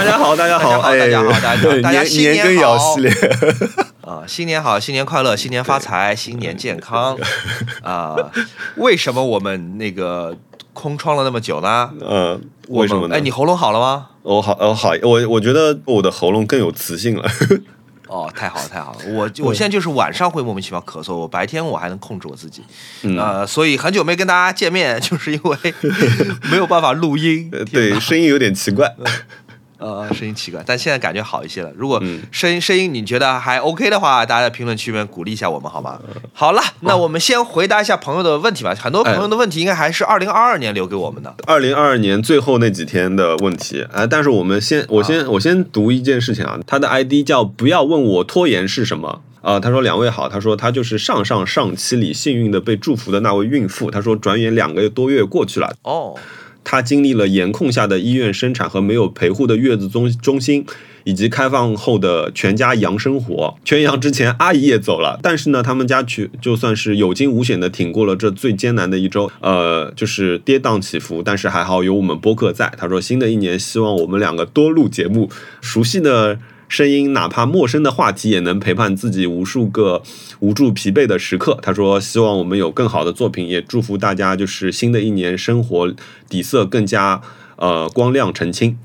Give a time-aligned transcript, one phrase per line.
[0.00, 2.96] 大家好，大家好，大家好，大家好，大家新年羹好
[4.10, 7.18] 啊，新年好，新年快乐，新年发财，新年健康
[7.84, 8.16] 啊！
[8.76, 10.34] 为什么我们那个
[10.72, 11.90] 空窗了那么久呢？
[12.00, 13.16] 嗯，为什么呢？
[13.16, 14.06] 哎，你喉咙好了吗？
[14.22, 17.30] 我好，我好，我我觉得我的喉咙更有磁性了。
[18.08, 18.98] 哦，太好了，太好了！
[19.12, 22.64] 我我现在就是晚上会莫名其妙咳嗽，我白天我还能控制我自己，
[23.18, 25.56] 呃，所以很久没跟大家见面，就是因为
[26.50, 28.90] 没有办法录音，对，声音有点奇怪。
[29.80, 31.72] 呃，声音奇怪，但现在感觉好一些了。
[31.74, 35.98] 如果声音声音你觉得还 OK 的话，大家在评论区里面鼓励一下我们，好吗？
[36.34, 38.74] 好了，那我们先回答一下朋友的问题吧。
[38.74, 41.34] 很多朋友的问题应该还是二零二二年留给我们的。
[41.46, 46.58] 二零二二年最后那几天的问题，哎，但是我们先，我先，我先读一件事情啊。
[46.66, 49.58] 他的 ID 叫不要问我拖延是什么啊。
[49.58, 53.90] 他说两位好，他说他就是上上上期里幸运的被祝福的那位孕妇。
[53.90, 56.14] 他说转眼两个多月过去了哦。
[56.62, 60.64] 他经历了严控下的医院生产和没有陪护的月子中中心，
[61.04, 63.56] 以及开放后的全家羊生活。
[63.64, 69.30] 全羊之前，阿姨也走了，但是呢，他们家去就算是有惊无险的挺过了这最艰难的一周。
[69.40, 72.72] 呃，就是跌宕起伏，但是还好有我们播客在。
[72.76, 76.38] 他说，新的一年希望我们两个多录节目，熟悉的。
[76.70, 80.04] 声音，哪怕陌生的话题，也能陪伴自己无数个
[80.38, 81.58] 无助疲惫的时刻。
[81.60, 85.92] 他说：“希望我们有更好的作品，也祝福大家，就是新的一年生活
[86.28, 87.20] 底色更加
[87.56, 88.78] 呃光亮澄清。”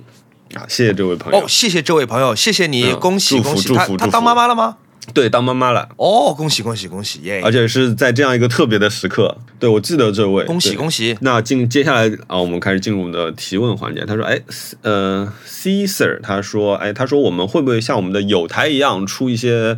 [0.56, 1.39] 啊，谢谢这位朋友。
[1.39, 4.78] 哦，谢谢这位朋友，谢谢你，恭喜恭喜他，他当妈妈了吗？
[5.14, 7.42] 对，当妈妈了哦，恭喜恭喜恭喜耶！
[7.44, 9.38] 而且是在这样一个特别的时刻。
[9.59, 11.17] 对，我记得这位，恭喜恭喜。
[11.22, 14.03] 那进接下来啊，我们开始进入我们的提问环节。
[14.06, 14.42] 他说：“哎，
[14.81, 19.78] 呃，C Sir，他说，哎，他说我们会不会像我们的友台一样出一些？”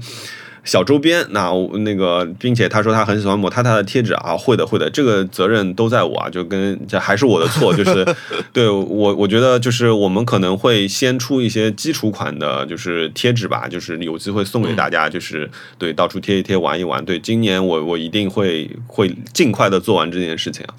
[0.67, 8.05] 小周边，那那个，并且他说他很喜欢抹他他的贴纸啊，会的会的，这个责任都在我啊，就跟这还是我的错，就是
[8.51, 17.03] 对我我觉得就是我们可能会先出一些基础款的，就是贴纸吧，就是有机会送给大家，就是对到处贴一贴玩一玩。
[17.05, 20.75] 对，今年我我一定会会尽快的做完这件事情啊。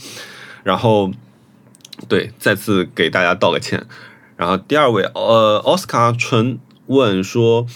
[0.65, 1.11] 然后
[2.07, 3.87] 对，再次给大家道个歉。
[4.37, 7.67] 然后第二位，呃，奥斯卡纯问说。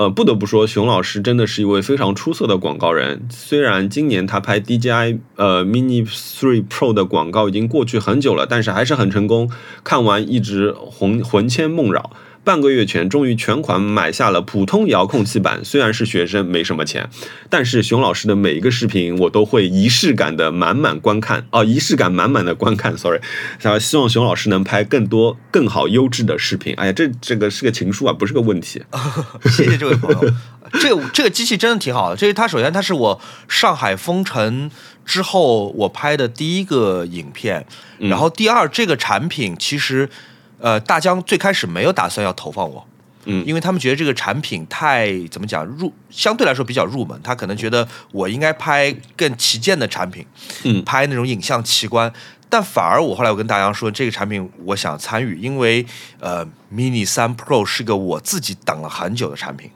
[0.00, 3.26] 呃，不得不说，熊老师真的是一位非常出色的广告人。
[3.28, 9.50] 虽然今年他拍 DJI 呃 Mini Three Pro 的广告已经过去很久了，但是还是很成功。
[9.84, 12.10] 看完一直魂魂牵梦绕。
[12.42, 15.62] 半个月前，终于全款买下了普通遥控器版。
[15.62, 17.08] 虽然是学生，没什么钱，
[17.50, 21.46] 但是熊老师的每一个视频，我都会仪式感的满满观看。
[21.50, 22.96] 哦，仪式感满满的观看。
[22.96, 23.20] Sorry，
[23.78, 26.74] 希望熊老师能拍更多、更好、优质的视频。
[26.78, 28.82] 哎呀，这这个是个情书啊，不是个问题。
[29.50, 30.34] 谢谢这位朋友。
[30.80, 32.16] 这个这个机器真的挺好的。
[32.16, 34.70] 这是它，首先它是我上海封城
[35.04, 37.66] 之后我拍的第一个影片。
[37.98, 40.08] 然后第二，这个产品其实。
[40.60, 42.86] 呃，大疆最开始没有打算要投放我，
[43.24, 50.24] 嗯，因为他们觉得这个产品太怎么讲入，相对来说比较入门，他可能觉得我应该拍更旗舰的产品，
[50.64, 52.12] 嗯，拍那种影像奇观。
[52.48, 55.86] 但反而我后来我跟大疆说，这个产品我想参与，因为
[56.18, 56.44] 呃
[56.74, 59.70] ，Mini 三 Pro 是个我自己等了很久的产品，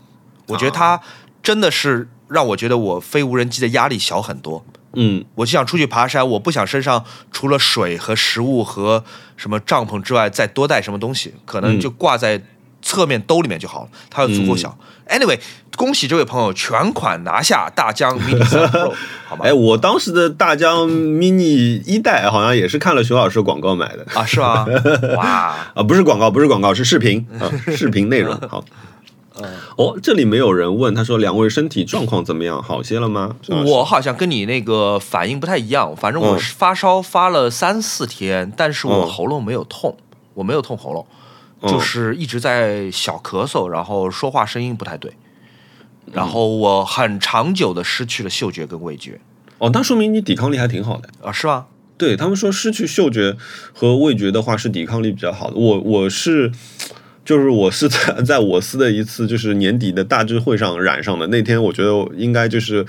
[0.49, 1.01] 我觉得它
[1.41, 4.65] 真的是让我觉得我飞无人机的压力小很多。
[4.97, 9.05] 嗯，我就想出去爬山，我不想身上除了水和食物和
[9.37, 12.43] 什么帐篷之外再多带什么东西，可能就挂在
[12.83, 14.77] 侧面兜里面就好了，它又足够小。
[15.09, 15.39] Anyway，
[15.77, 18.93] 恭喜这位朋友全款拿下大疆 Mini 三 Pro，
[19.27, 19.45] 好吧？
[19.45, 24.67] 哎，我当时的大疆 Mini 一代好像也是看了熊老师广告买的啊，是吗？
[25.17, 28.65] 哇啊，不是广告，不是广告，是视频啊，视频内容 好。
[29.77, 32.63] 哦，这里没有人问，他说两位身体状况怎么样？
[32.63, 33.35] 好些了吗？
[33.67, 39.97] 我好像跟你那个反应不太一样，反正我是发烧发了三四天，但是我喉咙没有痛，
[40.35, 41.05] 我没有痛喉咙，
[41.67, 45.13] 就是一直在小咳嗽，然后说话声音不太对，
[46.13, 49.21] 然后我很长久的失去了嗅觉跟味觉。
[49.59, 51.33] 哦，那说明你抵抗力还挺好的啊？
[51.33, 51.67] 是吗？
[51.99, 53.37] 对他们说失去嗅觉
[53.73, 55.57] 和味觉的话是抵抗力比较好的。
[55.57, 56.53] 我我是。
[57.25, 62.85] 就是我是在 在我司的一次就是年底的大智会上染上的那天，我觉得应该就是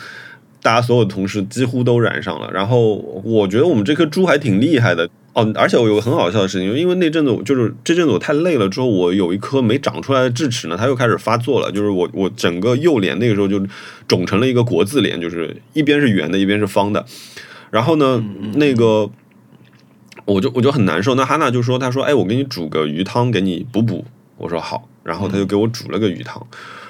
[0.62, 2.50] 大家所有同事几乎都染上了。
[2.52, 11.72] 然后我觉得我们这颗猪还挺厉害的哦，而且我有个很好笑的事情，因为那阵子就是这阵子我太累了之后，我有一颗没长出来的智齿呢，它又开始发作了。
[11.72, 13.66] 就是我我整个右脸那个时候就
[14.08, 17.06] 肿成了一个国字脸，就是一边是圆的，一边是方的。
[17.72, 18.24] 然后呢，
[18.56, 19.10] 那个
[20.26, 21.16] 我就我就很难受。
[21.16, 24.06] 那哈娜就说：“她说，哎，我给你煮个鱼汤给你补补。”
[24.38, 26.46] 我说好，然后他就给我煮了个鱼汤，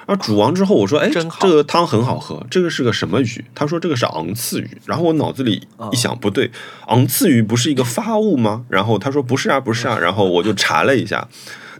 [0.07, 3.45] 然后煮完之后我说，哎，这个汤很好喝，这个是个什么鱼？
[3.53, 6.49] 他说这个是昂刺鱼，然后我脑子里一想，不对，
[6.87, 8.65] 昂刺鱼不是一个发物吗？
[8.69, 11.27] 然后他说不是啊，不是啊，然后我就查了一下，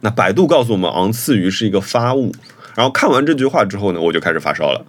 [0.02, 2.32] 那百度告诉我们，昂刺鱼是一个发物。
[2.76, 4.86] 然后看完这句话之后呢，我就开始发烧了。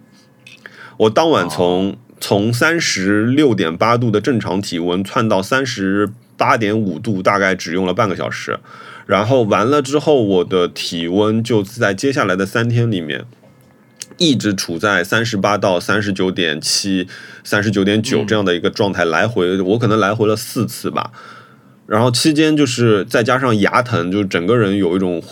[0.96, 8.58] 我当晚从从三十六点八度的正常体温窜到三十八点五度，大概只用了半个小时。
[9.06, 13.24] 然后完了之后，我的体温就在接下来的三天里面，
[14.18, 17.06] 一直处在三十八到三十九点七、
[17.44, 21.12] 三十九点九这样的一个状态，来回我可能来回了四次吧。
[21.86, 25.22] 然后期间就是再加上牙疼，就整个人有一种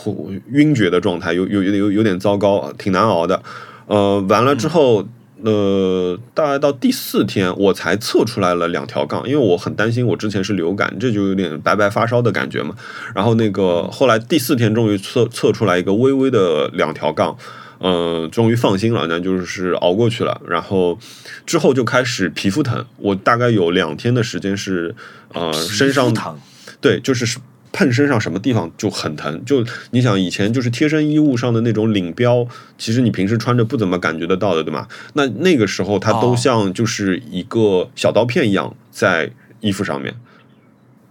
[0.52, 3.42] 晕厥的状态，有有有有点糟糕，挺难熬的。
[3.86, 5.06] 呃，完了之后。
[5.44, 12.74] 呃，大概到第四天我才测出来了两条杠，因为我很担心我之前是流感，这就有点白白发烧的感觉嘛。
[13.14, 17.36] 然后那个后来第四天终于测测出来一个微微的两条杠，
[17.78, 20.40] 呃，终于放心了，那就是熬过去了。
[20.48, 20.98] 然后
[21.44, 24.94] 之后就开始皮肤疼，我大概有两天的时间是
[25.34, 26.38] 呃身上疼，
[26.80, 27.38] 对，就是是。
[27.76, 32.46] 碰身上什么地方就很疼，就你想以前就是贴身衣物上的那种领标，
[32.78, 34.86] 其实你平时穿着不怎么感觉得到的，对吗？
[35.14, 40.14] 那那个时候它都像就是一个小刀片一样在衣服上面，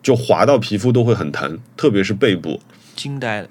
[0.02, 2.62] 就划到皮肤都会很疼，特别是背部。
[2.96, 3.50] 惊呆了。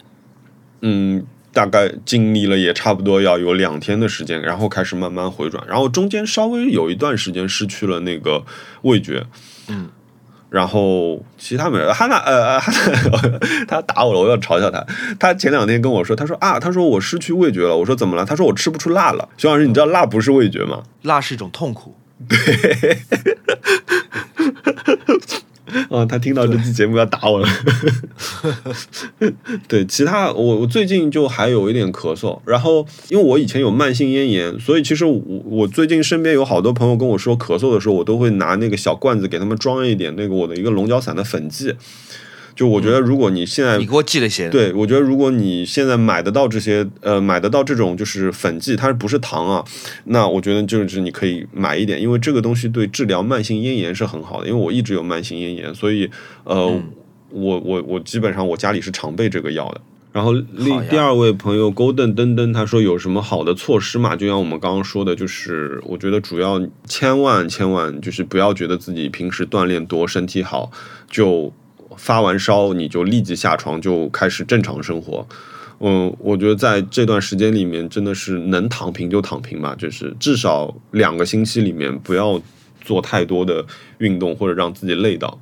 [0.81, 8.47] 嗯，大概经历了也差不多要有两天的时间，然后开始慢慢回转，然后中间稍微有一段时间失去了那个
[8.83, 9.27] 味觉。
[9.69, 9.91] 嗯。
[10.53, 14.85] 然后其他没有，哈娜呃哈娜他打我了，我要嘲笑他。
[15.19, 17.75] 他前两天跟我说，他说啊，他说我失去味觉了。
[17.75, 18.25] 我说怎么了？
[18.27, 19.27] 他说我吃不出辣了。
[19.39, 20.83] 熊老师，你知道辣不是味觉吗？
[21.03, 21.97] 辣是一种痛苦。
[22.29, 22.99] 对。
[25.91, 27.49] 啊，他听到这期节目要打我了。
[29.69, 41.75] 对，其他我我最近就还有一点咳嗽，然后因为我以前有慢性咽炎，所以其实我我最近身边有好多朋友跟我说咳嗽的时候，我都会拿那个小罐子给他们装一点那个我的一个龙角散的粉剂。
[42.55, 49.65] 就我觉得，如果你现在你给我寄了些，对我觉得，如果你现在买得到这些，呃，买得到这种就是粉剂，它不是糖啊，
[50.05, 54.49] 那我觉得就是你可以买一点，因为这个东西对治疗慢性咽炎是很好的。
[54.49, 56.11] 因为我一直有慢性咽炎，所以
[56.45, 56.67] 呃，
[57.31, 59.81] 我我我基本上我家里是常备这个药的。
[60.13, 64.15] 然后另第二位朋友 Golden 登登他说有什么好的措施嘛？
[64.15, 70.71] 就像我们刚刚说的，就是我觉得主要千万千万就是不要觉得自己平时锻炼多，身体好
[71.11, 71.51] 就。
[71.99, 75.27] 发完烧你就立即下床就开始正常生活，
[75.81, 82.41] 嗯，我觉得在这段时间里面真的是能躺平就躺平吧，就是至少两个星期里面不要
[82.81, 83.65] 做太多的
[83.99, 85.39] 运动或者让自己累到。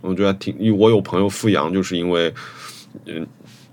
[0.00, 2.32] 我觉得挺，我有朋友复阳就是因为，
[3.06, 3.26] 嗯，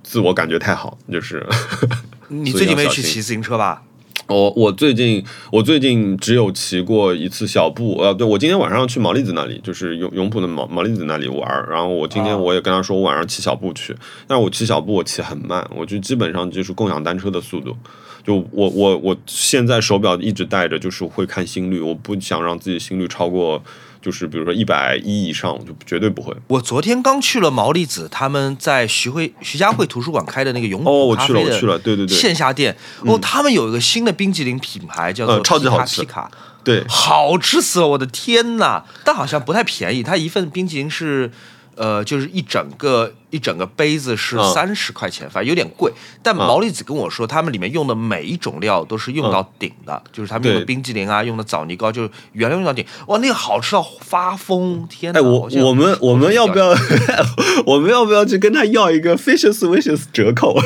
[0.03, 1.45] 自我感觉太好，就是。
[2.29, 3.81] 你最近没去骑自行车吧？
[4.27, 13.95] 我我最近我最近只有骑过一次小步，呃，对我今天晚上去毛栗子那里，就是永永普的毛毛栗子那里玩然后我今天我也跟他说我晚上骑小步去，
[14.27, 17.75] 但是我骑小步我骑很慢，我就基本上就是共享单车的速度，
[18.25, 23.63] 就我我我现在手表一直戴着，就是会看心率，我不想让自己心率超过。
[24.07, 26.33] 就是比如说一百一以上，我就绝对不会。
[26.47, 36.07] 我昨天刚去了毛利子他们在徐汇徐家汇图书馆开的那个永普咖啡的线下店，哦，他们有一个新的冰激凌品牌叫做超级好吃，
[36.63, 37.87] 对，好吃死了！
[37.89, 41.29] 我的天呐，但好像不太便宜，它一份冰激凌是。
[41.77, 45.91] 呃，就是一整个一整个杯子是三十块钱，反正有点贵。
[46.23, 52.85] 但毛利子跟我说，他们里面用的每一种料都是用到顶的，就是他们用的冰激凌啊，用的枣泥糕，就是原料用到顶。
[53.07, 54.87] 哇，那个好吃到发疯！
[54.87, 55.19] 天哪！
[55.19, 56.73] 哎，我我们我们要不要
[57.65, 60.59] 我们要不要去跟他要一个 fishes wishes 折扣？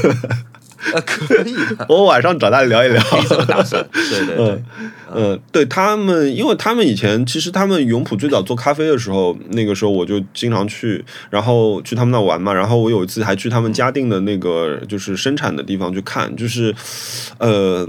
[0.93, 1.55] 呃，可以。
[1.88, 3.01] 我晚上找他聊一聊。
[3.47, 3.85] 打算。
[3.91, 4.63] 对对对，
[5.13, 12.53] 嗯，对他们，因为他们以前其实他们永普最早做咖啡的时候，那个时候我就经常去，然后去他们那玩嘛。
[12.53, 16.73] 然后我有一次还去他们嘉定的那个就是生产的地方去看，就是
[17.38, 17.88] 呃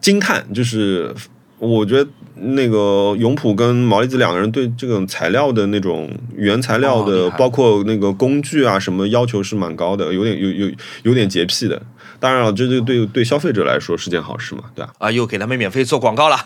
[0.00, 1.14] 惊叹，就是
[1.58, 10.72] 我觉得那个永普跟毛利子两个人对这种材料的那种原材料的，包括那个工具啊什么要求是蛮高的，有点有有
[11.04, 11.80] 有点洁癖的。
[12.22, 14.92] 当然了，这对对对消费者来说是件好事嘛，对吧？
[14.98, 16.36] 啊，又给他们免费做广告了。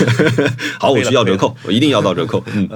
[0.78, 2.44] 好， 我去要折扣，我一定要到折扣。
[2.52, 2.68] 嗯，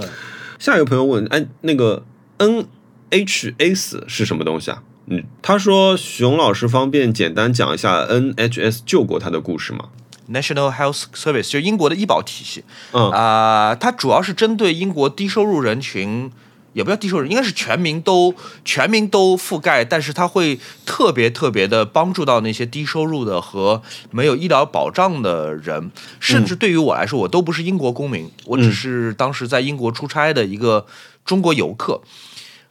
[0.59, 2.03] 下一个朋友问，哎，那个
[2.39, 4.83] NHS 是什么东西啊？
[5.09, 9.91] 嗯，他说熊老师方便简单讲一下 NHS 救过他的故事吗
[10.33, 12.65] ？National Health Service 就英国的医保体系。
[12.93, 16.33] 嗯啊，它主要是针对英国低收入人群。
[16.73, 18.35] 也不叫低收入，应该是全民都
[18.65, 30.87] 全民都覆盖，但是它会特别特别的帮助到那些低收入的和没有医疗保障的人，甚至对于我来说，我都不是英国公民，我只是当时在英国出差的一个
[31.25, 32.01] 中国游客。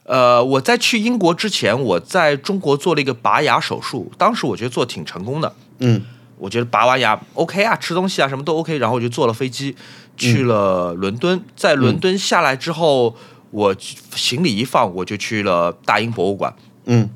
[0.04, 5.54] 呃，我在去英国之前，我在中国做了一个拔牙手术，当时我觉得做挺成功的。
[5.78, 6.02] 嗯，
[6.38, 9.76] 我觉得拔完牙 OK 啊，吃东西啊什么都 OK，然后我就坐了飞机
[10.16, 11.40] 去了伦敦。
[11.54, 13.14] 在伦敦下来之后，
[13.50, 16.54] 我行李一放，我就去了大英博物馆。
[16.84, 17.08] 嗯，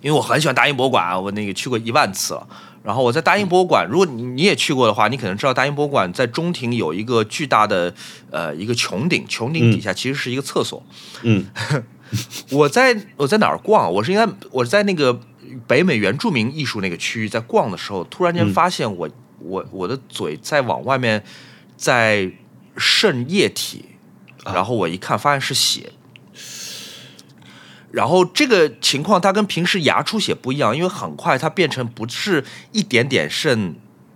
[0.00, 2.46] 因为我很喜欢大英博物馆啊，我那个去过一万次了。
[2.82, 7.94] 然后我在大英博物馆，如果你你也去过的话，你可能知道大英博物馆在中庭有一个巨大的
[8.30, 10.82] 呃一个穹顶，穹顶底下其实是一个厕所。
[11.22, 11.46] 嗯。
[12.50, 13.92] 我在我在哪儿逛？
[13.92, 15.20] 我是应该我在那个
[15.68, 19.08] 北美原住民艺术那个区域在逛的时候，突然间发现我
[19.38, 21.22] 我我的嘴在往外面
[21.76, 22.28] 在
[22.76, 23.84] 渗液体，
[24.44, 25.92] 然后我一看发现是血，
[27.90, 33.74] 然后这个情况它跟平时牙出血不一样，因为很快它变成不是一点点渗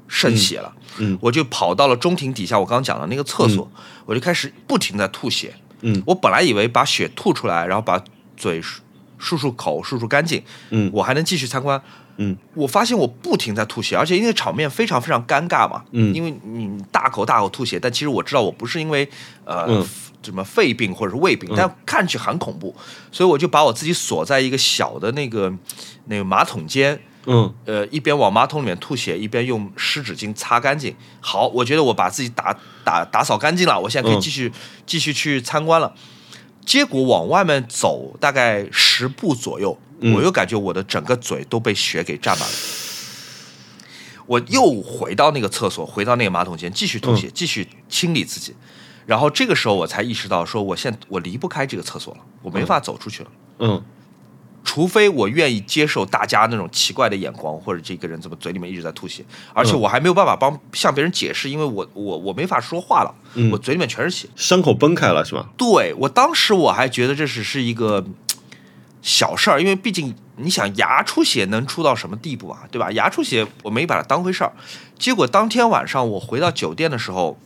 [0.08, 3.70] 渗血了，嗯，我就跑到了中庭底下我刚刚讲的那个厕所，
[4.06, 5.54] 我就开始不停的吐血。
[5.82, 8.02] 嗯，我本来以为把血吐出来，然后把
[8.36, 8.78] 嘴漱
[9.20, 11.82] 漱口、漱漱干净，嗯，我还能继续参观。
[12.16, 19.08] 嗯，我发现我不停在吐血，而且因为场面非常非常尴尬嘛，嗯，因为你大口大口吐血，但其实我知道我不是因为
[19.44, 19.84] 呃
[20.22, 22.74] 什么肺病或者是胃病，但看上去很恐怖，
[23.12, 25.52] 所以我就把我自己锁在一个小的那个
[26.06, 27.00] 那个马桶间。
[27.26, 30.94] 嗯，呃，一边往马桶里面吐血，一边用湿纸巾擦干净。
[31.20, 32.54] 好，我觉得我把自己打
[32.84, 34.52] 打打扫干净了，我现在可以继续
[34.84, 35.94] 继续去参观了。
[36.66, 39.78] 结果往外面走大概十步左右，
[40.12, 42.54] 我又感觉我的整个嘴都被血给占满了。
[44.26, 48.54] 我又回到那个厕所，回到那个马桶间，继续吐血，继续清理自己。
[49.06, 53.30] 然后这个时候我才意识到，说我现我离不开这个厕所了，我没法走出去了。
[53.58, 53.82] 嗯。
[54.66, 63.14] 除非我愿意接受大家那种奇怪的眼光，或者这个人怎么嘴里面一直在吐血，而且我还没有办法帮向别人解释，因为我我我没法说话了，
[63.52, 65.50] 我嘴里面全是血，伤口崩开了是吧？
[65.58, 68.02] 对我当时我还觉得这只是一个
[69.04, 72.90] 小事儿，因为毕竟你想牙出血能出到什么地步啊，对吧？
[72.92, 74.52] 牙出血我没把它当回事儿，
[74.98, 77.38] 结果当天晚上我回到酒店的时候，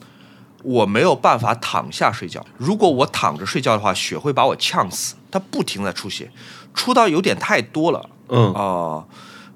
[0.62, 6.30] 我没有办法躺下睡觉，如果我躺着睡觉的话，血会把我呛死，它不停在出血。
[6.74, 9.04] 出到有点太多了，嗯啊，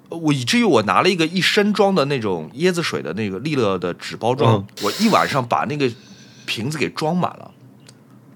[0.09, 5.89] 我以至于我拿了一个一升装的那种椰子水的那个利乐的纸包装，我一晚上把那个
[6.47, 7.53] 瓶子给装满了。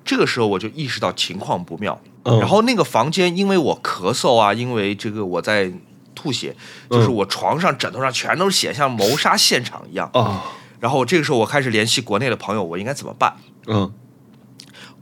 [0.04, 2.00] 这个时候我就意识到情况不妙，
[2.40, 5.72] 然后那个房间因为我咳嗽啊，因为这个我在
[6.14, 6.54] 吐血，
[6.90, 10.42] 就是我床上枕头上全都是血，像谋杀现场一样啊。
[10.80, 13.36] 然后这个时候我开始联系国内的朋友，我应该怎么办？
[13.66, 13.92] 嗯。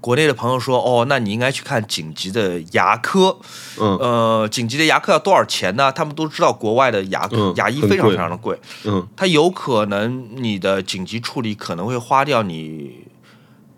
[0.01, 3.39] 国内的朋友说：“哦，那你应该去看紧急的牙科。
[3.81, 5.91] 嗯，呃，紧急的牙科要多少钱呢？
[5.91, 7.27] 他们都知道国外的牙
[7.57, 8.61] 牙医非常非常的贵。
[8.85, 13.07] 嗯，他有可能你的紧急处理可能会花掉你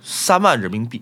[0.03, 1.01] 三万人民币。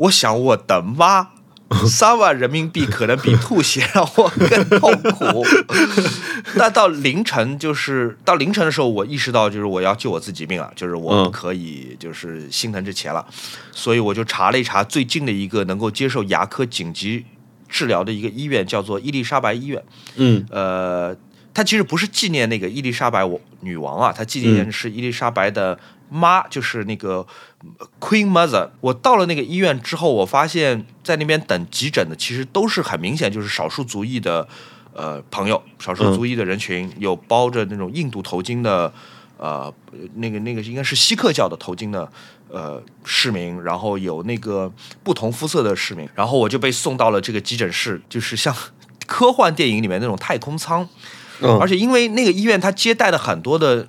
[0.00, 1.28] 我想我的妈！
[1.86, 5.46] ”三万人民币可能比吐血让我更痛苦。
[6.58, 13.24] 那到凌晨，就是到凌晨的时候，我意识到就是我要救我自己命了，就是我不可以就是心疼这钱了，
[13.70, 17.24] 所以我就查了一查最近的一个能够接受牙科紧急
[17.68, 19.80] 治疗的一个医院，叫做伊丽莎白医院。
[20.16, 21.16] 嗯，呃，
[21.54, 23.24] 它其实不是纪念那个伊丽莎白
[23.60, 25.78] 女王啊，它纪念的是伊丽莎白的。
[26.12, 27.24] 妈就是那个
[27.98, 28.70] Queen Mother。
[28.80, 34.48] 我到了那个医院之后，我发现在那边等急诊的其实都是很明显就是少数族裔的
[34.94, 38.92] 呃朋友，少数族裔的人群，有包着那种印度头巾的
[39.36, 39.72] 呃
[40.14, 42.10] 那个那个应该是锡克教的头巾的
[42.48, 48.54] 呃市民，然后有那个不同肤色的市民，然后我就被送到了这个急诊室，就是像
[49.06, 50.88] 科幻电影里面那种太空舱，
[51.60, 53.86] 而且因为那个医院它接待了很多的。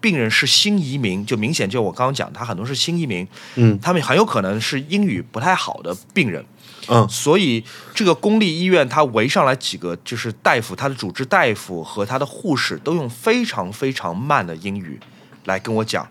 [0.00, 3.26] 病人是新移民，就明显就我刚刚讲，他很多是新移民，
[3.56, 6.44] 嗯，他们很有可能是英语不太好的病人，
[6.88, 7.62] 嗯，所以
[7.94, 14.98] 这个公立医院他围上来几个就是大夫，他的主治大夫和他的护士都用非常非常慢的英语
[15.44, 16.08] 来跟我讲，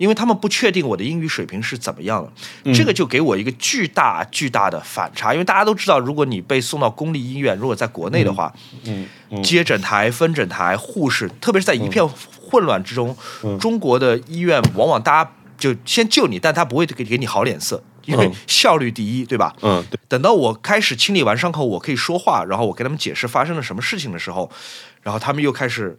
[0.00, 2.24] 因为他们不确定我的英语水平是怎么样
[2.64, 8.50] 的，这个就给我一个巨大巨大的反差，因为大家都知道，如果你被送到公立医院，如果在国内的话，
[8.84, 9.06] 嗯，
[9.42, 12.02] 接诊台、分诊台、护士，特别是在一片。
[12.50, 13.16] 混乱之中，
[13.60, 19.54] 中国的医院往往大家就先救你，但他不会给给你好脸色，因为效率第一，对吧？
[19.62, 19.96] 嗯，对。
[20.08, 24.50] 等到我开始清理完伤口，我可以说话，然后我跟他们解释发生了什么事情的时候，
[25.02, 25.96] 然后他们又开始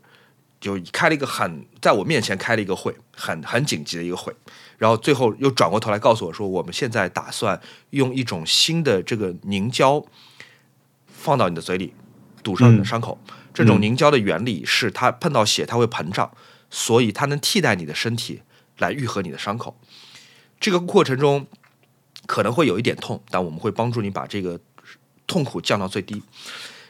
[0.61, 4.33] 就开了一个很在我面前开了一个会，很很紧急的一个会，
[4.77, 10.05] 然后最后又转过头来告诉我说，我们现在打算用一种新的这个凝胶
[11.07, 11.93] 放到你的嘴里，
[12.43, 13.19] 堵上你的伤口。
[13.53, 16.31] 这种凝胶的原理是，它碰到血它会膨胀，
[16.69, 18.43] 所以它能替代你的身体
[18.77, 19.77] 来愈合你的伤口。
[20.59, 21.47] 这个过程中
[22.27, 24.59] 可能会有一点痛，但我们会帮助你把这个
[25.25, 26.21] 痛苦降到最低。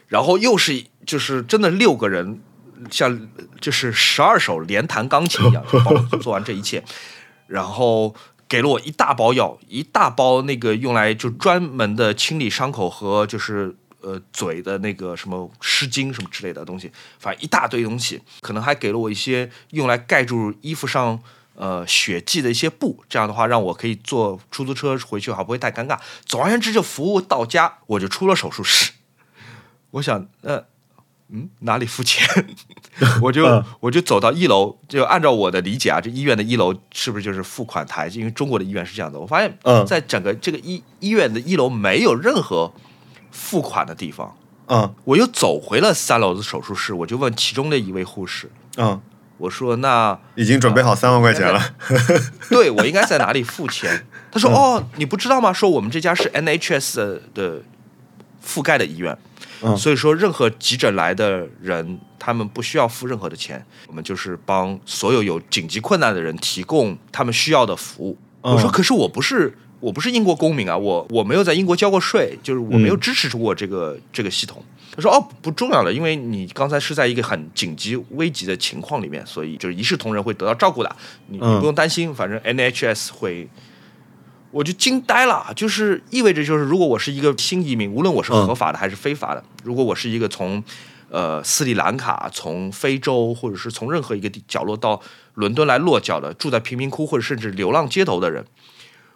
[0.07, 2.41] 然后又是就是真的六个人，
[2.89, 3.27] 像
[3.59, 6.83] 就是十二手连弹钢琴一样， 帮我做完这一切，
[7.47, 8.15] 然后
[8.47, 21.21] 给了我一大包药，一大包那个用来就专门的清理伤口和就是呃嘴的那个什么湿巾什么之类的东西，反正一大堆东西，可能还给了我一些用来盖住衣服上
[21.55, 25.99] 呃血迹的一些布，这样的话让我可以坐出租车回去，话不会太尴尬。
[26.25, 28.93] 总而言之，就服务到家，我就出了手术室。
[29.91, 30.65] 我想，呃，
[31.33, 32.27] 嗯，哪里付钱？
[33.21, 38.07] 我就我就走到一楼，就按照我的理解啊，这医院的一楼是不是就是付款台？
[38.09, 39.17] 因为中国的医院是这样的。
[39.17, 39.57] 我发现，
[39.87, 42.73] 在整个这个医医院的一楼没有任何
[43.31, 44.35] 付款的地方。
[44.67, 49.01] 嗯，我又走回了三楼的手术室，我就问其中的一位护士，嗯，
[49.37, 51.61] 我说：“那已经准备好三万块钱了。
[52.49, 55.51] 对我应该在哪里付钱？”他说：“哦，你不知道吗？
[55.51, 57.61] 说我们这家是 NHS 的
[58.45, 59.17] 覆盖的医院。”
[59.77, 68.17] 所以说，任何急诊来的人，他们不需要付任何的钱，我们就是帮所有有紧急困难的人提供他们需要的服务。
[68.41, 74.63] 我说，可是我不是，我不是英国公民啊，我我没有在英国交过税，就是我没有支持过这个这个系统。
[74.95, 80.95] 他说，哦，不重要了，因为你刚才是在一个很紧急危急的情况里面，所以就是一视同仁会得到照顾的，
[81.27, 83.47] 你你不用担心，反正 NHS 会。
[84.51, 90.61] 我就惊呆了，就是意味着就是，如果我是一个新移民，无论我是合法的还是非法的，如果我是一个从
[91.09, 95.01] 呃斯里兰卡、从非洲或者是从任何一个地角落到
[95.35, 98.45] 伦敦来落脚的，住在贫民窟或者甚至流浪街头的人，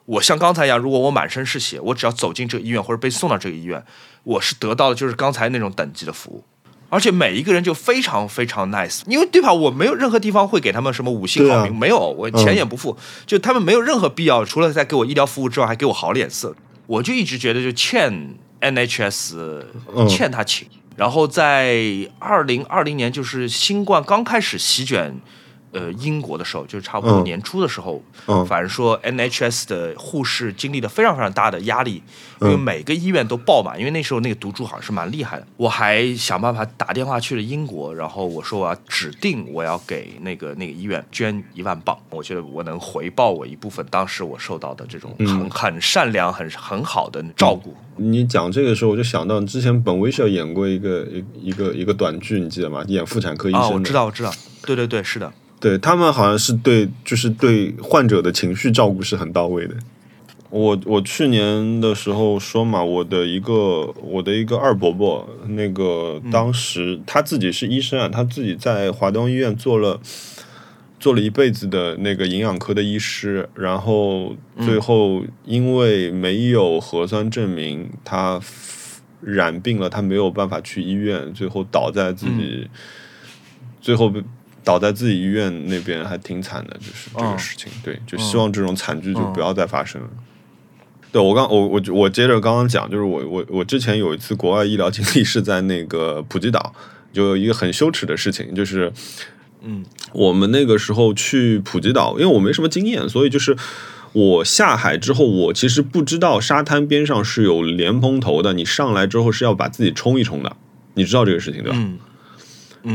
[0.06, 3.84] 我像刚才一样，如果我满身是血，我只要走进这个医院或者被送到这个医院，
[4.24, 6.44] 我是得到的就是刚才那种等级的服务。
[6.90, 9.52] 而且每一个人就非常非常 nice，因为对吧？
[9.52, 16.56] 我没有任何地方会给他们什么五星好评，没有，我钱也不付，就他们没有任何必要，除了在给我医疗服务之外，还给我好脸色。
[16.88, 19.64] 我就一直觉得就欠 NHS
[20.08, 20.68] 欠他情。
[20.96, 21.76] 然后在
[22.20, 25.16] 二零二零年，就是新冠刚开始席卷。
[25.76, 28.02] 呃，英国的时候，就是差不多年初的时候，
[28.46, 32.02] 反正说 NHS 的护士经历了非常非常大的压力，
[32.40, 35.46] 因为每个医院都爆满，因为那时候那个毒株好像是蛮厉害的。
[35.58, 47.76] 我还想办法打电话去了英国，然后我说我要指定我要给那个那个医院捐一万镑，我觉得我能回报我一部分当时我受到的这种很很善良、很很好的照顾。
[47.98, 52.82] 你讲这个时候，我就想到之前本威少演过一个一一个一个短剧，你记得吗？
[52.88, 53.62] 演妇产科医生。
[53.62, 54.32] 啊，我知道，我知道，
[54.66, 55.32] 对对对，是的。
[55.66, 59.74] 对他们好像是对，就是对患者的情绪照顾是很到位的。
[60.52, 70.00] 我我去年的时候说嘛，我的一个我的一个二伯伯，那个当时他自己是医生啊，他自己在华东医院做了
[71.00, 78.40] 做了一辈子的那个营养科的医师，然后最后因为没有核酸证明，他
[79.20, 82.68] 染病了，他没有办法去医院，最后倒在自己
[83.82, 84.22] 最后被。
[84.66, 87.72] 倒在自己医院那边还挺惨的，就是这个事情。
[87.82, 90.10] 对，就希望这种惨剧就不要再发生了。
[91.12, 96.74] 对我刚我我我接着刚刚讲，就是我我我之前有一次国外医疗经历是在那个普吉岛，
[97.14, 98.92] 就有一个很羞耻的事情，就是
[99.62, 103.56] 嗯，我们那个时候去普吉岛，因为我没什么经验，所以就是
[104.12, 110.58] 我下海之后，我其实不知道沙滩边上是有莲蓬头的，你上来之后是要把自己冲一冲的，
[110.96, 111.78] 你知道这个事情对吧？
[111.80, 111.98] 嗯，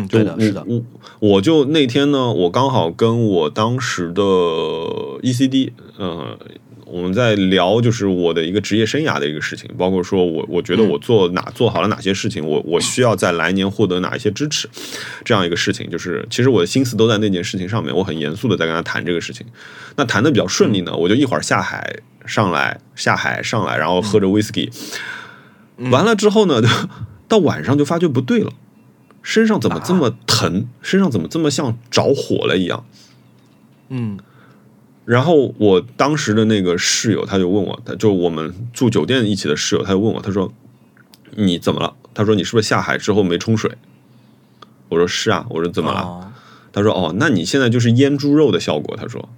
[0.08, 0.64] 对的，是的。
[0.68, 0.82] 我
[1.18, 4.22] 我就那天呢，我刚好跟我当时的
[5.22, 6.38] ECD，呃，
[6.86, 14.68] 我们在聊，就是我的一个职业生涯的一个事情，包括说我我觉得我做哪做好了哪些事情，我我需要在来年获得哪一些支持，
[15.24, 19.46] 这样一个事情，就是其实我的心思都在那件事情上面，我很严肃的在跟他谈这个事情。
[19.96, 24.70] 那谈的比较顺利呢，我就一会儿下海上来，下海上来，然后喝着 whisky，
[25.90, 26.60] 完了之后呢，
[27.26, 28.52] 到晚上就发觉不对了。
[29.22, 30.66] 身上怎么这么疼？
[30.82, 32.84] 身上怎么这么像着火了一样？
[33.88, 34.18] 嗯，
[35.04, 40.52] 然后我当时的那个室友他就问我，他就我们住酒店一起的室友，他就问我，他说
[41.36, 41.94] 你怎么了？
[42.14, 43.70] 他说你是不是下海之后没冲水？
[44.88, 46.32] 我说是啊，我说怎么了？
[46.72, 48.96] 他说哦，那你现在就是腌猪肉的效果。
[48.96, 49.28] 他说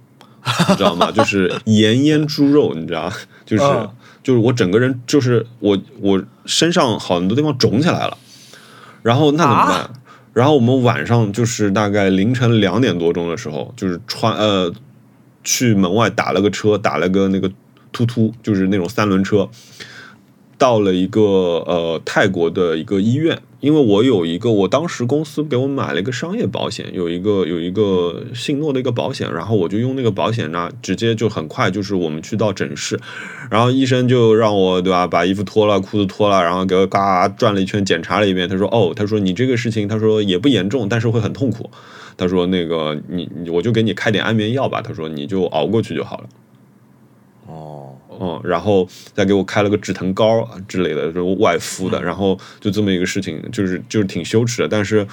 [0.68, 1.10] 你知道吗？
[1.12, 3.10] 就是盐腌猪肉，你知道？
[3.44, 3.88] 就是
[4.22, 8.16] 就是我整个人就是我我身上很多地方肿起来了。
[9.02, 9.90] 然后那怎么办？
[10.32, 14.72] 然后我们晚上就是大概凌晨两点多钟的时候，就是穿呃
[15.44, 17.52] 去门外打了个车，打了个那个
[17.92, 19.50] 突突，就是那种三轮车，
[20.56, 32.98] 到了一个呃泰国的一个医院，因为我有一个，我当时公司给我买了一个商业保险，有一个有一个信诺的一个保险，然后我就用那个保险呢，直接就很快就是我们去到诊室，
[33.48, 41.70] 然后医生就让我对吧，把衣服脱了，裤子脱了，然后给我嘎转了一圈，检查了一遍，他说哦，他说你这个事情，他说也不严重，但是会很痛苦，
[42.16, 46.28] 他说那个你我就给你开点安眠药吧，他说你就熬过去就好了。
[47.46, 47.81] 哦，
[48.24, 55.04] 嗯，然后再给我开了个止疼膏之类的，这种外敷的，然后就这么一个事情，就是就是挺羞耻的，但是，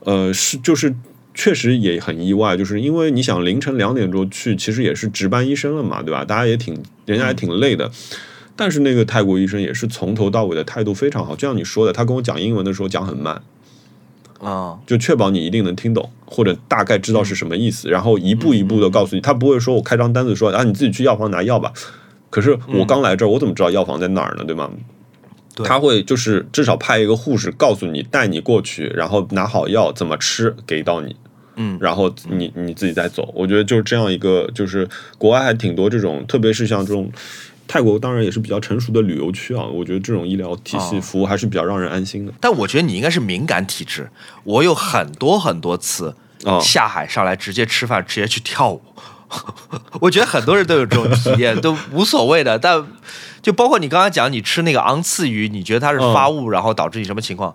[0.00, 0.94] 呃，是就是
[1.32, 6.22] 确实也很意外，就是因为你想凌晨两点钟去，其实也是值班医生了嘛，对吧？
[6.22, 7.90] 大家也挺，人家也挺累的，
[8.54, 13.40] 但是那个泰国医生也是从头到尾的态度非常好，就像你说的，他跟我讲英文的时候讲很慢。
[14.38, 19.20] 啊，就确保你一定能听懂，或者大概知道是什么意思，然后一步一步的告诉你。
[19.20, 21.72] 他不会说我开张单子说啊，你自己去药房拿药吧。
[22.30, 24.44] 可是我刚来这儿，我怎么知道药房在哪儿呢？
[24.44, 24.70] 对吗？
[25.64, 31.14] 他会就是至少派一个护士告诉你，带你过去，然后拿好药怎么吃给到你。
[31.56, 33.30] 嗯，然后你你自己再走。
[33.34, 34.88] 我觉得就是这样一个，就是
[35.18, 37.10] 国外还挺多这种，特别是像这种。
[37.72, 42.32] 泰国当然也是比较成熟的旅游区啊，我觉得这种医疗体系服务还是比较让人安心的。
[42.40, 44.10] 但我觉得你应该是敏感体质，
[44.42, 46.16] 我有很多很多次
[46.60, 48.82] 下海上来直接吃饭，直接去跳舞。
[50.00, 52.58] 我觉得很多人都有这种体验，都无所谓的。
[52.58, 52.84] 但
[53.42, 57.54] 就包括你刚刚讲，你吃那个昂刺鱼，你觉得它是发物，然后导致你什么情况？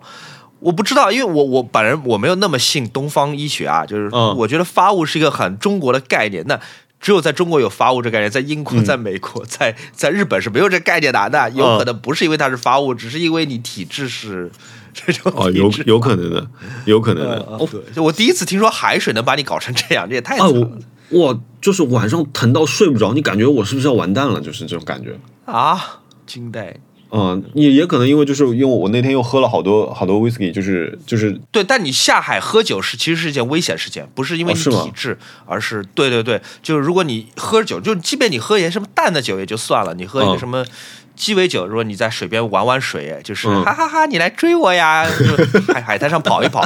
[0.60, 6.42] 我不知道，因为我我本人我没有那么信东方医学啊，就是我觉得发物是一个很中国的概念。
[6.46, 6.58] 那
[6.98, 11.28] 只有在中国有发物这概念，在英国、在美国、在在日本是没有这概念的。
[11.30, 14.50] 那有可能不是因为它是发物，只是因为你体质是
[14.94, 16.46] 这种哦，有有可能的，
[16.86, 17.36] 有可能的。
[17.50, 20.78] 哦，就我第一次听说海水能把你搞成这样，这也太惨了。
[21.10, 24.40] 哇，就是晚上疼到睡不着，你感觉我是不是要完蛋了？
[24.40, 26.76] 就是这种感觉啊，惊呆。
[27.08, 35.16] 嗯，也也可能因为就是因为我那天又喝了好多好多 whisky，就是就是对，但你下海喝酒是其实是一件危险事件，不是因为你体质，
[35.46, 40.64] 而是对对对，就是如果你喝酒，就即便你喝一些什么淡的酒也就算了，你喝一个什么
[41.16, 45.04] 鸡尾酒，如果你在水边玩玩水，就是哈哈哈，你来追我呀，
[45.72, 46.62] 海海滩上跑一跑，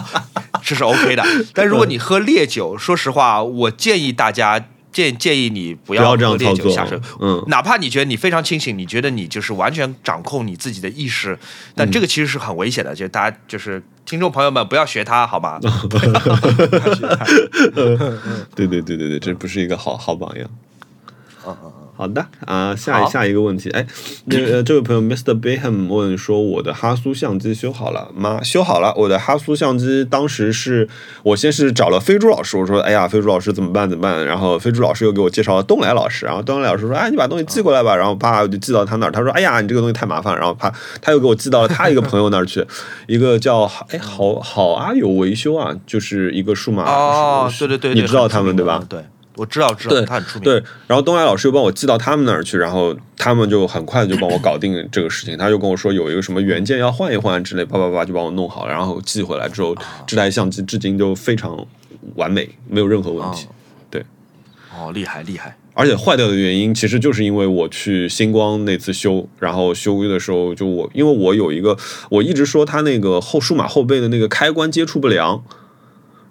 [0.62, 1.24] 这是 OK 的。
[1.54, 4.66] 但如果你喝烈酒，说实话，我建议大家。
[4.92, 11.38] 建建议你不要这样烈酒下水，嗯，哪怕你觉得你非常清醒，你觉得你就是完全掌控你自己的意识，
[11.76, 15.60] 但这个其实是很危险的，就大家就是听众朋友们不要学他，好吗？
[18.56, 20.50] 对对对对对，这不是一个好好榜样。
[21.46, 21.72] 嗯嗯。
[22.00, 23.86] 好的啊，下一下一个问题，哎，
[24.24, 25.38] 那这位朋友 Mr.
[25.38, 28.40] Beham 问说，我的哈苏相机修好了吗？
[28.42, 30.88] 修好了，我的哈苏相机当时是
[31.22, 34.24] 我先是找了飞猪老师，我说，哎呀，飞猪老师怎么办怎么办？
[34.24, 42.64] 然后飞猪老师又给我介绍了东来老师，然后东来老师说，哎，你把东西寄过来吧，然后啪就寄到他那儿，他说，哎呀，你这个东西太麻烦，然后啪他又给我寄到了他一个朋友那儿去，
[43.08, 48.82] 一个叫哎好好阿友维修啊，就是一个数码哦，对对对，你知道他们对吧？
[48.88, 49.04] 对。
[49.40, 50.44] 我知道，知道，他很出名。
[50.44, 55.38] 对，然后东来老师又帮我寄到他们那儿去，然后他们就很快就帮我搞定这个事情。
[55.38, 59.74] 他就跟我说有一个什么原件要换一换之类，叭叭叭就帮我弄好了，然后寄回来之后，
[60.06, 61.66] 这台相机至今就非常
[62.16, 63.46] 完美，没有任何问题。
[63.88, 64.04] 对，
[64.78, 65.56] 哦，厉害厉害！
[65.72, 71.74] 而且坏掉的原因其实就是因为我去星光那次修，然后修的时候就我因为我有一个，
[72.10, 75.42] 我一直说它那个后数码后背的那个开关接触不良。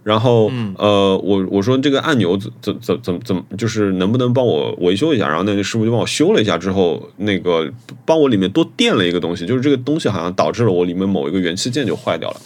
[0.09, 5.27] 然后，呃，我我说这个按钮怎怎怎怎怎么，就是能不能帮我维修一下？
[5.27, 7.71] 然后那个师傅就帮我修了一下，之后那个
[8.05, 12.37] 帮我里面多垫了一个东西，就是这个东西好像导致了我里面某一个元器件就坏掉了。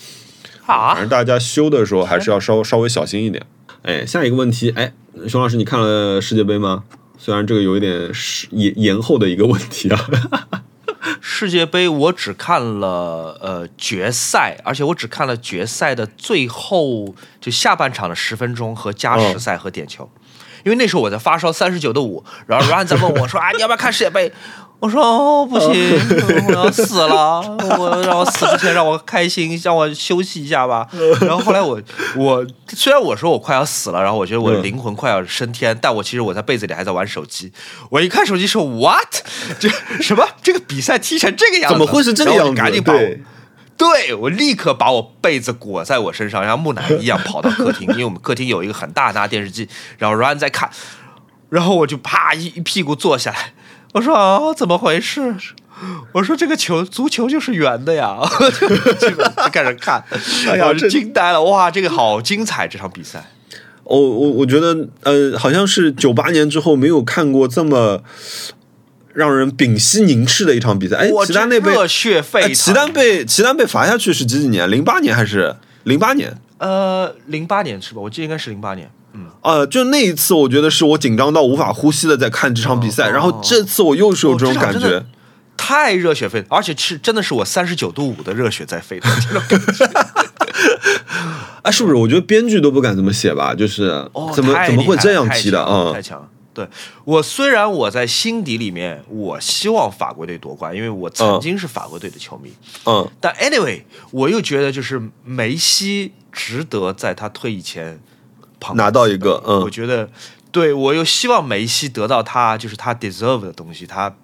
[0.66, 0.94] 啊！
[0.94, 3.42] 反正大家修的时候还是要稍稍微小心一点。
[3.84, 4.94] 哎，下一个问题，哎，
[5.30, 6.84] 熊老师，你看了世界杯吗？
[7.18, 8.12] 虽然这个有一点
[8.52, 9.98] 延延后的一个问题啊。
[11.22, 20.10] 世界杯我只看了呃决赛，而且我只看了决赛的最后就下半场的十分钟和加时赛和点球，
[20.64, 24.32] 因为那时候我在发烧三十九度五，然后 Ryan 在问我说啊你要不要看世界杯？
[24.84, 25.70] 我说哦不行，
[26.50, 27.40] 我要死了，
[27.80, 30.86] 我让我死之前让我开心， 让我休息一下吧。
[31.22, 31.82] 然后后来我
[32.18, 37.50] 我虽然我说我快要死了，然后我觉得我灵魂快要升天，但我其实我在被子里还在玩手机。
[37.90, 39.24] 我一看手机说 What？
[39.58, 39.70] 这
[40.02, 40.28] 什么？
[40.42, 41.80] 这个比赛踢成这个样子？
[41.80, 42.54] 怎么会是这个样子？
[42.54, 43.00] 赶紧把我，
[43.78, 50.70] 对我立刻把我被子裹在我身上，像木乃伊一样跑到客厅，因为我们客厅有一个很大大电视机，然后 Ryan 在看，
[51.48, 53.54] 然后我就啪一一屁股坐下来。
[53.94, 55.36] 我说啊，怎么回事？
[56.14, 58.18] 我说这个球，足球就是圆的呀，
[59.00, 59.10] 就
[59.52, 60.04] 开始看，
[60.48, 61.42] 哎呀，惊呆了！
[61.44, 63.32] 哇，这个好精彩，这场比赛。
[63.84, 68.02] 我我我觉得，呃，好像是九八年之后没有看过这么
[69.14, 70.96] 让人屏息凝视的一场比赛。
[70.98, 72.54] 哎，齐丹那被热血沸腾。
[72.54, 74.70] 齐丹被齐丹被罚下去是几几年？
[74.70, 76.36] 零八年还是零八年？
[76.60, 78.02] 呃，零八年是吧？
[78.02, 78.90] 我记得应该是零八年。
[79.14, 83.10] 嗯，呃，就那一次，我觉得是我紧张到无法呼吸的在看这场比赛。
[83.10, 85.06] 然后这次我又是有这种感觉，
[85.56, 89.86] 太热血沸腾，而且是真的是我三十九度五的热血在沸腾这种感觉。
[91.64, 91.96] 哎，是不是？
[91.96, 93.56] 我觉得编剧都不敢这么写吧？
[93.56, 93.88] 就是
[94.34, 95.94] 怎么怎么会这样踢的啊？
[95.94, 96.28] 太强！
[96.54, 96.68] 对
[97.04, 102.54] 我虽然我在心底里面，我希望法国队夺冠，因为我曾经是法国队的球迷。
[102.86, 108.00] 嗯，但 anyway，我又觉得就是梅西值得在他退役前
[108.76, 109.42] 拿到一个。
[109.46, 110.10] 嗯，我觉得，
[110.52, 114.16] 对我又希望梅西得到他就是他 deserve 的东西，他。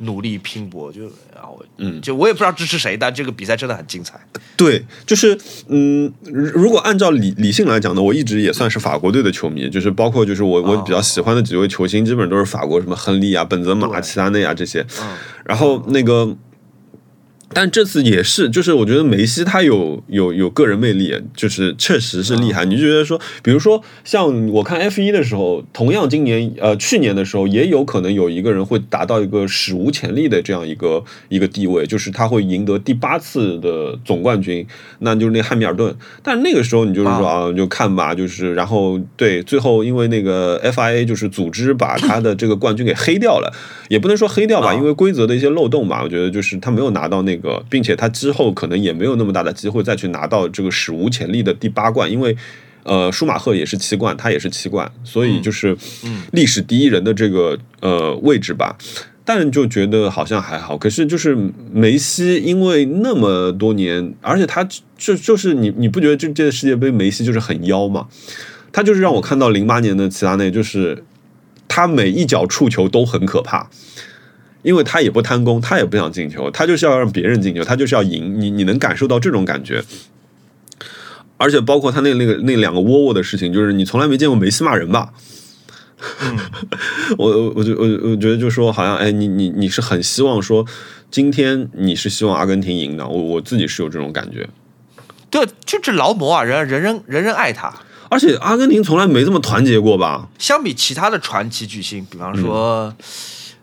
[0.00, 1.04] 努力拼搏，就
[1.34, 4.20] 然后嗯，就我也不知道支持谁，但这个比赛真的很精彩。
[4.54, 14.84] 对，就是嗯，如果按照理理性来讲呢，我一直也算是法国队的球迷，就是包括就是我我比较喜欢的几位球星，基本都是法国，什么亨利啊、本泽马、齐达内啊这些。
[15.46, 16.36] 然后那个。
[17.58, 22.66] 但这次也是，就是我觉得梅西他有有有个人魅力，就是确实是厉害。
[22.66, 34.66] 你就觉得说，比如说像我看 F 一的时候，同样今年呃去年的时候，也有可能有一个人会达到一个史无前例的这样一个一个地位，就是他会赢得第八次的总冠军，
[34.98, 35.96] 那就是那汉密尔顿。
[36.22, 43.50] 但那个时候你就是说啊，就看吧，就是然后对最后因为那个 FIA 就是组织把他的这个冠军给黑掉了，
[43.88, 47.34] 也不能说黑掉吧，因为规则的一些漏洞吧，我觉得就是他没有拿到那。
[47.38, 52.36] 个，并且他之后可能也没有那么大的机会再去拿到这个史无前例的第八冠，因为，
[52.84, 55.76] 呃，舒马赫也是七冠，他也是七冠，所以就是
[56.32, 58.76] 历史第一人的这个呃位置吧。
[59.28, 61.36] 但就觉得好像还好，可是就是
[61.72, 64.62] 梅西，因为那么多年，而且他
[64.96, 68.06] 就就是你你不觉得这届世界杯梅西就是很妖吗？
[68.70, 71.02] 他就是让我看到零八年的齐达内，就是
[71.66, 73.68] 他每一脚触球都很可怕。
[74.66, 78.34] 因为他也不贪功，他也不想进球，他就是要让别人进球，他就是要赢。
[78.40, 79.80] 你你能感受到这种感觉，
[81.36, 85.12] 而且包括他那那个那两个窝窝的事情，就是你从来没见过梅西骂人吧？
[86.20, 86.36] 嗯，
[87.16, 90.66] 我我就我我觉得就说好像哎，你你你是很希望说
[91.12, 94.48] 今天你是希望阿根廷赢的，我我自己是有这种感觉。
[95.30, 97.72] 对，就这劳模啊，人人人人人爱他，
[98.10, 100.28] 而且阿根廷从来没这么团结过吧？
[100.40, 102.92] 相比其他的传奇巨星，比方说。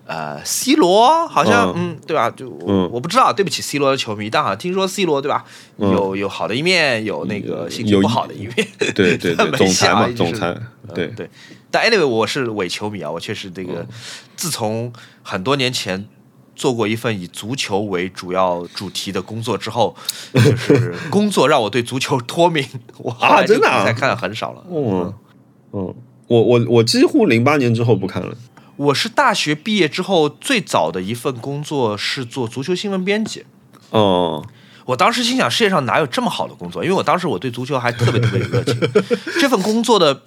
[0.06, 2.30] 呃，C 罗好像嗯，对吧？
[2.32, 5.46] 就我我不知道，对不起 C 罗的球迷，但好像听说 C 罗对吧？
[5.78, 8.54] 有有好的一面，有那个性情不好的一面。
[8.78, 10.56] 对 对对， 总裁嘛，总裁。
[10.94, 11.30] 对对。
[11.72, 13.86] 但 anyway，我是伪球迷啊，我确实这个，
[14.36, 14.92] 自从
[15.24, 16.06] 很多年前
[16.56, 19.96] 做过一份以足球为主要主题的工作之后，
[20.34, 22.64] 就是工作让我对足球脱敏，
[23.00, 24.64] 我啊真的比赛看的很少了。
[24.70, 25.14] 嗯
[25.72, 25.96] 嗯，
[26.28, 28.36] 我我我几乎零八年之后不看了。
[28.76, 33.46] 我是大学毕业之后最早的一份工作是做足球新闻编辑。
[33.92, 34.44] 哦，
[34.86, 36.84] 我当时心想，世界上哪有这么好的工作？
[36.84, 38.80] 因为我当时我对足球还特别特别有热情。
[39.40, 40.24] 这份工作的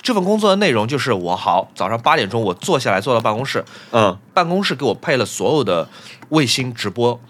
[0.00, 5.86] 这份工作的内容就是，我好早上八点钟我坐下来坐到办公室，嗯，办公室给我配了所有的
[6.30, 7.20] 卫星直播，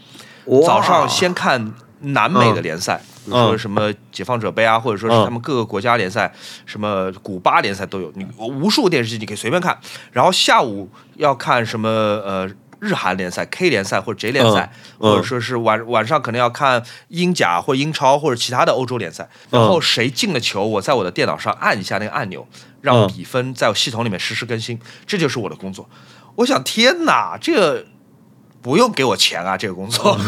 [0.65, 3.03] 早上先看南美的联赛。
[3.25, 6.33] 比如说什么解放者杯啊，或者说是他们各个国家联赛，
[6.65, 9.79] 什么古巴联赛都有，你无数电视机你可以随便看。
[10.13, 19.29] 然后下午要看什么呃日韩联赛、K 联赛或者 J 联赛，或者说是晚晚上可能要看英甲或英超或者其他的欧洲联赛。
[19.51, 22.47] 然后谁进了球，我在我的电脑上按一下那个按钮，
[22.81, 25.89] 让比分在系统里面实时更新，这就是我的工作。
[26.37, 27.87] 我想，天哪，这个。
[28.63, 30.19] 不用给我钱啊，这个工作，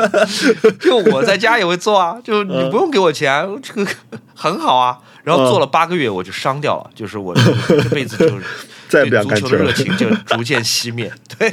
[0.80, 3.86] 就我在家也会做啊，就你不用给我钱，这个
[4.34, 4.98] 很好啊。
[5.24, 8.44] 然后做了八个月，我就伤掉了，就是我这辈子就是
[8.88, 11.12] 对足球的热情就逐渐熄灭。
[11.38, 11.50] 对，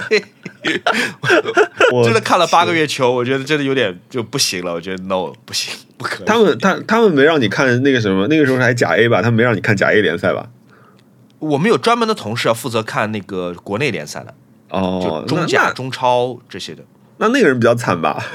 [2.06, 4.72] 真的看了八个月球，我觉得真的有点就不行了。
[4.72, 6.24] 我觉得 no 不行，不可。
[6.24, 9.22] 他们他他们没让你看那个什么，那个时候还甲 A 吧？
[9.22, 10.48] 他们没让你看甲 A 联赛吧？
[11.40, 14.34] 我们有专门的同事要负责看那个国内联赛的。
[14.76, 16.84] 哦，中甲、中超这些的，
[17.18, 18.22] 那那个人比较惨吧？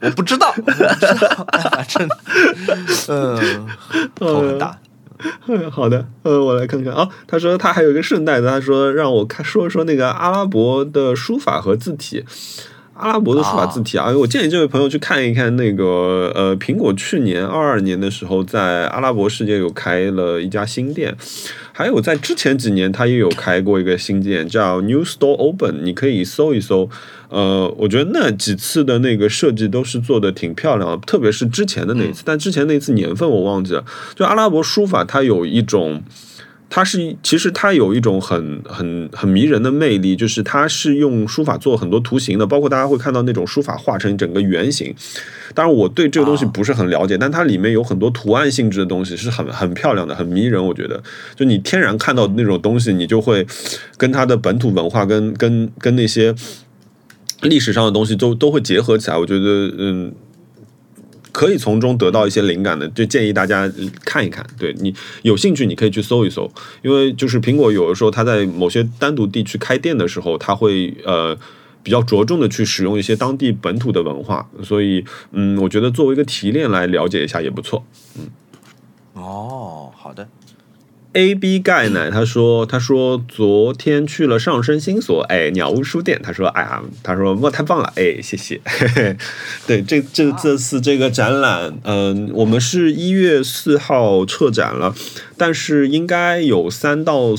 [0.00, 2.06] 我不知道，反正，
[3.08, 3.66] 嗯，
[4.14, 4.78] 头很大。
[5.70, 7.08] 好的，呃，我来看看啊。
[7.26, 12.24] 他说他还有一个顺带的，他说让我看说说那个阿拉伯的书法和字体。
[12.94, 21.16] 阿拉伯的书法字体啊，我建议这位朋友去看一看那个呃，苹果去年二二年的时候在阿拉伯世界有开了一家新店，
[21.72, 26.88] 还有在之前几年他也有开过一个新店叫 New Store Open，你可以搜一搜。
[27.28, 33.84] 呃，我觉得那几次的那个设计都是做的挺漂亮的，特别是之前的那一次，但之前那次年份我忘记了。
[34.14, 36.02] 就阿拉伯书法它有一种。
[36.74, 44.94] 它是其实它有一种很很很迷人的魅力，就是它是用书法做很多图形的，包括大家会看到那种书法画成整个圆形。
[45.52, 50.64] 当然我对这个东西不是很了解，但它里面有很多图案性质的东西是很很漂亮的，很迷人。
[50.64, 51.02] 我觉得，
[51.36, 53.46] 就你天然看到那种东西，你就会
[53.98, 56.34] 跟它的本土文化跟跟跟那些
[57.42, 59.18] 历史上的东西都都会结合起来。
[59.18, 60.14] 我觉得，嗯。
[61.32, 63.68] 可以从中得到一些灵感的，就建议大家
[64.04, 64.46] 看一看。
[64.58, 66.48] 对你有兴趣，你可以去搜一搜，
[66.82, 71.36] 因为就是苹果有的时候它在某些单独地区开店的时候，它会呃
[71.82, 77.84] 比较着重的去使用一些当地本土的文化，所以嗯，我觉得作为一个提炼来了解一下也不错。
[78.16, 78.28] 嗯，
[79.14, 80.28] 哦，好的。
[81.14, 88.60] A B 钙奶，他说，他说昨天去了上升新所，哎，鸟屋书店，他说，哎呀，他说哇，太棒了，哎，谢谢。
[89.66, 94.94] 对，这这这次这个展览，嗯，我们是一月四号撤展了，
[95.42, 97.34] 但是应该有三到。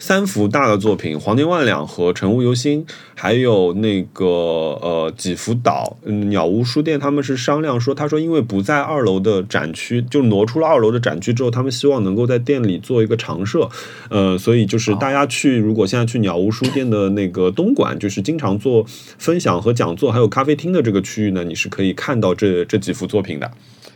[0.00, 13.68] 三幅大的作品，《黄金万两》和《乘雾游心》，还有那个呃几幅岛，嗯，鸟屋书店他们是商量说，他说因为不在二楼的展区，就挪出了二楼的展区之后，他们希望能够在店里做一个常设，
[14.08, 23.50] 呃，所以就是大家去，如果现在去鸟屋书店的那个东莞，就是经常做分享和讲座，还有咖啡厅的这个区域呢，你是可以看到这这几幅作品的。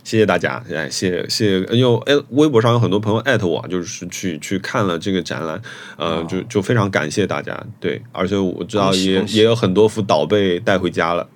[0.05, 5.63] 谢谢大家，哎，谢谢谢，因为哎，微博上有很多朋友艾特我，就是去去看了这个展览，
[5.97, 11.29] 呃，就就非常感谢大家，对，而且我知道也也有很多幅岛被带回家了，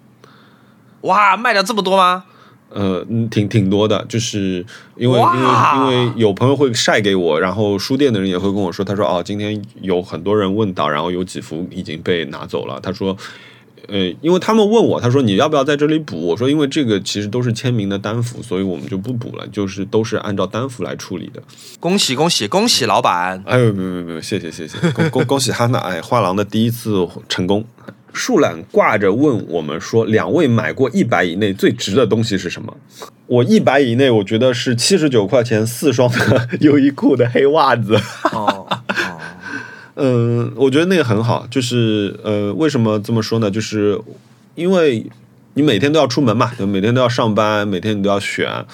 [1.03, 2.25] 哇，卖掉这么多吗？
[2.71, 13.17] 呃，挺挺多的，就是因为因为因为有朋友会晒给我，然后书店的人也会跟我说，他说哦，今天有很多人问到，然后有几幅已经被拿走了，他说。
[13.89, 16.27] 呃，因为他们问我，他说你要不要在这里补？
[16.27, 21.43] 我说因为这个其实都是签名的单幅，所以我们就不补了，就是都是按照单幅来处理的。
[21.79, 23.43] 恭喜恭喜恭喜老板！
[23.47, 25.79] 哎呦，没没没，谢谢谢谢，恭恭恭喜哈娜！
[25.79, 27.65] 哎，画廊的第一次成功。
[28.13, 32.75] 树懒挂着问我们说，两位买过一百以内最值的东西是什么？
[33.27, 37.95] 我一百以内，我觉得是七十九块钱四双的 优衣库的黑袜子。
[38.33, 38.56] 哦。
[39.97, 43.51] 嗯，我觉得那个很好，就是呃，为什么这么说呢？
[43.51, 43.99] 就是
[44.55, 45.07] 因为
[45.55, 48.65] 你每天都要出门嘛，就每天都要上班，每天你都要选。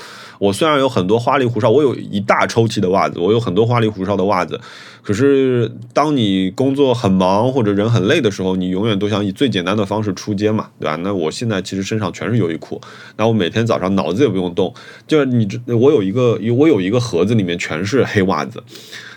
[0.41, 4.61] 我虽然有很多花里胡哨，我有一大抽屉的袜子，我有很多花里胡哨的袜子。
[5.03, 10.95] 可是当你工作很忙或者人很累的时候，你永远都想以最简单的方式出街嘛，对吧？
[11.03, 12.81] 那我现在其实身上全是优衣库，
[13.17, 14.73] 那我每天早上脑子也不用动，
[15.09, 18.63] 就是你我有一个我有一个盒子里面全是黑袜子，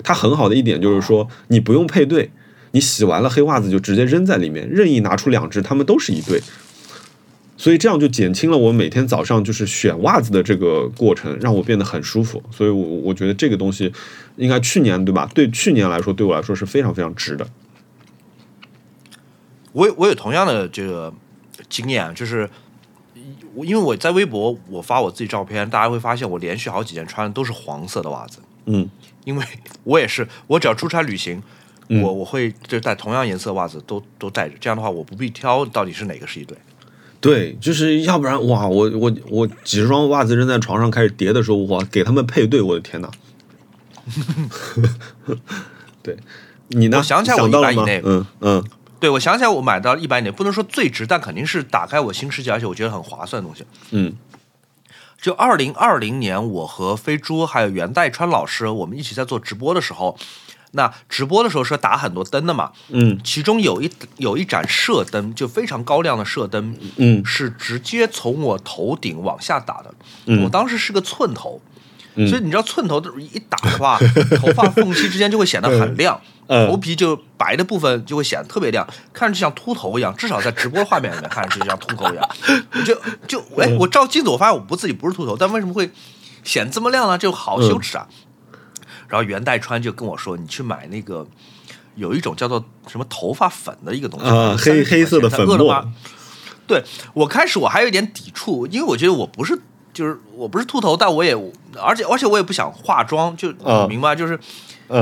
[0.03, 2.31] 它很好的一点就是说你不用配对，
[2.71, 6.41] 你洗完了黑袜子就直接扔在里面，任意拿出两只，它们都是一对。
[7.57, 12.43] 所以这样就减轻了我每天早上就是选袜子的这个过程，让我变得很舒服。
[12.51, 13.91] 所以，我我觉得这个东西
[14.35, 15.29] 应该去年对吧？
[15.33, 17.47] 对去年来说，对我来说是非常非常值的。
[19.71, 21.13] 我我有同样的这个
[21.69, 22.49] 经验，就是
[23.63, 28.39] 因为我在微博我发我自己照片，大家会发现我连续好几天穿的都是黄色的袜子。
[28.65, 28.89] 嗯，
[29.23, 29.45] 因为
[29.83, 31.41] 我也是，我只要出差旅行，
[31.87, 36.57] 我我会就带同样颜色袜子都都带着，这样的话我不必挑到底是哪个是一对。
[37.25, 43.09] 对，就是要不然哇，我我我几十双袜子扔在床上开始叠的时候，哇给他们配对，我的天哪！
[46.03, 46.15] 对，
[46.67, 46.99] 你呢？
[46.99, 48.63] 我想起来我一百以内，嗯嗯，
[48.99, 53.65] 对，我想起来我买到一百以内，不能说最值，但肯定是打开我新世界，而且我觉得很划算的东西。
[53.89, 54.13] 嗯，
[55.19, 60.15] 就二零二零年，我和飞猪还有袁代川老师，我们一起在做直播的时候。
[60.75, 62.71] 那直播的时候是打很多灯的嘛？
[62.89, 69.93] 嗯，其中有一有一盏射灯，就非常高亮的射灯，嗯，是直接从我头顶往下打的。
[70.25, 71.61] 嗯，我当时是个寸头，
[72.15, 73.97] 所以你知道寸头的一打的话，
[74.39, 80.15] 头发缝隙之间就会显得很亮，头皮就白的部分就会显得特别亮，看上去像秃头一样。
[80.15, 82.29] 至少在直播画面里面看上去就像秃头一样。
[82.85, 82.95] 就
[83.27, 85.89] 就哎，我照镜子，我发现我不自己不是秃头，但为什么会
[86.43, 87.17] 显这么亮呢？
[87.17, 88.07] 就好羞耻啊！
[89.07, 91.25] 然后袁代川就跟我说：“你去买那个
[91.95, 95.85] 有一种叫做什么头发粉的一个东西啊，黑黑色的粉末。”
[96.67, 99.55] 对我开始我还有一点抵触，因为我觉得我不是
[99.93, 101.35] 就是我不是秃头，但我也
[101.79, 103.53] 而且而且我也不想化妆，就
[103.87, 104.39] 明白就是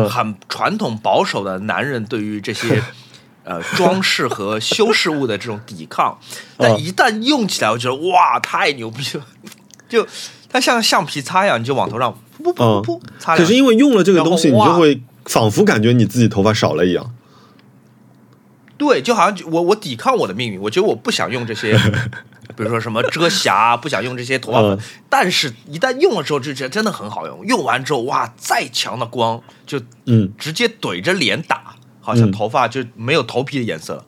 [0.10, 2.84] 很传统保守的男人对于这些
[3.46, 6.18] 呃装饰和修饰物的这种抵抗。
[6.58, 9.26] 但一旦用起来，我觉得哇，太牛逼了！
[9.88, 10.06] 就
[10.54, 12.16] 它像橡皮擦一样，你就往头上。
[12.43, 13.01] 噗噗噗！
[13.20, 17.14] 擦可是因为用了这个东西，你就会仿佛感觉你自己头发少了一样。
[18.78, 21.78] 对，就好像我我抵抗我的命运，我觉得我不想用这些
[22.56, 24.78] 比如说什么遮瑕，不想用这些头发粉，
[25.10, 27.45] 但是一旦用了之后，就觉得真的很好用。
[27.45, 34.06] 用完之后，哇，再强的光就嗯直接怼着脸打，好像头发就没有头皮的颜色了，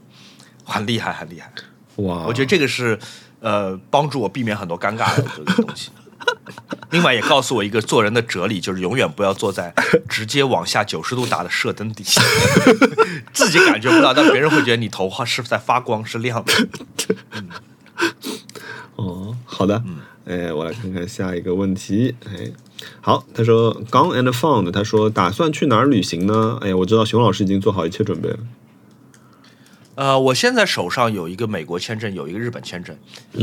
[0.66, 1.50] 很厉害，很厉害。
[1.98, 3.00] 哇，我觉得这个是
[3.40, 5.90] 呃帮助我避免很多尴尬的这个东西。
[6.92, 9.74] 另外也告诉我一个做人的哲理，就是永远不要坐在
[10.08, 12.22] 直接往下九十度打的射灯底下，
[13.34, 16.54] 自己感觉不到，但别人会觉得你头发是在发光，是亮的。
[18.96, 19.84] 哦，好的，
[20.26, 22.16] 哎，我来看看下一个问题。
[22.28, 22.52] 哎，
[23.02, 26.58] 好，他说 Gone and Found，他说打算去哪儿旅行呢？
[26.62, 28.40] 哎呀，我知道熊老师已经做好一切准备了。
[29.96, 32.96] 呃，我现在手上有一个美国签证，有一个日本签证，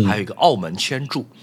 [0.07, 1.27] 还有一个澳门签注。
[1.31, 1.37] 嗯，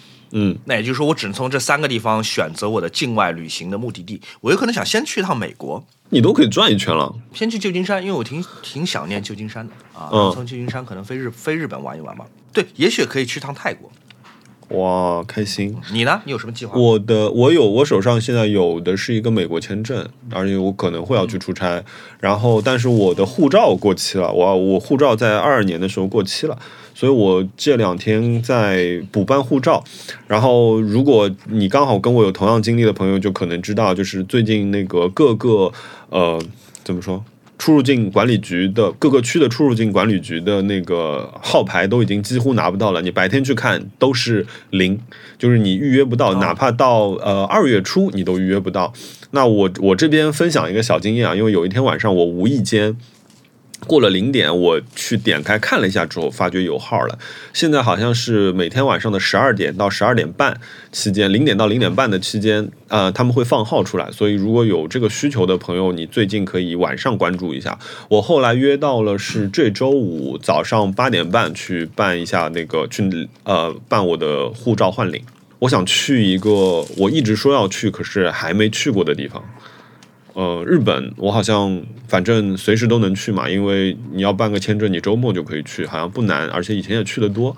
[0.65, 4.21] 那也就是说，我只能从这三个地方选择我的境外旅行的目的地。
[4.41, 7.13] 我有可能想先去一趟美国，你都可以转一圈了。
[7.33, 10.09] 先去旧金山，因为我挺挺想念旧金山的啊。
[10.11, 12.25] 嗯从旧金山可能飞日飞日本玩一玩嘛。
[12.53, 13.91] 对，也许可以去趟泰国。
[14.69, 15.75] 哇，开心！
[15.91, 16.21] 你呢？
[16.25, 16.77] 你有什么计划？
[16.77, 21.83] 我的我有我手上现在有的是一个美国签证，而且我可能会要去出差。
[22.19, 26.55] 然后，但是我的护照过期了，我我护照在二二年的时候过期了，
[26.99, 29.81] 所以我这两天在补办护照。
[30.27, 35.71] 然后，如果你刚好跟我有同样经历的朋友，就可能知道，就是最近那个各个
[36.09, 36.37] 呃
[36.83, 37.23] 怎么说？
[37.57, 44.99] 出入境管理局的各个区的出入境管理局的那个号牌都已经几乎拿不到了，你白天去看都是零，
[45.37, 48.91] 就是你预约不到，哪怕到呃二月初你都预约不到。
[49.31, 52.97] 那我我这边分享一个小经验啊，因为有一天晚上我无意间。
[53.87, 57.17] 过了零点，我去点开看了一下之后，发觉有号了。
[57.53, 60.59] 现在好像是每天晚上的十二点到十二点半
[60.91, 64.11] 期间，零点到零点半的期间，呃，他们会放号出来。
[64.11, 67.79] 所以如果有这个需求的朋友，你最近可以晚上关注一下。
[68.09, 75.23] 我后来约到了是这周五早上八点半去办一下那个去呃办我的护照换领。
[75.59, 79.43] 我想去一个我一直说要去，可是还没去过的地方。
[80.39, 87.53] 呃，日本我好像反正随时都能去嘛，因为你要办个签证，你周末就可以去，好像不难，而且以前也去的多，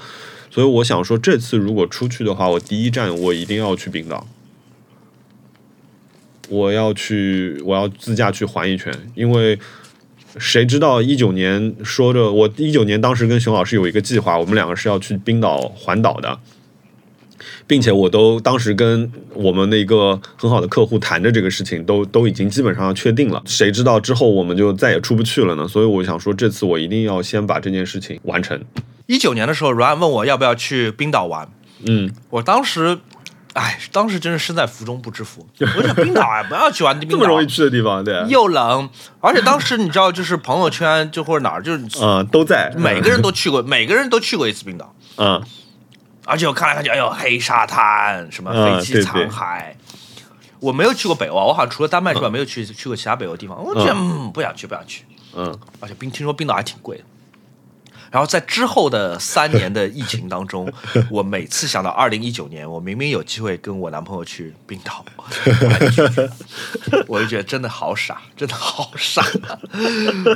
[0.50, 4.26] 所以我想说，这次如果出去的话，我第一站我一定要去冰岛，
[6.50, 9.60] 我要去，我要自驾去环一圈，因为
[10.40, 16.40] 谁知道一九年说着，我一九年当时跟熊老师有一个计划，我们两个是要去冰岛环岛的。
[17.68, 23.42] 并且我都当时跟我们的一个很好的客户谈着这个事情，都都已经基本上要确定了。
[23.46, 25.68] 谁知道之后我们就再也出不去了呢？
[25.68, 28.60] 所以我想说，这次我一定要先把这件事情完成。
[29.08, 31.50] 一九年的时候，Ryan 问我要不要去冰岛玩，
[31.86, 33.00] 嗯，我当时，
[33.54, 35.46] 哎，当时真是身在福中不知福。
[35.60, 38.90] 我想冰岛啊，不要去玩冰岛，这么容易去的地方，对，又冷，
[39.20, 44.96] 而且当时你知道，就是朋友圈就或者哪儿，就是啊、都在，每个人都去过，每个人都去过一次冰岛。
[45.18, 45.44] 嗯
[46.32, 49.74] 而且我看来看去，哎呦，黑沙滩，什么飞机嗯对对残骸。
[50.62, 53.62] 我没有去过北欧，我好像除了丹麦之外，没有去去过其他北欧地方。
[53.62, 55.04] 我觉得嗯，不想去，不想去。
[55.36, 57.04] 嗯而且冰听说冰岛还挺贵的。
[58.12, 60.72] 然后在之后的三年的疫情当中，
[61.10, 65.04] 我每次想到二零一九年，我明明有机会跟我男朋友去冰岛，
[67.08, 69.26] 我就觉得真的好傻，真的好傻。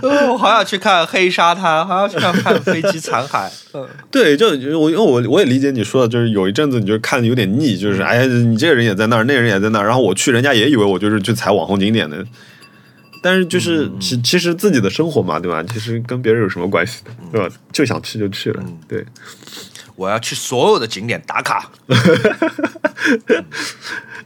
[0.01, 3.49] 呃 我好想去看黑沙滩，好想去看看飞机残骸。
[3.73, 12.25] 嗯，对，就就我因为我我也理解你说的，就是有一阵子你就看的有点腻，就是哎呀，你这个人也在那儿，那个人也在那儿，然后我去，人家也以为我就是去踩网红景点的。
[13.25, 15.63] 但是就是其其实自己的生活嘛，对吧？
[15.63, 17.49] 其实跟别人有什么关系的，对吧？
[17.71, 19.03] 就想去就去了，对。
[19.95, 21.71] 我要去所有的景点打卡。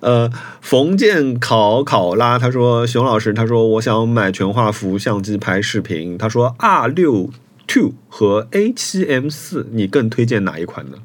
[0.02, 0.30] 呃，
[0.60, 7.30] 冯建考考拉他说，熊老师他说我想买全画幅相机拍视频，他说 R 六
[7.68, 10.98] Two 和 A 七 M 四，你更推荐哪一款呢？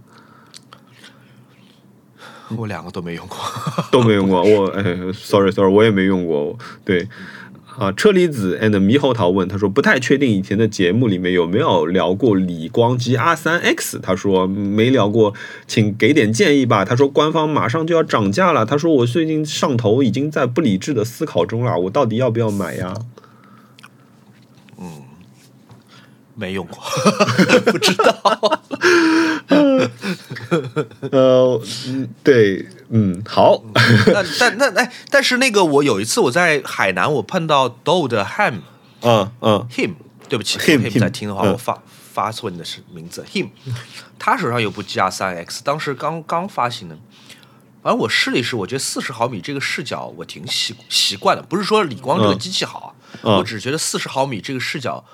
[2.57, 3.38] 我两个都没用过。
[3.92, 4.82] 都没用过，我哎
[5.12, 7.09] ，sorry sorry，我也没用过，对。
[7.79, 15.35] 啊，车厘子 and 猕猴桃问他说不太确定以前的节目里面有没有聊过理光机 R 三 X，他说没聊过，
[15.66, 16.85] 请给点建议吧。
[16.85, 22.95] 他说官方马上就要涨价了，他说我最近上头已经在不理智的思考中了，我到底要不要买呀？
[24.79, 25.03] 嗯
[26.37, 26.79] 没用过，
[27.70, 28.61] 不知道。
[31.11, 32.66] 呃，嗯，对，
[32.97, 33.61] 嗯，好，
[34.07, 38.61] 那但那哎，但是那个我有一次我在海南，我碰到 Do 的 Ham
[39.01, 39.66] 嗯嗯。
[39.68, 39.95] Him，
[40.28, 41.51] 对不起 Him，在听的话，嗯。
[41.53, 41.82] 我发
[42.12, 43.26] 发错你的是名字。
[43.32, 43.49] Him，
[44.16, 46.97] 他手上有部 GR 三 X，当时刚刚发行的。
[47.82, 52.38] 反正我试了一试，我觉得四十毫米这个视角我挺习习惯的，不是说理光这个嗯。
[52.38, 55.05] 机器好我只是觉得四十毫米这个视角，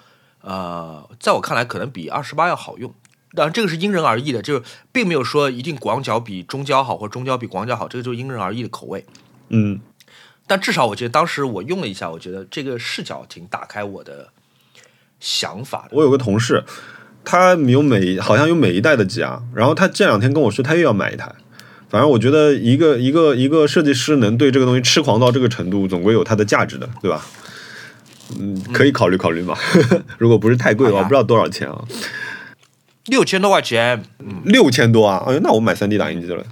[0.42, 2.92] 呃，在我看来可能比二十八要好用。
[3.34, 4.62] 当然这个是因人而异的，就是
[4.92, 9.04] 并没有说一定广角比中焦好，或中焦比广角好，这个就因人而异的口味。
[9.48, 9.80] 嗯，
[10.46, 14.28] 但至少我觉得当时我用了一下，我觉得这个视角挺打开我的
[15.20, 15.90] 想法的。
[15.92, 16.64] 我有个同事，
[17.24, 21.32] 他有每好像有每一代的机啊，然后他这两天跟我说他又要买一台。
[21.88, 27.26] 反正我觉得一个一个一个设计师能对这个东西痴狂到这个程度，总归有它的价值的，对吧？
[28.38, 29.56] 嗯，可以考虑考虑嘛。
[30.16, 31.84] 如果不是太贵的话，不知道多少钱啊？
[33.06, 34.04] 六千多块钱，
[34.44, 35.24] 六千多啊！
[35.26, 36.44] 哎呦，那我买三 D 打印机了。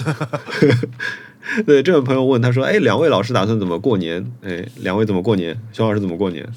[1.66, 4.32] 对，这位朋友问他说：“哎，两位老师打算怎么过年？
[4.42, 5.60] 哎，两位怎么过年？
[5.72, 6.48] 熊老师怎么过年？”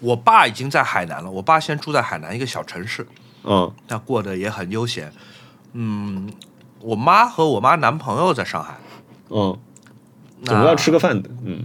[0.00, 3.06] 我爸已经在海南了，我爸现在住在海南一个小城市，
[3.44, 5.12] 嗯，他过得也很悠闲。
[5.72, 6.30] 嗯，
[6.80, 8.78] 我妈和我妈男朋友在上海。
[9.30, 9.58] 嗯，
[10.44, 11.30] 总要吃个饭的。
[11.44, 11.64] 嗯，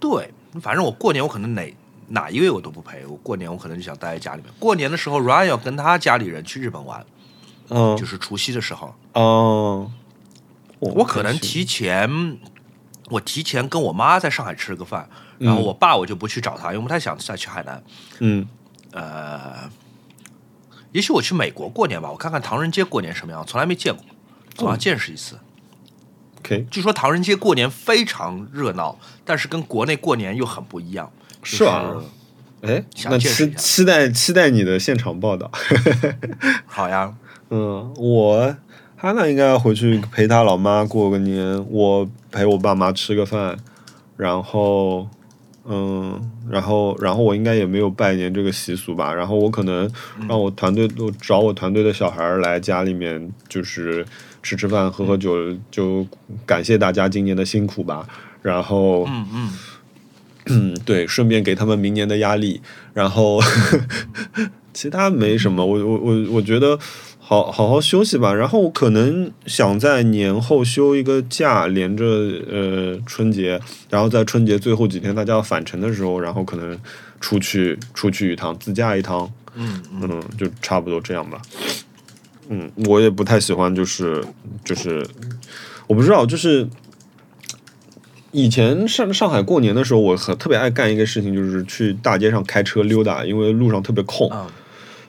[0.00, 1.74] 对，反正我过年我可能哪
[2.08, 3.04] 哪一位我都不陪。
[3.06, 4.52] 我过年我可能就想待在家里面。
[4.58, 7.04] 过年的时候，Ryan 要跟他家里人去日本玩。
[7.68, 8.94] 嗯，就是除夕的时候。
[9.14, 9.90] 哦，
[10.80, 12.38] 我可能提前，
[13.10, 17.82] 我提前跟我妈在上海吃了个饭，然后我爸我就不去找他，因为我不太想再去海南。
[18.20, 18.46] 嗯，
[18.92, 19.70] 呃。
[20.92, 24.04] 也许我去美国过年吧，我看看唐人街过年什么样，从来没见过，
[24.54, 25.36] 总要见识一次。
[26.38, 31.10] OK，据说唐人街过年非常热闹，但是跟国内过年又很不一样。
[31.44, 31.94] 是啊，
[32.62, 35.50] 哎，那期期待期待你的现场报道。
[36.66, 37.14] 好呀，
[37.50, 38.56] 嗯，我
[38.96, 43.56] 哈娜应该要回去陪他老妈过个年，我陪我爸妈吃个饭，
[44.16, 45.08] 然后。
[45.66, 46.20] 嗯，
[46.50, 49.14] 然后，然后我应该也没有拜年这个习俗吧。
[49.14, 49.90] 然后我可能
[50.28, 54.04] 让我团队都找我团队的小孩来家里面，就是
[54.42, 55.34] 吃吃饭、喝喝酒，
[55.70, 56.06] 就
[56.44, 58.06] 感谢大家今年的辛苦吧。
[58.42, 59.52] 然后，嗯嗯，嗯，
[60.84, 62.60] 对，顺便给他们明年的压力。
[62.92, 63.40] 然后，
[64.72, 65.64] 其他没什么。
[65.64, 66.78] 我我我我觉得。
[67.26, 76.78] 好好好休息吧，然后可能想在年后休一个假，连着呃春节，然后在春节最后几天大家要返程的时候，然后可能
[77.22, 81.40] 出去出去一趟，自驾一趟，嗯嗯，就差不多这样吧。
[82.50, 84.22] 嗯，我也不太喜欢，就是
[84.62, 85.02] 就是
[85.86, 86.68] 我不知道，就是
[88.34, 94.28] 以前上上海过年的时候，我很特别爱干一个事情，就是去大街上开车溜达，因为路上特别空。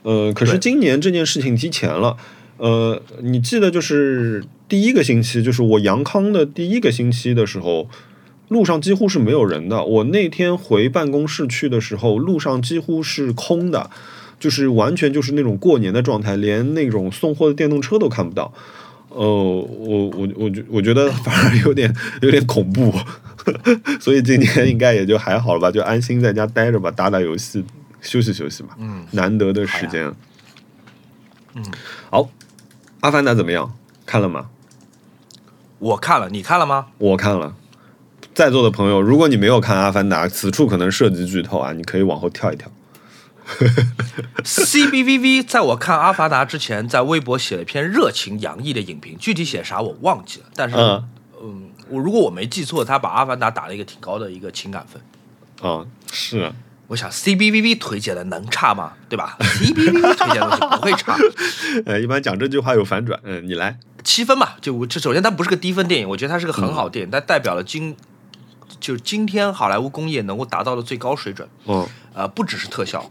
[0.04, 2.16] 呃，可是今年这件事情提前了。
[2.58, 7.90] 呃，你记得就是第一个星期，就是我阳康的第一个星期的时候，
[8.48, 9.84] 路上几乎是没有人的。
[9.84, 13.90] 我那天回办公室去的时候，路上几乎是空的，
[14.40, 18.54] 就是完全就是那种过年的状态，连那种送货的电动车都看不到。
[19.16, 22.94] 呃，我我我觉我觉得反而有点有点恐怖，
[24.00, 27.64] 所以今年应该也就还好了吧，就安心在家待着吧，打打游戏。
[28.02, 30.14] 休息休息吧，嗯，难得的时间，
[31.56, 31.64] 嗯，
[32.12, 32.30] 好，
[33.00, 33.74] 阿凡达怎么样？
[34.06, 34.48] 看了吗？
[35.80, 36.88] 我看了，你看了吗？
[37.00, 37.56] 我看了，
[38.36, 42.70] 在座的朋友，如果你没有看阿凡达，此处可能涉及剧透啊，你可以往后跳一跳。
[44.44, 50.76] C B V V 在我看阿凡达之前，在微博写了一篇热情洋溢的影评，具体写啥我忘记了，但是，
[51.42, 55.02] 嗯，我如果我没记错，他把阿凡达打了一个挺高的一个情感分。
[55.72, 56.52] 啊，是。
[56.88, 58.94] 我想 C B V V 推荐的能差吗？
[59.10, 61.18] 对吧？C B V V 推荐的东西不会差。
[61.88, 63.20] 呃，一般讲这句话有反转。
[63.24, 64.58] 嗯，你来七分吧？
[64.62, 67.98] 就这首先它不是个低分电影，我觉得它是个很好电影，它代表了今
[68.86, 71.50] 就是今天好莱坞工业能够达到的最高水准。
[71.66, 73.10] 嗯，呃，不只是特效，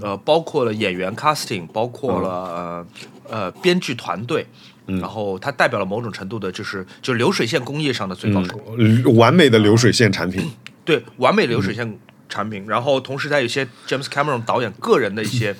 [0.00, 2.86] 呃，包括了演员 casting，包括了呃
[3.28, 4.46] 呃编剧团队，
[4.86, 10.48] 然后它代表了某种程度的就是就流水线工业上的最高水准，完美的流水线产品。
[10.84, 11.98] 对，完美流水线。
[12.28, 15.54] 产品，然后同时它有些 James Cameron 导演个人的一些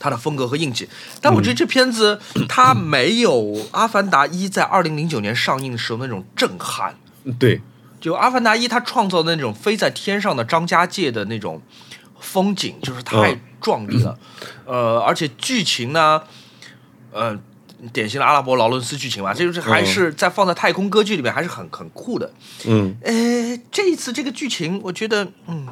[0.00, 0.88] 他的风格和印记，
[1.20, 3.32] 但我觉得这片子它没有
[3.70, 6.96] 《阿凡达一》在二零零九年上映的时候那种震撼。
[7.38, 7.62] 对，
[8.04, 11.62] 就《阿凡达一》他创造的那种飞在天上的张家界的那种
[12.20, 14.18] 风景，就是太壮丽了。
[14.66, 16.22] 呃，而且剧情呢，
[17.12, 17.38] 呃。
[17.92, 22.32] 典型的阿拉伯劳伦斯剧情嘛，这就是还是在放在太空歌剧里面还是很很酷的。
[22.64, 25.68] 嗯，呃，这一次这个剧情，我觉得，嗯，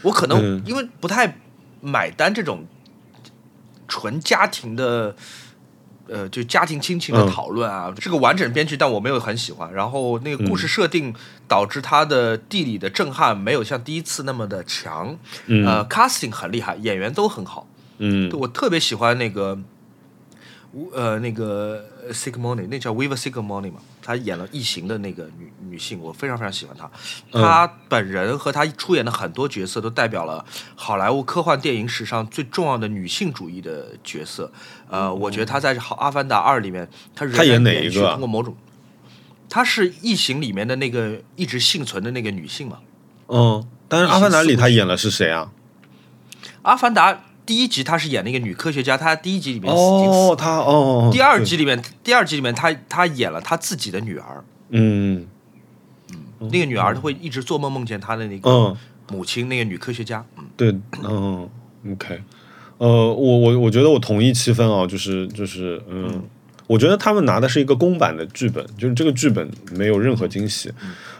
[0.00, 1.36] 我可能因为不太
[1.82, 2.64] 买单这种
[3.86, 5.14] 纯家庭的，
[6.08, 9.72] 呃，就家庭亲情的讨论啊，是个完整编剧，但我没有很喜欢。
[9.72, 11.14] 然后那个故事设定
[11.46, 15.16] 导致它的地理的震撼没有像第一次那么的强。
[15.46, 17.66] 呃，casting 很厉害，演员都很好。
[17.98, 19.58] 嗯，我特别喜欢那个。
[20.92, 26.90] 呃，那个 Sigmoni，那叫 Viva Sigmoni 嘛，她演了《异形》的那个女女性，我非常非常喜欢她。
[27.32, 30.44] 她本人和她出演的很多角色都代表了
[30.76, 34.52] 好莱坞科幻电影史上最重要的女性主义的角色。
[34.90, 38.10] 呃，我觉得她在《好阿凡达二》里面，她她演哪一个？
[38.10, 38.54] 通过某种，
[39.48, 42.80] 她是《异形》里面的那个一直幸存的那个女性嘛？
[43.28, 45.50] 嗯，但是《阿凡达》里她演了是谁啊？
[46.60, 47.14] 《阿凡达》。
[47.48, 51.08] 第一集她是演那个女科学家，她第一集里面死哦，她哦。
[51.10, 54.44] 第二集里面，第二集里面她她演了她自己的女儿。
[54.68, 55.26] 嗯。
[56.40, 58.76] 嗯，那个女儿她会一直做梦梦见她的那个
[59.10, 60.22] 母亲，那个女科学家。
[60.36, 61.48] 嗯，对，嗯
[61.92, 62.20] ，OK，
[62.76, 66.22] 呃，我我我觉得我同意七分啊，就是就是嗯，
[66.68, 70.70] 我觉得他们拿的是一个公版的剧本，就是这个剧本没有任何惊喜，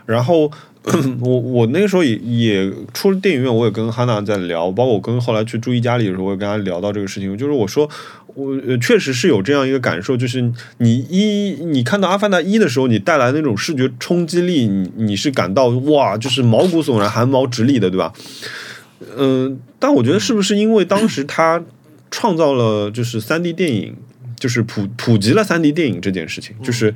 [0.06, 0.48] 然后。
[1.20, 7.86] 我我那个时候也也出了电影院，我也跟哈娜在聊，包括我跟后来去朱一家里的时候，我也跟他聊到这个事情，就是我说
[8.32, 10.40] 我确实是有这样一个感受，就是
[10.78, 18.12] 你一你看到《阿凡达一》的时候，你带来那种视觉冲击力，你你是感到哇，就是毛骨悚然、寒毛直立的，对吧？
[19.18, 21.62] 嗯，但我觉得是不是因为当时他
[22.10, 23.94] 创造了就是三 D 电影，
[24.38, 26.94] 就是普普及了三 D 电影这件事情，就是。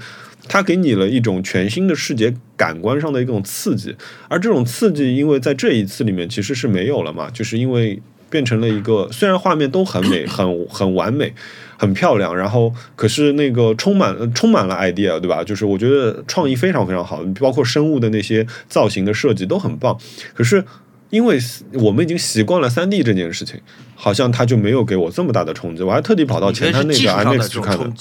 [0.49, 3.95] 它给你了一种全新的视觉感官上的一种刺激，
[4.29, 11.33] 而这种刺激，因为在这一次里面其实是没有了嘛，就是因为变成了一个虽然画面都很美、很很完美、
[11.79, 15.45] 很漂亮，然后可是那个充满充满了 idea，对吧？
[15.45, 19.97] 就是我觉得创意非常非常好，包括生物的那些造型的设计都很棒。
[20.35, 20.65] 可是
[21.13, 21.39] 因为
[21.75, 23.61] 我们已经习惯了三 D 这件事情，
[23.95, 25.85] 好像它就没有给我这么大的冲击。
[25.85, 27.93] 我还特地跑到前滩那个 IMAX 去看的，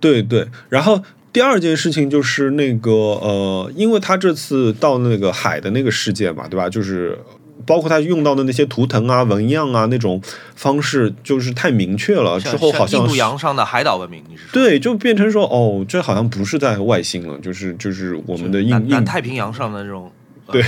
[0.00, 1.02] 对对，然后。
[1.32, 6.68] 第二件事情就是那个呃，因为他这次到那个海的那个世界嘛，对吧？
[6.68, 7.16] 就是
[7.64, 10.20] 包括他用到的那些图腾啊、纹样啊那种
[10.56, 12.40] 方式，就是太明确了。
[12.40, 14.50] 之后好像印度洋上的海岛文明，你是说？
[14.52, 20.10] 对，就变成说哦，这好像不是在外星了，就是就是我们的印印太平洋上的这种。
[20.50, 20.60] 对。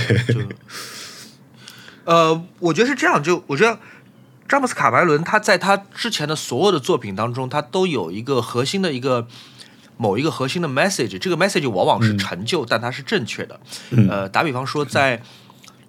[2.05, 3.79] 呃，我觉得是这样，就我觉得
[4.47, 9.27] 詹姆斯卡梅伦他在他之前的所有的作品当中，他都有一个核心的一个。
[9.95, 13.59] 某一个核心的 message，这个 message 往往是陈旧，但它是正确的。
[14.09, 15.19] 呃，打比方说，在《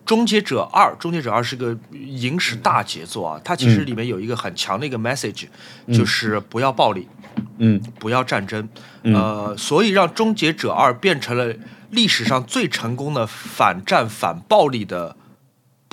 [0.04, 5.46] 终结者二》，《终结者二》是个影史大杰作啊，它其实里面有一个很强的一个 message，
[5.88, 7.08] 就是不要暴力，
[7.56, 8.68] 嗯，不要战争，
[9.04, 11.54] 呃，所以让《终结者二》变成了
[11.90, 15.16] 历史上最成功的反战反暴力的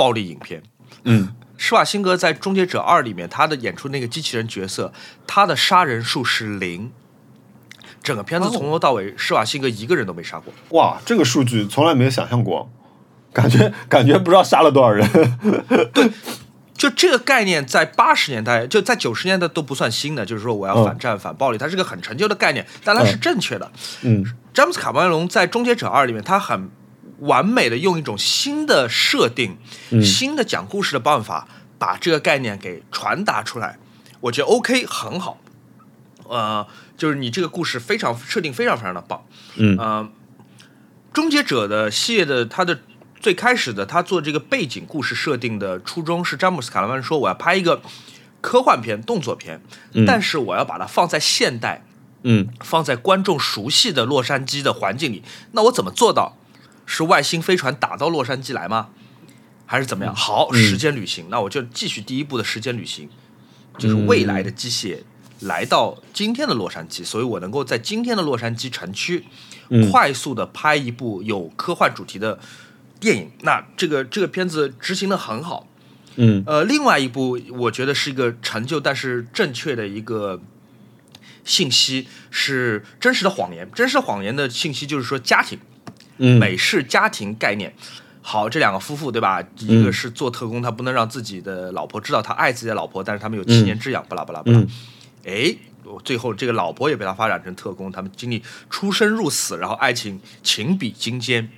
[0.01, 0.63] 暴力影片。
[1.03, 4.91] 嗯，施瓦辛格在《终结者二》里面，他的演出那个机器人角色，
[5.27, 6.91] 他的杀人数是零。
[8.01, 10.51] 整个片子从头到尾，施瓦辛格一个人都没杀过。
[10.69, 12.67] 哇，这个数据从来没有想象过，
[13.31, 15.07] 感觉感觉不知道杀了多少人。
[15.93, 16.09] 对，
[16.73, 20.25] 就这个概念，在八十年代，就在九十年代都不算新的。
[20.25, 23.71] 就是说，我要反战、反暴力，它是个很陈旧的概念，但它是正确的。
[24.01, 26.71] 嗯，詹姆斯卡梅隆在《终结者二》里面，他很
[27.21, 29.57] 完美的用一种新的设定、
[30.03, 31.47] 新的讲故事的办法，
[31.79, 33.79] 把这个概念给传达出来。
[34.19, 35.39] 我觉得 OK，很好。
[36.27, 36.67] 呃。
[36.97, 40.07] 就是你这个故事非常设定非常非常的棒，嗯呃，
[41.11, 42.79] 终结者的系列的它的
[43.19, 47.81] 最开始的他做这个背景故事设定的初衷是詹姆斯卡拉曼说我要拍一个
[48.39, 49.63] 科幻片动作片，
[50.05, 51.83] 但是我要把它放在现代，
[52.21, 56.37] 嗯，放在观众熟悉的洛杉矶的环境里，那我怎么做到？
[56.93, 58.89] 是外星飞船打到洛杉矶来吗？
[59.65, 60.13] 还是怎么样？
[60.13, 63.09] 好，时间旅行，那我就继续第一步的时间旅行，
[63.77, 65.03] 就是未来的机械。
[65.39, 69.23] 来到今天的洛杉矶，所以我能够在今天的洛杉矶城区
[69.89, 72.37] 快速的拍一部有科幻主题的
[72.99, 73.31] 电影。
[73.43, 75.65] 那这个这个片子执行的很好。
[76.17, 80.41] 嗯，呃，另外一部我觉得是一个成就，但是正确的一个
[81.45, 83.67] 信息是真实的谎言。
[83.73, 85.57] 真实的谎言的信息就是说家庭，
[86.39, 87.73] 美式家庭概念。
[88.23, 89.43] 好，这两个夫妇对吧？
[89.57, 94.63] 一个是做特工，他不能让自己的老婆知道他爱自己的老婆，但是他们有七年之痒，巴拉巴拉巴拉。
[95.25, 95.55] 哎，
[96.05, 101.49] 最后这个老婆也被他发展成特工，他们经历出生入死，然后爱情情比金坚，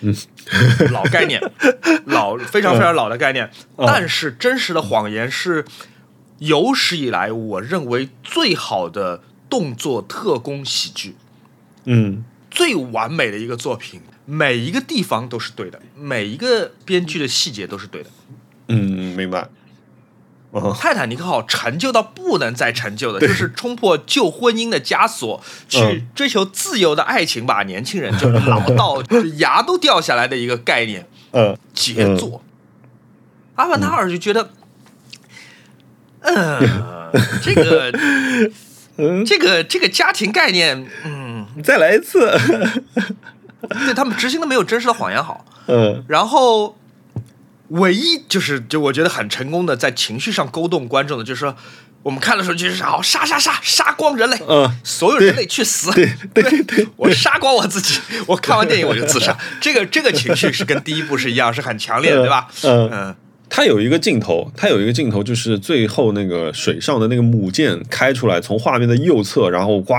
[0.00, 0.14] 嗯，
[0.92, 1.40] 老概念，
[2.06, 3.50] 老非常非常老的概念。
[3.76, 5.64] 但是真实的谎言是
[6.38, 11.16] 有史以来我认为最好的动作特工喜剧，
[11.84, 14.00] 嗯，最完美的一个作品，
[14.32, 18.08] 每一个地方都是对的，每一个编剧的细节都是对的。
[18.68, 19.46] 嗯，明白。
[20.78, 27.62] 泰坦尼克号成就到不能再成就的，就是冲破旧婚姻的枷锁，去追求自由的爱情吧。
[27.64, 29.02] 年轻人就老到
[29.36, 31.06] 牙都掉下来的一个概念。
[31.32, 32.42] 嗯，杰作。
[33.56, 34.50] 阿凡达二就觉得，
[36.20, 37.12] 嗯，
[37.42, 37.92] 这个
[38.96, 42.30] 嗯，这个这个家庭概念，嗯，再来一次，
[43.86, 45.44] 对他们执行的没有真实的谎言好。
[45.68, 46.76] 嗯然后，
[47.68, 51.56] 唯一就是就我觉得很成功的在情绪上勾动观众的，就是说
[52.02, 62.48] 我们看的时候就是好杀杀杀杀光人类，嗯，所有人类去死，对对对对，我杀光我自己，我看完电影我就自杀，这个这个情绪是跟第一部是一样，是很强烈的，对吧？
[62.64, 63.16] 嗯嗯
[63.54, 69.94] 他有一个镜头，他有一个镜头，就是最后那个水上的那个母舰开出来，从画面的右侧，然后呱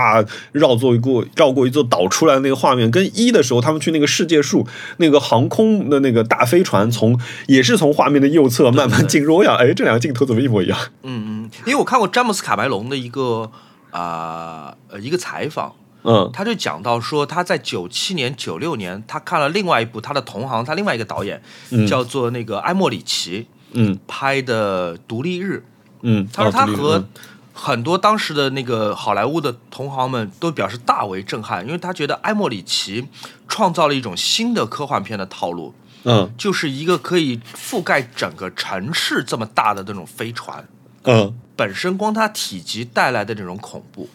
[0.50, 10.76] 绕过一过绕过一座岛出来的那个画面，跟一的时候他们去那个世界树那个航空的那个大飞船从也是从画面的右侧慢慢进入，我想，哎，这两个镜头怎么一模一样？
[11.04, 13.48] 嗯嗯，因为我看过詹姆斯卡梅隆的一个
[13.92, 15.72] 啊呃一个采访，
[16.04, 16.30] 嗯。
[16.32, 21.86] 他就讲到说，他在九七年、九六年，他看了另外一部他的同行，他另外一个导演、嗯。
[21.86, 23.98] 叫做那个埃莫里奇嗯。
[24.06, 25.64] 拍的《独立日》，
[26.02, 27.04] 嗯，他说他和
[27.52, 33.08] 很多当时的那个好莱坞的同行们都表示大为震撼，因为他觉得埃莫里奇
[33.48, 35.74] 创造了一种新的科幻片的套路，
[36.04, 36.32] 嗯。
[36.36, 40.66] 就是一个可以覆盖整个城市这么大的那种飞船，
[41.04, 41.34] 嗯。
[41.56, 44.08] 本身光它体积带来的这种恐怖，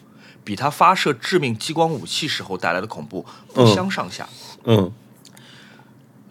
[0.44, 3.24] 比他发射致命激光武器时候带来的恐怖
[3.54, 4.28] 不相上下。
[4.64, 4.92] 嗯。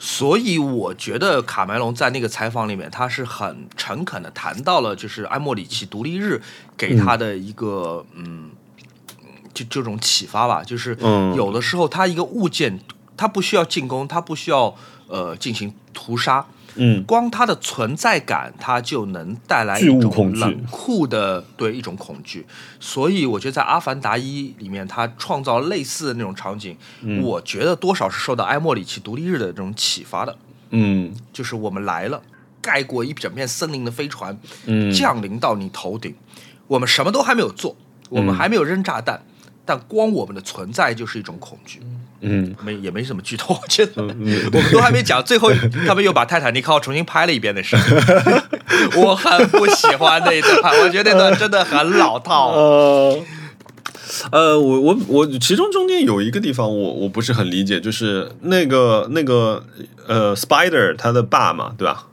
[0.01, 6.41] 所以我觉得卡梅隆在那个采访里面，他是很诚恳的谈到了，就是埃莫里奇独立日
[6.78, 8.51] 给他的一个嗯
[9.53, 11.36] 就这种启发吧，就是嗯。
[11.36, 12.80] 有的时候他一个物件，
[13.18, 14.74] 他不需要进攻，他不需要
[15.07, 16.45] 呃进行屠杀，
[16.80, 17.03] 嗯。
[17.03, 22.45] 光它的存在感，它就能带来一种冷酷的对一种恐惧。
[22.80, 27.21] 所以我觉得在《阿凡达一》里面，它创造类似的那种场景，嗯。
[27.21, 30.38] 我觉得多少是受到埃莫里奇独立日的这种启发的。
[30.71, 31.13] 嗯。
[31.32, 32.21] 就是我们来了，
[32.61, 34.91] 盖过一整片森林的飞船，嗯。
[34.91, 36.15] 降临到你头顶，
[36.67, 37.75] 我们什么都还没有做，
[38.09, 38.38] 我们嗯。
[38.38, 39.21] 还没有扔炸弹，
[39.65, 41.82] 但光我们的存在就是一种恐惧。
[42.22, 45.51] 嗯没也没什么剧透，我觉得、嗯我们都还没讲，最后
[45.88, 47.95] 他们又把泰坦尼克号重新拍了一遍的事情，
[49.01, 52.51] 我很不喜欢那一段，我觉得那段真的很老套。
[52.51, 53.20] 呃，
[54.32, 59.63] 呃，我我我，其中中间有一个地方我我不是很理解，就是那个那个
[60.07, 62.05] 呃，Spider 他的爸嘛，对吧？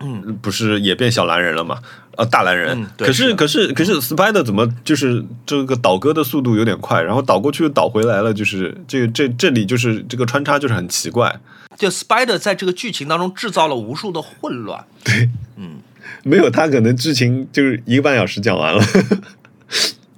[0.00, 1.78] 嗯，不是也变小蓝人了嘛？
[2.16, 2.86] 呃，大蓝人。
[2.98, 11.38] 可是是可是可是 Spider 怎么就是这个倒戈的速度有点快，然后倒过去又倒回来了，就是这这这里就是这个穿插就是很奇怪，
[11.76, 14.84] 就 Spider 在这个剧情当中制造了无数的混乱。
[15.04, 15.78] 对，嗯
[16.24, 18.82] 没有他可能剧情就是一个半小时讲完了。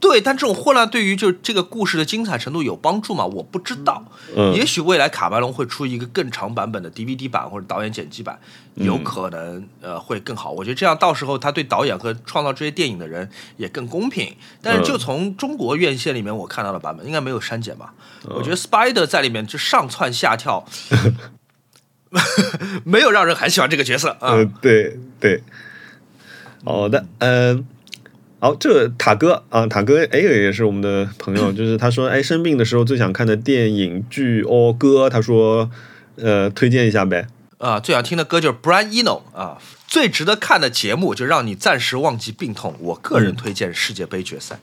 [0.02, 3.24] 对，但这种混乱对于就这个故事的精彩程度有帮助吗？
[3.24, 4.04] 我不知道。
[4.36, 8.36] 嗯也许未来卡梅隆会出一个更长版本的 DVD 版或者导演剪辑版，
[8.74, 10.50] 有可能呃会更好。
[10.50, 14.34] 我觉得这样到时候他对导演和创造这些电影的人也更公平。
[14.60, 17.94] 但是就从中国院线里面我看到的版本，应该没有删减吧？
[18.24, 20.64] 我觉得 Spider 在里面就上蹿下跳，
[22.84, 24.34] 没有让人很喜欢这个角色啊。
[24.34, 25.42] 呃，对对，
[26.64, 27.64] 好的，嗯、
[28.42, 35.70] 好，这塔哥啊，塔哥，哎，也是我们的朋友，就是他说，哎，生病的时候最想看的电影剧哦歌，他说，
[36.16, 37.28] 呃，推荐一下呗。
[37.58, 42.74] 啊，最想听的歌就是 Brian Eno 啊，最值得看的节目就让你暂时忘记病痛。
[42.80, 44.58] 我个人推荐世界杯决赛，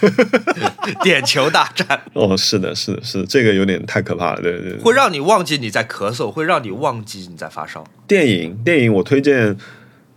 [1.04, 4.78] 点球大战 哦，是的，是的，是的，这个有点太可怕了，对对对。
[4.78, 7.84] 会让你忘记你在咳嗽，会让你忘记你在发烧。
[8.08, 9.58] 电影，电影，我推荐。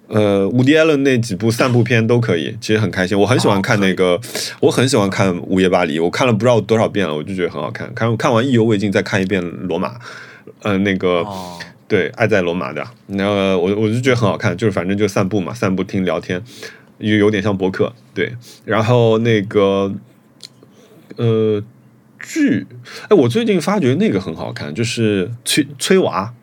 [0.08, 3.20] 呃，伍迪·艾伦那几部散步片都可以，其实很开心。
[3.20, 4.20] 我很喜欢看那个，
[4.62, 7.92] 我很喜欢看《午夜巴黎》，我看了不知道多少遍了，我就觉得很好看。
[7.96, 9.90] 看看完意犹未尽，再看一遍《罗马》，
[10.62, 16.40] 呃，那个、哦，对，爱在罗马的，然后我我就觉得很好看，就是反正就散步嘛，散步听聊天，
[17.00, 18.32] 有有点像博客，对。
[18.64, 19.92] 然后那个
[21.18, 21.64] 呃
[22.20, 22.68] 剧，
[23.10, 26.34] 哎，我最近发觉那个很好看，就是催催娃，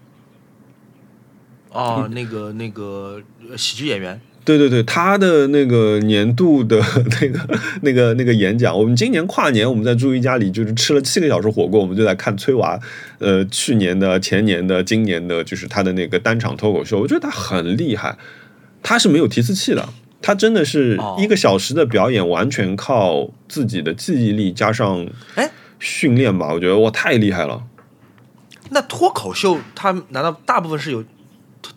[1.72, 3.20] 哦，那个那个
[3.50, 6.82] 呃喜剧演员，对对对，他的那个年度的
[7.20, 12.78] 那个那个那个演讲，我们今年跨年我们在朱一家里就是吃了七个小时火锅，我们就在看崔娃，
[13.18, 18.16] 呃，去年的、前年的、今年的，就是他的那个单场脱口秀，我觉得他很厉害，
[18.82, 19.88] 他是没有提词器的，
[20.20, 21.16] 他真的是哦。
[21.18, 25.06] 一个小时的表演，完全靠自己的记忆力加上
[25.36, 27.62] 哎，训练吧，我觉得哇太厉害了。
[28.70, 31.04] 那脱口秀他难道大部分是有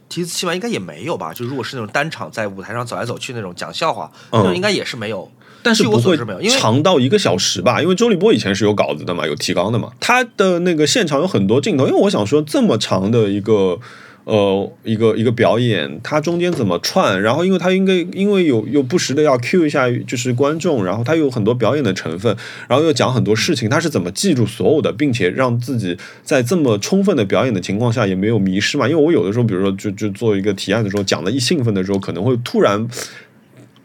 [0.10, 0.56] 提词器玩？
[0.56, 1.34] 应该也没有吧。
[1.34, 5.32] 就如果是那种单场在舞台上走来走去那种讲笑话，嗯那种应该也是没有。
[5.64, 7.82] 但是不会我所知没有，因为长到一个小时吧？
[7.82, 9.92] 因为周立波以前是有稿子的嘛，有提纲的嘛。
[10.00, 13.80] 他的那个现场有很多镜头，因为我想说这么长的一个
[14.26, 17.22] 呃，一个一个表演，它中间怎么串？
[17.22, 22.36] 然后，因为它应该因为有有不时的要 Q 一下，就是观众，然后它有很多表演的成分，
[22.68, 28.88] 然后又讲很多事情，他是怎么记住所有的，并且让自己在这么充分的表演的情况下也没有迷失嘛？
[28.90, 32.88] 因为我有的时候，比如说就就做一个提案的时候，讲的一兴奋的时候，可能会突然。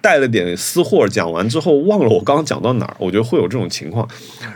[0.00, 4.08] 带了点私货，讲完之后忘了我刚刚讲到哪儿，我觉得会有这种情况。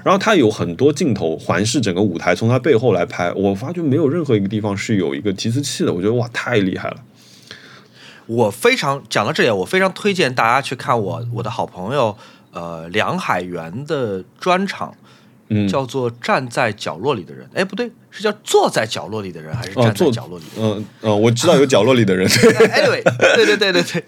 [0.03, 6.97] 然后他有很多镜头环视整个舞台，从他背后来拍，我发觉没有任何一个地方是有一个提词器的，我觉得哇，太厉害了。
[8.27, 12.17] 我非常讲到这里，我非常推荐大家去看我我的好朋友
[12.53, 14.95] 呃梁海源的专场，
[15.49, 17.47] 嗯，叫做《站在角落里的人》。
[17.55, 20.45] 哎，不对，是叫坐在角落里的人，还是站在角落里？
[20.57, 22.27] 嗯嗯，我知道有角落里的人。
[22.31, 23.03] Anyway，
[23.35, 24.05] 对对对对对。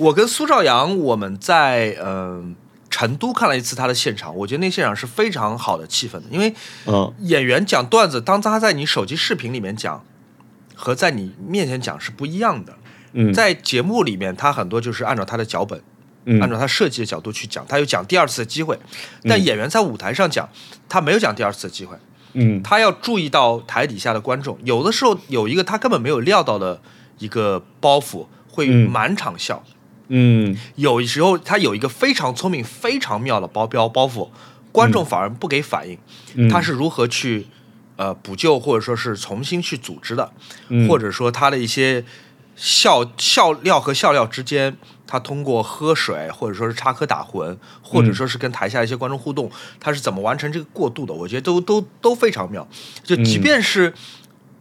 [0.00, 2.56] 我跟苏兆阳，我们在嗯
[2.88, 6.54] 成都看了一次他的现场，我觉得那现场是非常好的气氛的，因为
[6.86, 10.02] 嗯演员讲段子，当他在你手机视频里面讲，
[10.74, 12.74] 和在你面前讲是不一样的。
[13.12, 15.82] 嗯，在节目里面，他很多就是按照他的脚本，
[16.40, 18.78] 按照他设计的角度去讲，他有讲第二次的机会。
[19.24, 20.48] 但演员在舞台上讲，
[20.88, 21.96] 他没有讲第二次的机会。
[22.32, 26.80] 嗯，他要注意到台底下的观众，有的时候有一个他根本没有料到的
[27.18, 29.64] 一个包袱，会满场笑。
[29.66, 29.74] 嗯，
[30.74, 34.28] 有时候他有一个非常聪明、非常妙的包标包袱，
[34.72, 35.96] 观众反而不给反应。
[36.48, 37.46] 他是如何去
[37.96, 40.32] 呃补救，或者说是重新去组织的，
[40.88, 42.04] 或者说他的一些
[42.56, 51.14] 笑笑料和笑料之间，他通过喝水，或者说是插科打诨，或者说是跟台下一些观众互动，他是怎么完成这个过渡的？
[51.14, 52.66] 我觉得都都都非常妙。
[53.04, 53.94] 就即便是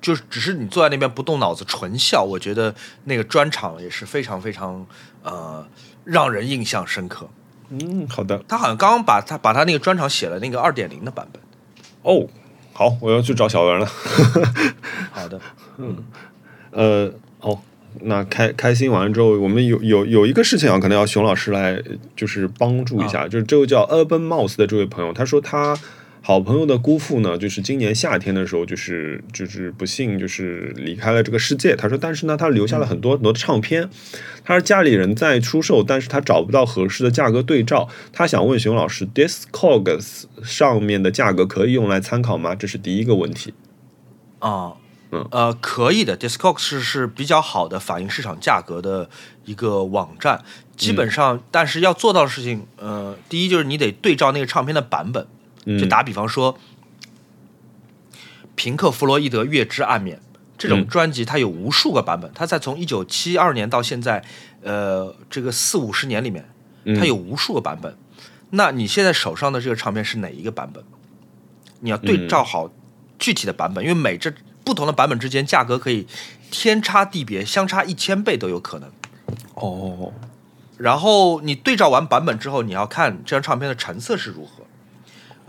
[0.02, 2.74] 就是只是你坐在那边不动脑子纯笑，我觉得
[3.06, 4.86] 那个专场也是非常非常。
[5.24, 5.66] 呃，
[6.04, 7.30] 让人印象深刻。
[7.70, 8.44] 嗯，好的。
[8.48, 11.42] 他好像刚刚把他把他那个专场写了那个二点零的版本。
[12.02, 12.28] 哦，
[12.74, 13.86] 好，我要去找小文了。
[15.12, 15.40] 好的，
[15.78, 15.98] 嗯，
[16.72, 17.62] 呃，好，
[18.02, 21.82] 那开开心完了之后，我们有有有一个事情啊，可能要熊老师来
[22.16, 25.78] 就是帮助一下，就是这位叫 Urban Mouse 的这位朋友，他说他。
[26.22, 31.76] 好朋友的姑父呢，就是今年夏天的时候，就是就是不幸就是离开了这个世界。
[31.76, 33.90] 他说，但是呢，他留下了很多很多的唱片。
[34.44, 37.88] 他说家里人在出售，但是他找不到合适的价格对照。
[38.12, 42.54] 他想问熊老师，Discogs 上面的价格可以用来参考吗？
[42.54, 43.54] 这是第一个问题。
[44.40, 44.74] 啊，
[45.12, 46.18] 嗯，呃，可以的。
[46.18, 49.10] Discogs 是是比较好的反映市场价格的
[49.46, 50.44] 一个网站。
[50.76, 55.26] 基本上，但是要做到的事情，呃，第一就是你得对照那个唱片的版本。
[55.66, 56.58] 就打比方说，
[58.56, 60.18] 平克·弗洛伊德《月之暗面》
[60.58, 62.32] 这种专辑，它有无数个版本。
[62.34, 64.24] 它在从一九七二年到现在，
[64.62, 66.50] 呃，这个四五十年里面，
[66.98, 67.96] 它有无数个版本。
[68.52, 70.84] 那你现在手上的这个唱片是哪一个版本？
[71.82, 72.70] 你要对照好
[73.18, 74.34] 具体的版本，因为每这
[74.64, 76.08] 不同的版本之间价格可以
[76.50, 78.92] 天差地别，相差一千倍都有可能。
[79.54, 80.12] 哦。
[80.78, 84.64] 然后你对照完版本之后，你要看这张唱片的成色是如何。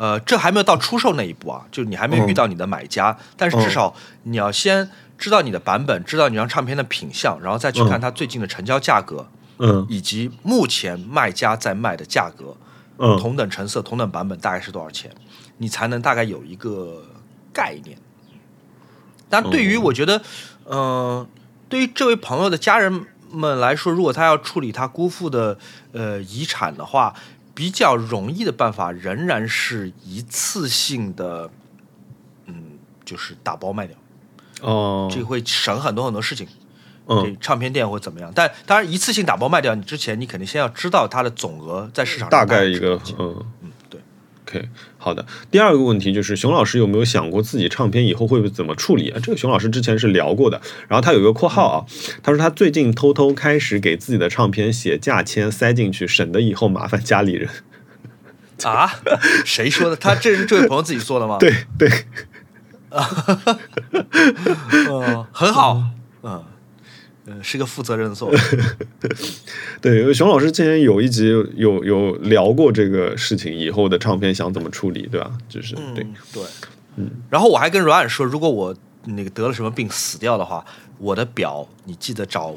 [0.01, 9.29] 呃，这还没有到出售那一步啊，就你还没有遇到你的买家，但是至少你要先知道你的版本，知道你张唱片的品相，然后再去看它最近的成交价格，
[9.59, 12.57] 嗯，以及目前卖家在卖的价格，
[12.97, 15.11] 嗯，同等成色、同等版本大概是多少钱，
[15.59, 17.05] 你才能大概有一个
[17.53, 17.99] 概念。
[19.29, 20.23] 但对于我觉得，
[20.65, 21.29] 嗯，
[21.69, 25.59] 对于这位朋友的家人们来说，如果他要处理他姑父的
[25.93, 27.15] 呃遗产的话。
[27.55, 31.51] 比较容易的办法仍然是一次性的，
[32.47, 33.97] 嗯，就是打包卖掉，
[34.63, 36.47] 哦，这会省很多很多事情，
[37.07, 38.33] 嗯，唱片店或怎么样。
[38.35, 43.45] 但当然，一次性打包卖掉，你之前你肯定先要知道它的总额在市场上大概一个，嗯
[44.51, 45.25] ，OK，好的。
[45.51, 49.21] 第二个问题就是，熊老师有没有想过自己唱片以后会怎么处理啊？
[49.23, 51.87] 这个熊老师之前是聊过的，然后他有一个括号啊，
[52.23, 57.49] 他说他最近偷偷开始给自己的唱片写价签塞进去，省得以后麻烦家里人。
[58.65, 58.91] 啊？
[59.45, 59.97] 谁说的？
[59.97, 61.39] 他这是这位朋友自己说的吗？
[61.39, 61.89] 对 对，
[62.91, 63.03] 啊，
[65.33, 65.83] 很好，
[66.23, 66.45] 嗯
[67.31, 68.39] 嗯，是个负责任的做法。
[69.81, 75.31] 对，熊老师之前有一集有有聊过这个事情，以后的唱片想怎么处理，对吧？
[75.49, 76.43] 就是对对，
[76.97, 77.09] 嗯。
[77.31, 78.75] 然后我还跟阮说，如果我
[79.05, 80.65] 那个得了什么病死掉的话，
[80.99, 82.57] 我的表你记得找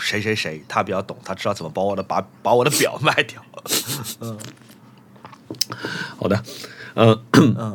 [0.00, 3.40] 谁谁谁，他比较懂，他知道怎么把我的把把我的表 卖掉。
[4.20, 4.36] 嗯。
[6.18, 6.42] 好的，
[6.98, 7.16] 呃，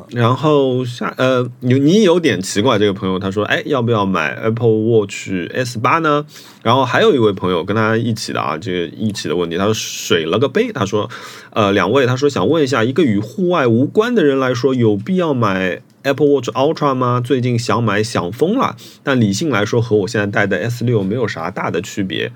[0.09, 6.25] 然后下呃，你你有点奇怪，这个朋友他说，哎，要不要买 Apple Watch S 八呢？
[6.61, 11.09] 然后还有一位朋友跟他一起的啊，这个一起的问题，他说水了个杯，他说，
[11.51, 17.21] 呃，两位，他说想问一下，一个与户外无关的人来说，有必要买 Apple Watch Ultra 吗？
[17.23, 22.33] 最近想买想疯了，但理性来说，和我现在戴的 S 六没有啥大的区别。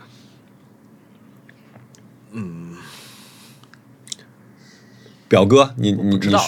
[5.28, 6.42] 表哥，你你知道，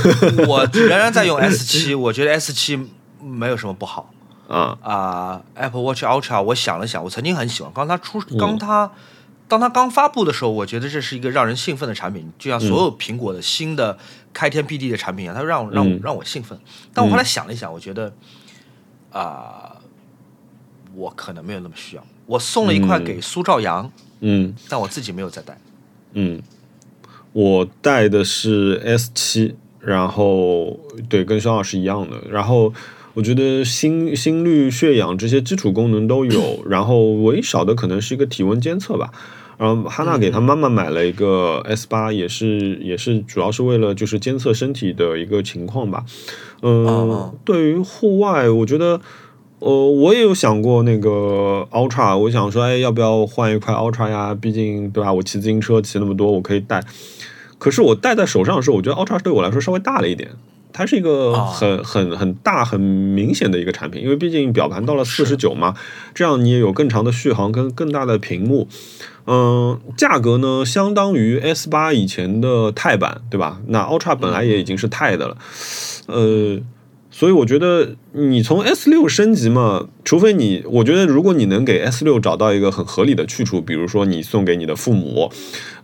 [0.48, 2.78] 我仍然在用 S 七，我觉得 S 七
[3.22, 4.12] 没有什么不好。
[4.48, 7.72] 啊啊，Apple Watch Ultra，我想了想，我曾经很喜欢。
[7.72, 8.92] 刚它出，刚它，
[9.48, 13.98] 当它刚发布的时候，我觉得这是一个让人兴奋的产品，就像所有苹果的新的
[14.32, 16.56] 开天辟地的产品一样，它让让让我兴奋。
[16.94, 18.12] 但我后来想了一想，我觉得
[19.10, 19.74] 啊，
[20.94, 22.06] 我可能没有那么需要。
[22.26, 25.58] 我送了一块给苏兆阳，嗯，但我自己没有再戴。
[26.12, 26.40] 嗯，
[27.36, 32.72] 我带的是 S 七，然后对，跟肖老师一样的，然后。
[33.16, 39.10] 我觉得心心率、血氧这些基础功能都有， 然后唯一少的可能是一个体温监测吧。
[39.56, 46.04] 然后哈娜给她妈妈买了一个 S 八，也是也是主要是为了就是监测身体的一个情况吧。
[46.60, 49.00] 嗯，对于户外，我觉得
[49.66, 54.32] 呃我也有想过那个 Ultra，我想说哎要不要换一块 Ultra 呀？
[54.32, 56.80] 毕竟对吧，我骑自行车骑那么多，我可以带。
[57.58, 60.30] 可是我戴在手上的时候，我觉得 Ultra 对我来说稍微大了一点。
[60.72, 65.74] 它是一个很很很大很明显的一个产品，因为毕竟表盘到了四十九嘛，
[66.14, 68.68] 这样你也有更长的续航跟更大的屏幕，
[69.26, 73.60] 嗯，价格呢相当于 S 八以前的钛版，对吧？
[73.66, 75.36] 那 Ultra 本来也已经是钛的了，
[76.06, 76.60] 呃。
[77.18, 85.32] 所以我觉得你从 S 六升级嘛，除非你，我觉得如果你能给 S 六找到一个很合理的去处，比如说你送给你的父母，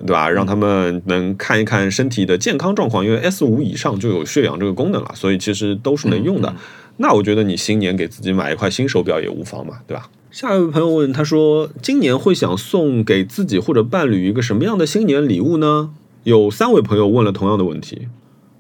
[0.01, 0.29] 对吧？
[0.29, 6.55] 让他们能看一看身体的健康状况，因为 S 五以上就有血氧这个功能了，所以其实都是能用的。
[6.99, 10.11] 那我觉得你新年给自己买一块新手表也无妨嘛，对吧？
[10.31, 15.95] 下一位朋友问他说，今年会想送给自己或者伴侣一个什么样的新年礼物呢？
[16.25, 18.09] 有三位朋友问了同样的问题，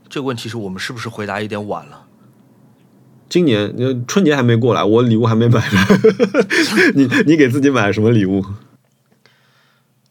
[0.08, 2.01] 这个问题是我们是不是回答有点晚了？
[3.32, 5.78] 今年春节还没过来，我礼物还没买呢。
[6.94, 8.44] 你你给自己买了什么礼物？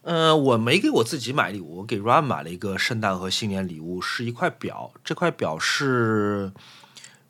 [0.02, 4.90] 呃，我没给我自己买礼物，我给 Run 买了一个圣诞和新年礼物，是一块表。
[5.04, 6.50] 这块表是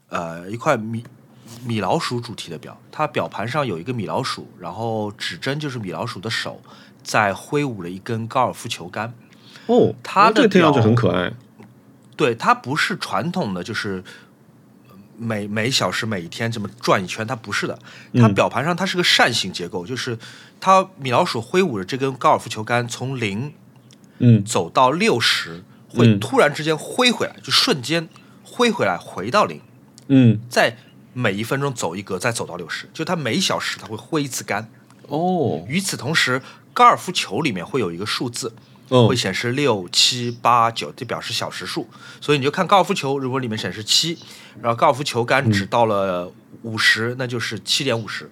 [0.09, 1.05] 呃一块米
[1.67, 6.63] 米老鼠主题的表，它表盘上有一个米老鼠，然后指针就是米老鼠的手
[7.03, 9.13] 在挥舞了一根高尔夫球杆。
[9.67, 11.35] 哦，它的听上去很可爱。
[12.17, 14.03] 对，它不是传统的，就是。
[15.17, 17.79] 每每小时每一天这么转一圈，它不是的，
[18.15, 20.19] 它表盘上它是个扇形结构，就是
[20.61, 23.53] 它米老鼠挥舞着这根高尔夫球杆从零，
[24.19, 28.09] 嗯，走到六十，会突然之间挥回来，就瞬间
[28.43, 29.61] 挥回来回到零，
[30.09, 30.77] 嗯，在
[31.13, 34.71] 每一分钟走一格，再走到六十，就它每小时它会挥一次杆，
[35.09, 36.43] 哦，与此同时，
[36.73, 38.55] 高尔夫球里面会有一个数字。
[39.09, 41.89] 会显示六七八九，这表示小时数，
[42.21, 44.19] 所以你就看高尔夫球，如果里面显示七，
[44.61, 46.31] 然后高尔夫球杆只到了
[46.63, 48.31] 五十，那就是七点五十，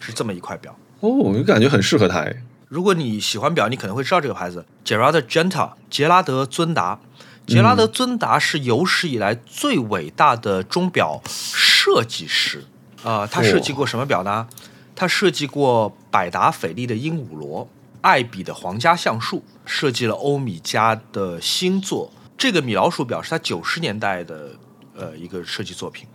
[0.00, 0.76] 是这么一块表。
[1.00, 2.26] 哦，我感觉很适合他。
[2.68, 6.98] 如果你喜欢表，你可能会知道这个牌子，Gerard Genta，杰拉德尊达。
[7.46, 12.64] 杰拉德尊达是有史以来最伟大的钟表设计师
[13.04, 14.48] 啊，他设计过什么表呢？
[14.96, 17.68] 他设计过百达翡丽的鹦鹉螺。
[18.06, 24.50] 爱彼的皇家橡树设计了欧米茄的新作，这个米老鼠表是他九十年代的
[24.96, 26.06] 呃一个设计作品，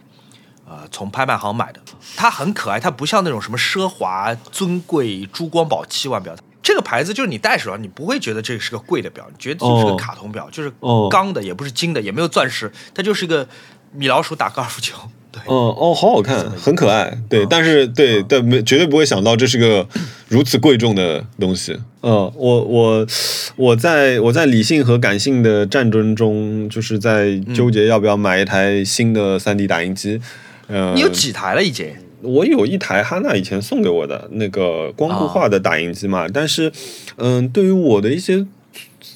[0.66, 1.82] 呃从拍卖行买的。
[2.16, 6.34] 它很可爱，它不像那种什么奢华尊贵珠光宝气腕表。
[6.64, 10.72] 这个牌子就是你戴手上，你不会觉得这是个贵的表，你觉得就是个卡通表，就是
[11.10, 13.46] 钢的，也不是金的，也没有钻石，它就是一个
[13.92, 14.98] 米老鼠打高尔夫球。
[15.46, 17.18] 哦哦，好好看，很可爱。
[17.30, 19.88] 对，但是对但，没绝对不会想到这是个
[20.28, 21.78] 如此贵重的东西。
[22.02, 23.08] 嗯，我我
[23.56, 30.20] 我在我在理性和感性的战争中，就是在纠结要不要买一台新的三 D 打印机。
[30.68, 31.88] 呃，你有几台了已经？
[32.22, 36.72] 我有一台哈娜以前送给我的那个光固化的打印机嘛，但是
[37.16, 38.46] 嗯，对于我的一些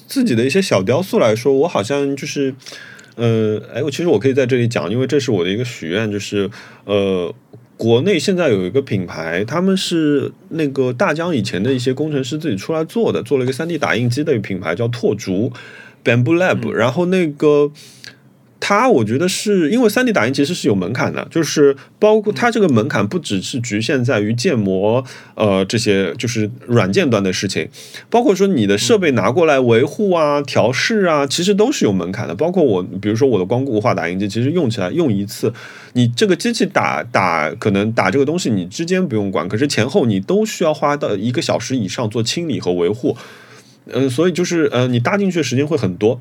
[0.08, 2.54] 自己的一些小雕塑来说，我好像就是。
[3.16, 6.48] 呃，哎，我其实我可以在这里讲，因为这是我的一个许愿，就是
[6.84, 7.34] 呃，
[7.76, 15.52] 国内现在有一个品牌，他们是那个大疆以前的一些工程师自己出来做的，做了一个三 D 打印机的一个品牌，叫拓竹
[16.04, 17.72] Bamboo Lab，然后那个。
[18.58, 25.04] 它我觉得是因为三 D 打印其实是有门槛的，就是包括它这个门槛不只是局限在于建模，
[25.34, 27.68] 呃，这些就是软件端的事情，
[28.08, 32.34] 包括说你的设备拿过来维护啊、调试啊，其实都是有门槛的。
[32.34, 35.52] 包括我，比如说我的光固化打印机，其实用起来用一次，
[35.92, 43.16] 你这个机器打打可能打这个东西，你之间不用管，可是前后你都需要花到一个小时以上做清理和维护，
[43.92, 46.20] 嗯，所以就是呃，你搭进去的时间会很多。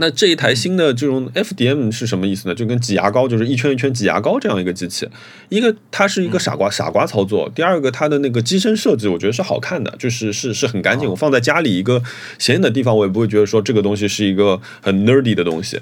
[0.00, 2.54] 那这一台新的这种 FDM 是什么意思呢？
[2.54, 5.06] 就跟挤牙膏，就是一圈一圈挤牙膏这样一个机器。
[5.50, 11.08] 一个它是一个傻瓜傻瓜操作，第二个它的那个机身设计，我觉得是好看的，就是是是很干净。
[11.08, 12.02] 我放在家里一个
[12.38, 15.78] 显眼的地方，我也不会觉得说这个东西是一个很 nerdy 的东西。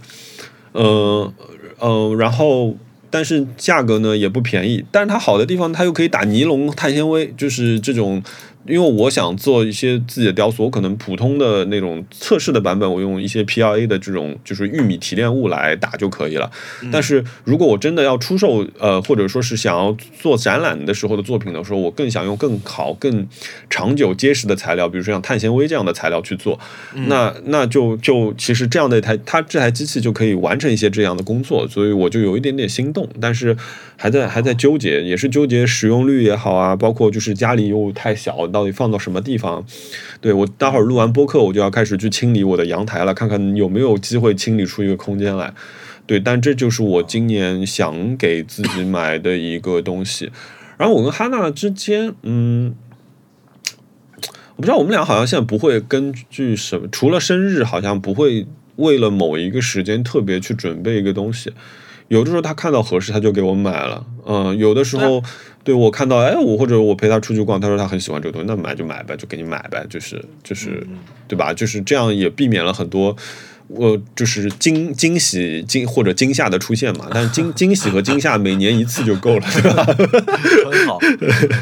[0.75, 1.33] 嗯
[1.81, 2.77] 嗯，然后
[3.09, 8.23] 但是价格呢也不便宜，但是它好的地方，它又可以打尼龙碳纤维，就是这种。
[8.69, 16.51] 因为我想做一些自己的雕塑，我可能普通的那种测试的版本，我用一些 PLA 的这种就是玉米提炼物来打就可以了。
[16.93, 23.27] 但是如果我真的要出售，呃，或者说是想要做展览的时候的作品的时候，我更想用更好、更
[23.71, 26.59] 长久、结实的材料，比如说像碳纤维这样的材料去做。
[27.07, 33.57] 那那就就其实这样的一台，它这台机器就可以完成一些这样的工作，所以我就有一点点心动，但是
[33.97, 38.47] 还在还在纠结，也是纠结使用率也好啊，包括就是家里又太小。
[38.59, 39.65] 到底放到什么地方？
[40.21, 45.55] 对我待会儿录完播客，我就要开始去清理我的阳台了，看看有没有机会清理出一个空间来。
[46.07, 50.33] 对，但这就是我今年想给自己买的一个东西。
[50.77, 52.75] 然后我跟哈娜之间，嗯，
[54.57, 61.53] 我不知道我们俩好像现在不会根据什么，除了生日，好像不会为了某一个时间特别去准备一个东西。
[62.09, 64.05] 有的时候他看到合适，他就给我买了。
[64.27, 65.23] 嗯，有的时候。
[65.69, 70.83] 对我看到，哎，我或者我陪他出去逛，他说他很喜欢这个东西，那买就买呗，就给你买呗，就是就是，
[71.29, 71.53] 对吧？
[71.53, 73.15] 就是这样也避免了很多，
[73.67, 77.11] 我就是惊惊喜惊或者惊吓的出现嘛。
[77.13, 79.85] 但是惊惊喜和惊吓每年一次就够了，对吧？
[80.73, 80.99] 很好。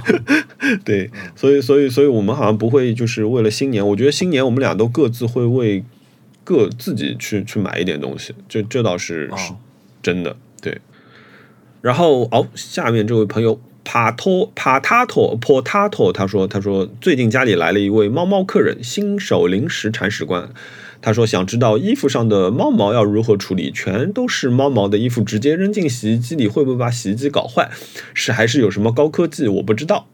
[0.84, 5.82] 对，所以所以所以我们好像不会就是为了新年，我觉得新年我们俩都各自会为
[6.44, 9.52] 各自己去去买一点东西，这这倒是是
[10.00, 10.36] 真的。
[10.62, 10.78] 对。
[11.82, 13.60] 然后哦，下面这位朋友。
[13.86, 20.50] Pato Patato Potato，他说：“他说最近家里来了一位猫猫客人，新手临时铲屎官。
[21.00, 27.70] 他说想知道衣服上的猫毛要如何处理，全都是猫毛的衣服，直接扔进洗衣机里会不会把洗衣机搞坏？
[28.12, 29.46] 是还是有什么高科技？
[29.46, 30.08] 我不知道。”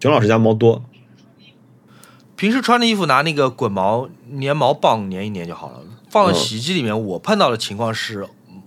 [0.00, 0.82] 熊老师家猫多，
[2.34, 4.08] 平时穿的衣服拿那个滚毛
[4.40, 6.98] 粘毛棒粘一粘就好了，放到洗衣机里面。
[6.98, 8.26] 我碰到的情况是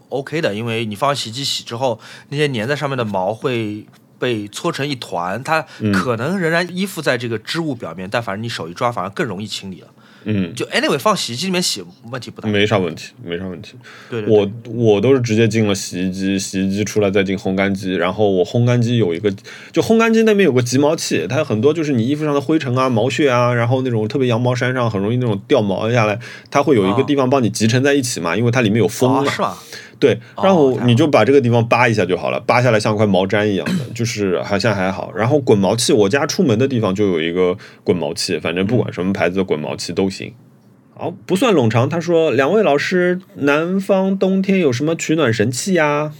[0.10, 2.00] OK 的，因为你放洗衣机洗之后，
[2.30, 3.88] 那些粘在上面的毛会。
[4.22, 9.88] 被搓成一团，它可能仍然依附在这个织物表面，但反正你手一抓，反而更容易清理了。
[10.24, 13.74] 嗯，就 anyway 放洗衣机里面洗，问题不大，没啥问题，没啥问题。
[14.08, 19.34] 对，我我都是直接进了洗衣机，洗衣机出来再进烘干机，然后我烘干机有一个，
[19.72, 26.20] 就烘干机那边有个集毛器，它很多就是你衣服上的灰尘啊、毛屑啊，然后那种特别羊毛衫上很容易那种掉毛下来，
[26.52, 29.26] 它会有一个地方帮你集成在一起嘛，因为它里面有风嘛。
[29.28, 29.58] 是吧？
[30.02, 35.14] 对，然后你就把这个地方扒一下就好了，扒下来像块毛毡一样的， 就是好像还好。
[35.16, 40.34] 然后滚毛器，我家出门的地方就有一个滚毛器，反正不管什么牌子的滚毛器都行。
[40.96, 41.88] 好，不算冗长。
[41.88, 46.12] 他说：“两位老师，南方冬天有什么取暖神器呀？”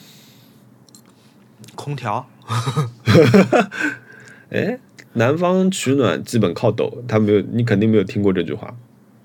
[1.74, 2.28] 空调。
[4.50, 4.78] 哎，
[5.14, 8.76] 南方取暖基本靠抖，他没有，你肯定没有听过这句话，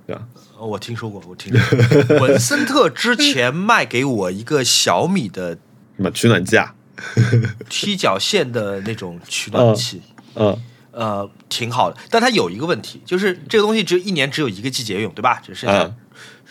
[0.07, 0.27] 对吧？
[0.59, 2.17] 我听说过，我听说过。
[2.27, 5.55] 文森特之前卖给我一个小米的
[5.97, 6.75] 什么取暖机啊，
[7.69, 10.01] 踢脚线的那种取暖器，
[10.35, 10.59] 嗯，
[10.93, 11.97] 呃，挺好的。
[12.11, 15.41] 但它有一个问题，就是这个东西只有一年只有一个季节用，对吧？
[15.45, 15.95] 只剩下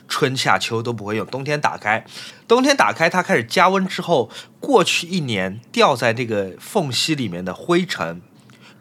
[0.08, 1.26] 春夏秋都不会用。
[1.26, 2.06] 冬天打开，
[2.48, 4.30] 冬天打开，它开始加温之后，
[4.60, 8.22] 过去一年掉在这个缝隙里面的灰尘，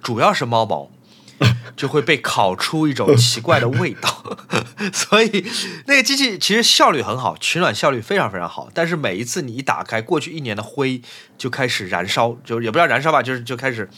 [0.03, 0.91] 主要是猫毛。
[1.77, 4.37] 就会被烤出一种奇怪的味道，
[4.93, 5.45] 所以
[5.87, 8.69] 那个机器其实效率很好，取暖效率非常非常好。
[8.73, 11.03] 但是每一次你一打开，过去一年的灰
[11.37, 13.89] 就开始燃烧，就也不知道燃烧吧，就是就开始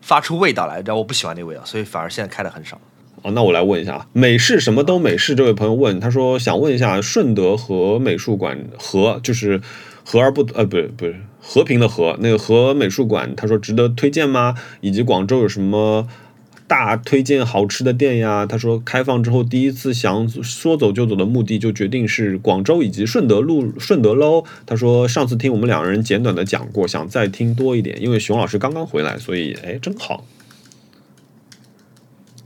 [0.00, 2.80] 发出味道来，然后我不喜欢那味道，所以反而现在开的很少。
[3.22, 9.60] 哦，那我来问一下啊，美式什么都美式这位朋友问，他说想问一下顺德和美术馆和就是
[10.04, 14.56] 和而不呃不是不是和平的和那个和美术馆，他说值得推荐吗？
[14.80, 16.08] 以及广州有什么？
[16.70, 18.46] 大推荐好吃的店呀！
[18.46, 24.44] 他说开放之后第一次想说走就走的目的就决定是广州以及顺德路顺德喽。
[24.64, 30.24] 他说上次听我们两个人简短的讲过，想再听多一点，因为熊老师刚刚回来，所以哎真好。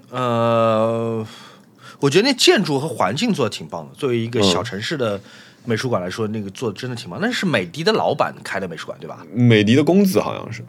[0.09, 1.27] 呃，
[2.01, 3.95] 我觉得那建筑和环境做的挺棒的。
[3.95, 5.21] 作为一个小城市的
[5.67, 7.19] 美术馆来说，那个做的真的挺棒。
[7.21, 9.19] 那是美的的老板开的美术馆对吧？
[9.35, 10.65] 美的的公子好像是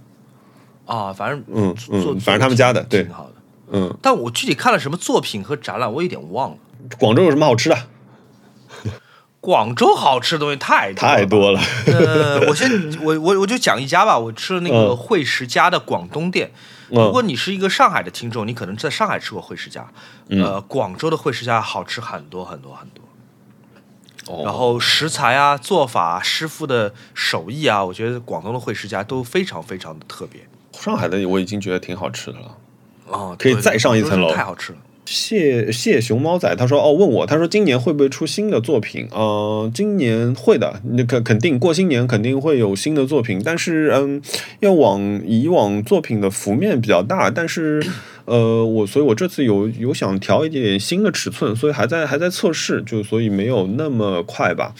[0.86, 3.08] 啊，反正嗯嗯，反正他们家的对。
[3.72, 6.58] 嗯，但我具体看了什么作品和展览，我有点忘了。
[7.00, 7.78] 广州有什么好吃的？
[9.40, 11.60] 广州好吃的东西太太多了。
[11.86, 12.68] 呃，我先
[13.04, 14.18] 我我我就讲一家吧。
[14.18, 16.52] 我吃了那个惠食家的广东店。
[16.90, 19.88] 如果你是一个上海的听众，你可能在上海吃过惠食家。
[20.30, 24.44] 呃，广州的惠食家好吃很多很多很多。
[24.44, 30.48] 然后食材啊、做法、师傅的手艺啊，我觉得广东的惠食家都非常非常的特别。
[30.74, 32.58] 上海的我已经觉得挺好吃的了，
[33.08, 34.80] 哦，可以再上一层楼，太好吃了。
[35.06, 39.08] 谢谢熊猫仔，他说哦，问我，他说今年会不会出新的作品？
[39.12, 44.20] 呃，今年会的，那肯肯定过新年肯定会有新的作品，但是嗯，
[44.62, 47.86] 要往以往作品的幅面比较大，但是
[48.26, 54.74] 呃，我所以，我这次有有想调一点新的尺寸，所以还在还在测试，就所以没有那么快吧。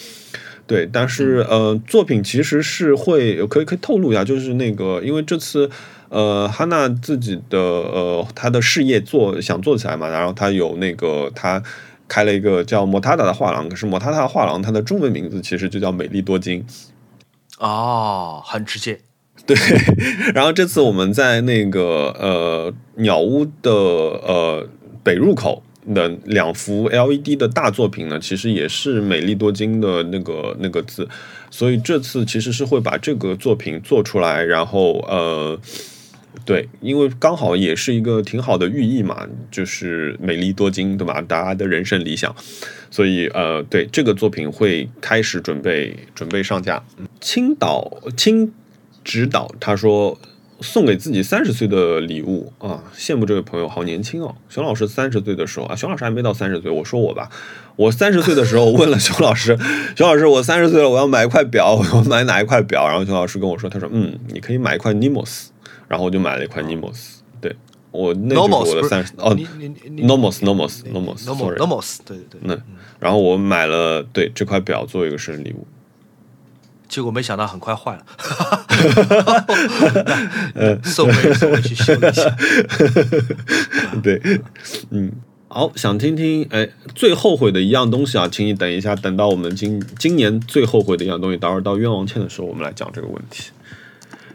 [0.66, 5.70] 对，但是呃，作品其实是会可以可以透露一下，就是那个因为这次。
[6.16, 11.62] 呃，哈娜自己的呃，他的事业做想做起来嘛，然后他有那个他
[12.08, 16.66] 开了一个叫莫塔达的画廊，可是莫塔达画廊它的中文名字其实就叫美丽多金。
[17.60, 18.98] 哦，很直接。
[19.46, 19.58] 对，
[20.34, 24.66] 然后这次我们在那个呃鸟屋的呃
[25.04, 25.64] 北入口
[25.94, 31.10] 的两幅 LED 的大作品呢，其实也是美丽多金的那个那个字，
[31.52, 35.60] 所以这次其实是会把这个作品做出来，然后呃。
[36.44, 41.22] 对，因为刚好也是一个挺好的寓意嘛，就是美丽多金，对吧？
[41.22, 42.36] 大家的人生理想，
[42.92, 46.84] 所以呃，对这个作品会开始准备准备上架。
[47.22, 48.52] 青岛青
[49.04, 50.20] 指导他说
[50.62, 54.36] 送给自己三十岁的礼物啊，羡慕这位朋友好年轻哦。
[54.50, 57.30] 熊老师三十岁的时候啊，熊老师还没到三十岁，我说我吧，
[57.76, 59.58] 我三十岁的时候 问了熊老师，
[59.98, 62.88] 熊老师我三十岁了，我要买一块表，我要买哪一块表？
[62.88, 65.48] 然后熊老师跟我说，他说嗯，你可以买一块 Nimos。
[65.88, 67.56] 然后我就买了一块 Nimos，对
[67.92, 72.42] 我那就是我的三十哦，Nomos Nomos Nomos Nomos，对对对。
[72.44, 72.58] 那
[73.00, 75.68] 然后我买了对这块表作为一个生日礼物，
[76.90, 78.06] 结果没想到很快坏了，
[80.84, 82.36] 送回送回去修一下。
[84.04, 84.22] 对，
[84.90, 85.12] 嗯，
[85.48, 93.52] 好，想听听哎最后悔的一样东西啊，请你等一下，等到我们今今年最后悔的一样东西，待会儿到冤枉钱的时候，我们来讲这个问题。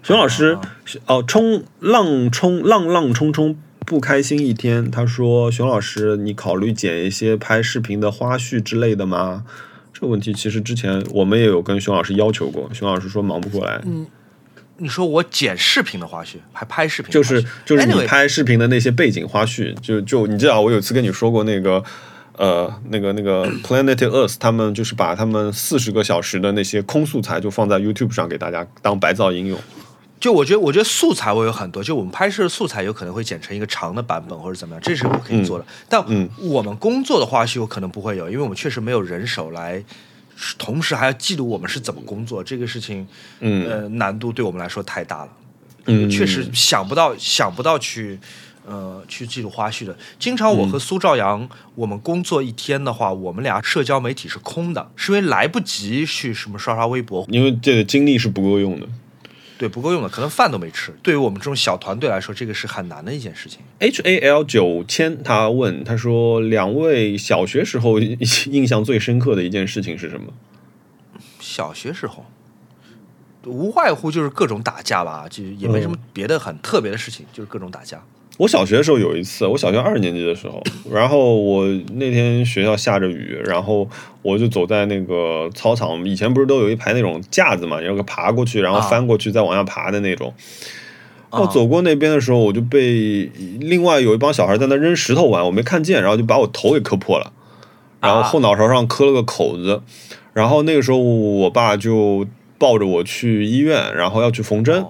[0.03, 0.59] 熊老师，
[1.07, 3.57] 哦，冲浪冲浪浪冲冲
[3.87, 4.91] 不开心一天。
[4.91, 9.45] 他说：“熊老师，你考虑剪一些拍视频的花絮之类的吗？”
[9.93, 13.79] 这个问题其实之前我们也有跟熊老师要求过，熊老师说忙不过来。
[13.85, 14.07] 嗯，
[14.79, 17.13] 你说我剪视频的花絮，还拍视频？
[17.13, 21.85] 就是就是你拍视频的那些背景花絮，就就你知道，我有次跟你说过那个
[22.39, 29.59] 呃那个那个 Planet Earth，他们就是把他们四十个小时的那些空素材就放在 YouTube 上给大家当白噪音用。
[30.21, 35.65] 就我觉得，我觉得素材我有很多，就我们拍摄的素材有可能会剪成一个长的版本或者怎么样，这是我可以做的。
[35.89, 36.05] 但
[36.37, 39.83] 我们工作的花絮我可能不会有，因为我们确实没有人手来，
[40.59, 43.09] 同时还要记录我们是怎么工作，这个事情，
[43.41, 45.31] 呃，难度对我们来说太大了。
[45.87, 48.19] 嗯，确实想不到，想不到去，
[48.67, 49.97] 呃，去记录花絮的。
[50.19, 58.87] 经常我和苏兆阳，我们工作一天的话，我们俩社交媒体是空的，是因为来不及去什么刷刷微博，因为这个精力是不够用的。
[59.61, 60.91] 对，不够用的，可能饭都没吃。
[61.03, 63.61] 对于我们这种小团队来说，这个是很难的一件事情。
[63.79, 68.01] H A L 九千，他问他说：“两位小学时候
[68.51, 70.33] 印象最深刻的一件事情是什么？”
[71.39, 72.25] 小学时候，
[73.45, 78.03] 无外乎就是各种打架吧，就也没什么别的很特别的事情，就是各种打架。
[78.41, 83.87] 我小学的时候有一次，我小学二年级的时候，然后我那天学校下着雨，然后
[84.23, 90.33] 我就走在那个操场，以前不是都有一排那种架子嘛，有个爬过去，然后翻过去再往下爬的那种。
[91.29, 93.31] 我走过那边的时候，我就被
[93.61, 97.31] 另外有一帮小孩在那扔石头玩，我没看见，然后就把我头给磕破了，
[98.01, 99.83] 然后后脑勺上磕了个口子，
[100.33, 102.27] 然后那个时候我爸就
[102.57, 104.83] 抱着我去医院，然后要去缝针。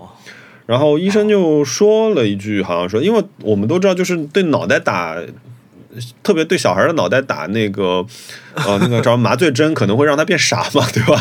[0.71, 5.17] 然后医生就说了一句，好像说，因为我们都知道，就是对脑袋打，
[6.23, 8.07] 特别对小孩的脑袋打那个，
[8.55, 11.21] 呃，那个叫麻醉针，可能会让他变傻嘛，对吧？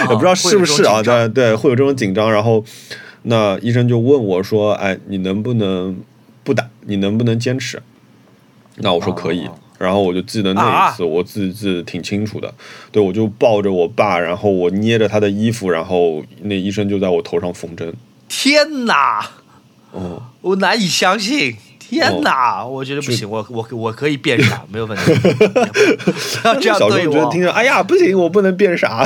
[0.00, 1.00] 也 不知道是不是啊？
[1.00, 2.32] 对对，会有这种紧张。
[2.32, 2.64] 然后
[3.22, 5.96] 那医生就问我说：“哎，你能不能
[6.42, 6.68] 不打？
[6.86, 7.80] 你能不能坚持？”
[8.82, 9.48] 那我说可以。
[9.78, 12.52] 然后我就记得那一次，我自己记得挺清楚的。
[12.90, 17.94] 对，我就抱着我爸，然后我捏着他的衣服，然后那医生就在我头上缝针。
[18.30, 19.28] 天哪！
[19.90, 21.56] 哦，我难以相信！
[21.80, 25.12] 天哪，我觉得不行，我我我可以变傻， 没有问题。
[26.44, 29.04] 要这样对我，听着，哎呀，不行，我不能变傻。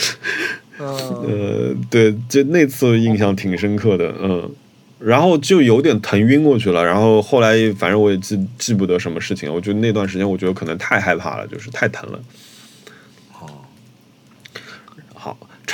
[0.76, 4.50] 呃，对，就那次印象挺深刻的，嗯，
[4.98, 12.20] 然后就有点疼晕过去了，然后后来反正我也记记不得什么事情，我觉得那段时间我觉得可能太害怕了，就是太疼了。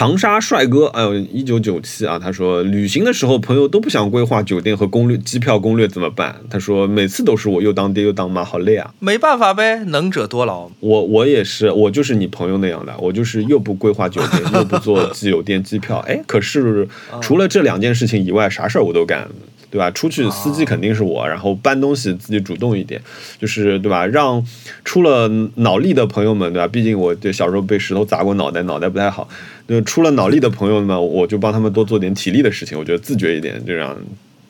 [0.01, 6.35] 长沙帅哥，哎呦，一九九七啊，他说旅行的时候朋友都不想规划酒店和攻略、机票攻略怎么办？
[6.49, 8.95] 他说每次都是我又当爹又当妈，好累啊。
[8.99, 10.71] 没办法呗，能者多劳。
[10.81, 16.89] 我我也是，我就是你朋友那样的，我就是又不规划酒店，又不做酒店机票，哎，可是
[17.21, 19.29] 除了这两件事情以外，啥事儿我都干。
[19.71, 19.91] 对吧？
[19.93, 23.01] 出去司机肯定是我，然后搬东西自己主动一点，
[23.39, 24.05] 就是对吧？
[24.07, 24.45] 让
[24.85, 26.67] 出了脑力的朋友们，对吧？
[26.67, 29.29] 毕竟我这小时候被石头砸过脑袋，脑袋不太好。
[29.69, 32.77] 那出了脑力的朋友们，我就帮他们多做点体力的事情。
[32.77, 33.97] 我觉得自觉一点，这样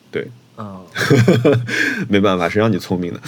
[0.09, 0.27] 对。
[0.57, 0.83] 嗯，
[2.09, 3.19] 没办法，谁让你聪明呢？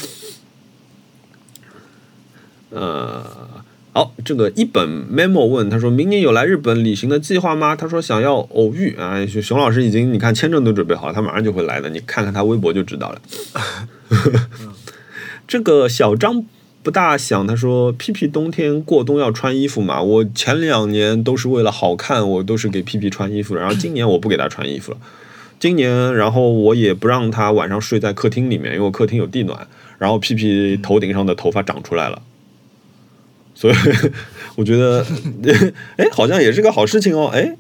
[2.71, 3.52] 呃。
[3.95, 7.75] 好，这个一本 memo 问他说明年有来日本旅行的计划吗？
[7.75, 13.21] 他说想要偶遇啊，熊老师已经你看签证都准备好了，他马上就会来的，你看看他微博就知道了。
[15.47, 16.43] 这个小张
[16.81, 20.01] 不大想，他说屁屁冬天过冬要穿衣服嘛？
[20.01, 24.97] 我前两年都是为了好看，我都是给屁屁穿衣服，然后今年我不给他穿衣服了。
[25.59, 29.67] 今年然后我也不让他晚上睡在客厅里面，因为客厅有地暖，
[29.99, 32.19] 然后屁屁头顶上的头发长出来了。
[33.55, 33.75] 所以
[34.55, 35.05] 我觉得，
[35.97, 37.55] 哎，好像也是个好事情哦，哎，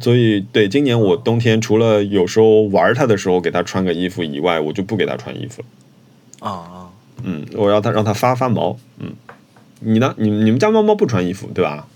[0.00, 6.48] 所以对，今年我冬天除了有时候玩它的时候给它穿个衣服以外，我就不给它穿衣服了。
[6.48, 6.88] 啊啊，
[7.22, 9.12] 嗯，我要它让它发发毛，嗯，
[9.80, 10.14] 你呢？
[10.18, 11.86] 你你们家猫猫不穿衣服对吧？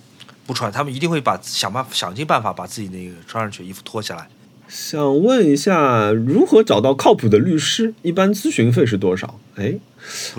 [0.47, 4.27] 不穿，他们一定会把想办法想尽办法把自己那个穿上去衣服脱下来。
[4.70, 7.92] 想问一下，如何找到靠谱的律师？
[8.02, 9.40] 一般咨询费是多少？
[9.56, 9.74] 哎。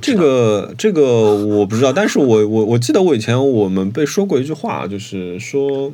[0.02, 5.94] 这个这个我不知道，但是我我我记得我以前我们被说过一句话，就是说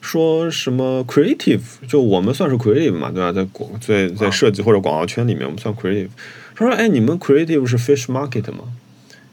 [0.00, 3.30] 说什么 creative，就我们算是 creative 嘛，对吧？
[3.32, 6.08] 在广在在设计或者广告圈里面，我们算 creative。
[6.56, 8.64] 他说：“哎，你们 creative 是 fish market 吗？”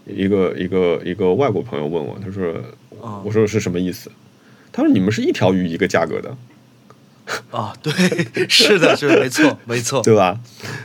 [0.05, 2.53] 一个一个一个外国朋友问我，他说
[3.25, 4.11] ：“我说是什么意思？”
[4.71, 6.37] 他说：“你们是一条鱼一个价格的。”
[7.51, 7.91] 啊，对，
[8.47, 10.39] 是的，是没错，没错，对吧？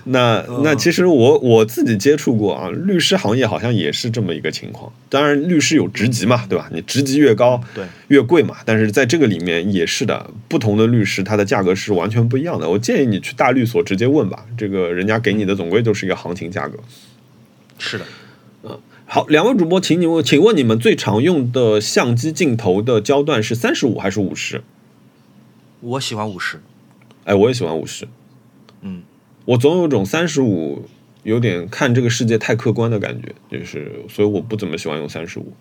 [0.05, 4.93] 那那其实我我自己接触过啊，律师行业好像也是这么一个情况。
[5.09, 6.69] 当然，律师有职级嘛，对吧？
[6.73, 8.57] 你职级越高，对，越贵嘛。
[8.65, 12.69] 但是在这个里面也是的，不同的律师他的价格是完全不一样的。
[12.69, 16.79] 我建议你去大律所直接问吧，这个人家给你的总归都是一个行情价格。
[17.79, 18.05] 是的，
[18.65, 24.63] 嗯，好，两位主播，请你问，请问你们最常用的相机镜头的焦段是三十五还是五十？
[25.83, 26.63] 我喜欢五十，
[27.25, 28.09] 哎，我也喜欢五十，
[28.81, 29.03] 嗯，
[29.45, 30.89] 我总有种三十五
[31.25, 35.53] 有点看这个世界太客观的感觉，就是所以我不怎么喜欢用三十五。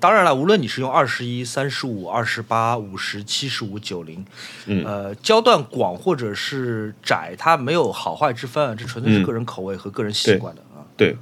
[0.00, 4.24] 当然了，无论你是用二十一、三十五、二十八、五十、七十五、九零，
[4.66, 10.84] 嗯，呃，焦段广或者是窄，它没有好坏之分，这纯粹是个人口味和个人习惯的啊。
[10.96, 11.16] 对，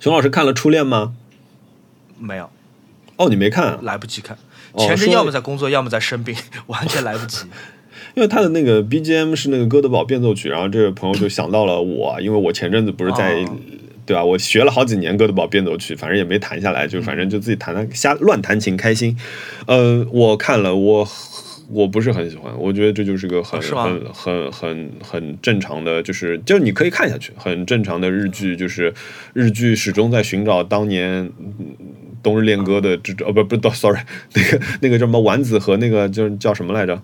[0.00, 1.14] 熊老师看了《初恋》吗？
[2.18, 2.50] 没有。
[3.16, 3.82] 哦，你没看？
[3.84, 4.38] 来不及看。
[4.78, 6.34] 前阵要么在工作，要么在生病，
[6.66, 7.46] 完全来不及。
[8.14, 13.44] 因为他的那个 BGM 是那个《哥德堡变奏曲》，然后这位朋友就想到了我，因为我前阵子不是在，
[14.06, 14.24] 对吧？
[14.24, 19.14] 我学了好几年《哥德堡变奏曲》，反正也没弹下来，就反正就自己弹弹瞎乱弹琴开心。
[19.66, 21.06] 呃，我看了，我
[21.70, 28.94] 我不是很喜欢，我觉得这就是个很很很很很正常的，就是就是你可以看下去，很正常的日剧，就是
[29.34, 31.30] 日剧始终在寻找当年。
[32.26, 34.00] 冬日恋歌的这哦不不，sorry，
[34.34, 37.00] 那个那个叫什么丸子和那个就是叫什么来着？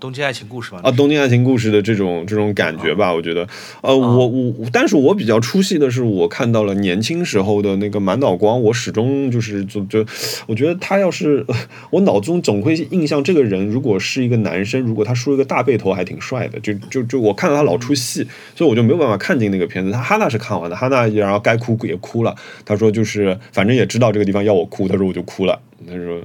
[0.00, 0.80] 东京爱情故事吧？
[0.82, 3.46] 啊，东京爱情故事的这种这种感觉吧，我觉得，
[3.80, 10.04] 呃，我我，但是我比较出戏的是，我看到了年轻时候的那个满脑光，我始终就是就就，
[10.46, 11.44] 我觉得他要是
[11.90, 19.92] 我脑中总会印象这个人，如果是一个男生，如果他梳一个大背头，还挺帅的，就就就我看到他老出戏，所以我就没有办法看进那个片子。
[19.92, 22.34] 他哈娜是看完的，哈娜然后该哭也哭了，
[22.64, 26.20] 他说就是反正也知道这个地方要我哭，他说我就哭了，他说。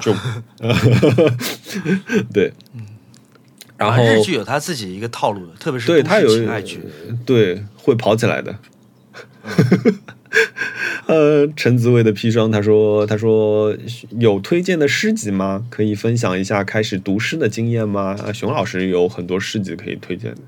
[0.00, 0.14] 就，
[2.32, 2.52] 对，
[3.76, 6.80] 然后日剧有他自己一个套路的，特别是对他有情爱剧，
[7.24, 8.56] 对会跑起来的。
[11.06, 13.76] 呃，陈子伟的砒霜，他说：“他说
[14.18, 15.64] 有推荐的诗集吗？
[15.70, 20.40] 可以分享一下开始读诗的经验吗？”啊，熊老师有很多诗集可以推荐的。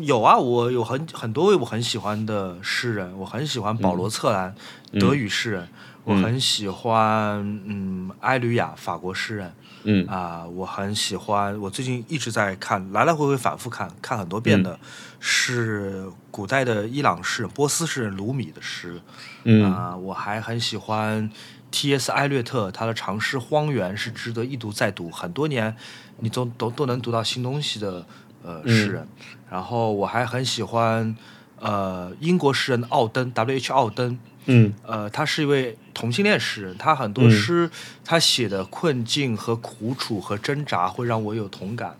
[0.00, 4.54] 有啊，我有很很多位我很喜欢的诗人，我很喜欢保罗策兰，
[4.98, 5.68] 德语诗人。
[6.04, 9.52] 我很喜欢，嗯，埃吕亚，法国诗人，
[9.84, 14.78] 嗯啊，我很喜欢，我最近一直在看，来来回回反复看，看很多遍的，
[15.20, 19.00] 是古代的伊朗诗人、波斯诗人鲁米的诗，
[19.44, 21.30] 嗯啊，我还很喜欢
[21.70, 22.10] T.S.
[22.10, 25.76] 艾略特，他的长诗《荒原》是值得一读再读，很多年
[26.18, 28.06] 你都都都能读到新东西的
[28.42, 29.06] 呃诗人，
[29.50, 31.14] 然后我还很喜欢。
[31.62, 33.70] 呃，英国诗人奥登 W.H.
[33.70, 34.18] 奥登，
[34.50, 37.70] 嗯，呃，他是一位同性恋诗人，他很多诗
[38.04, 41.96] 他写的困境和苦楚和挣扎会让我有同感。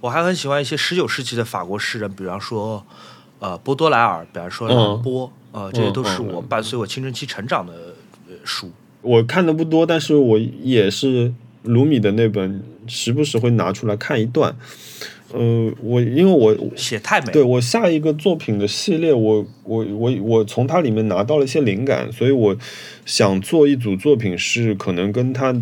[0.00, 2.84] 我还很喜欢一些十九世纪的法国诗人，比方说
[3.38, 7.94] 呃波多莱尔，比方说朗波，呃，这些都是我伴随我青春期成长的
[8.44, 8.72] 书。
[9.00, 14.56] 我看的不多，但是我也是卢米的那本，时不时会拿出来看一段。
[15.32, 22.56] 呃，我因为我写太美，对我下一个作品的系列，我我我我从它里面拿到了一些灵感，所以我
[23.06, 25.52] 想做一组作品，是可能跟它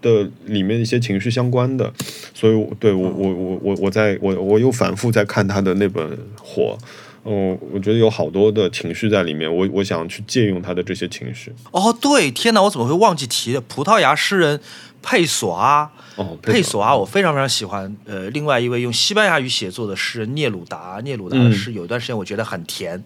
[0.00, 1.92] 的里面一些情绪相关的。
[2.34, 6.06] 所以，对我我我我我在我我又反复在看他的那本
[6.40, 6.78] 《火》。
[7.24, 11.52] 哦，我觉得有好多的情绪在里面，我我想去借用他的这些情绪。
[11.72, 13.60] 哦，对，天哪，我怎么会忘记提的？
[13.60, 14.58] 葡萄牙诗人
[15.02, 17.96] 佩索阿，哦，佩索阿，我非常非常喜欢。
[18.04, 23.02] 呃，另外一位用西班牙语写作的诗人聂鲁达，聂鲁达的诗有一段时间我觉得很甜，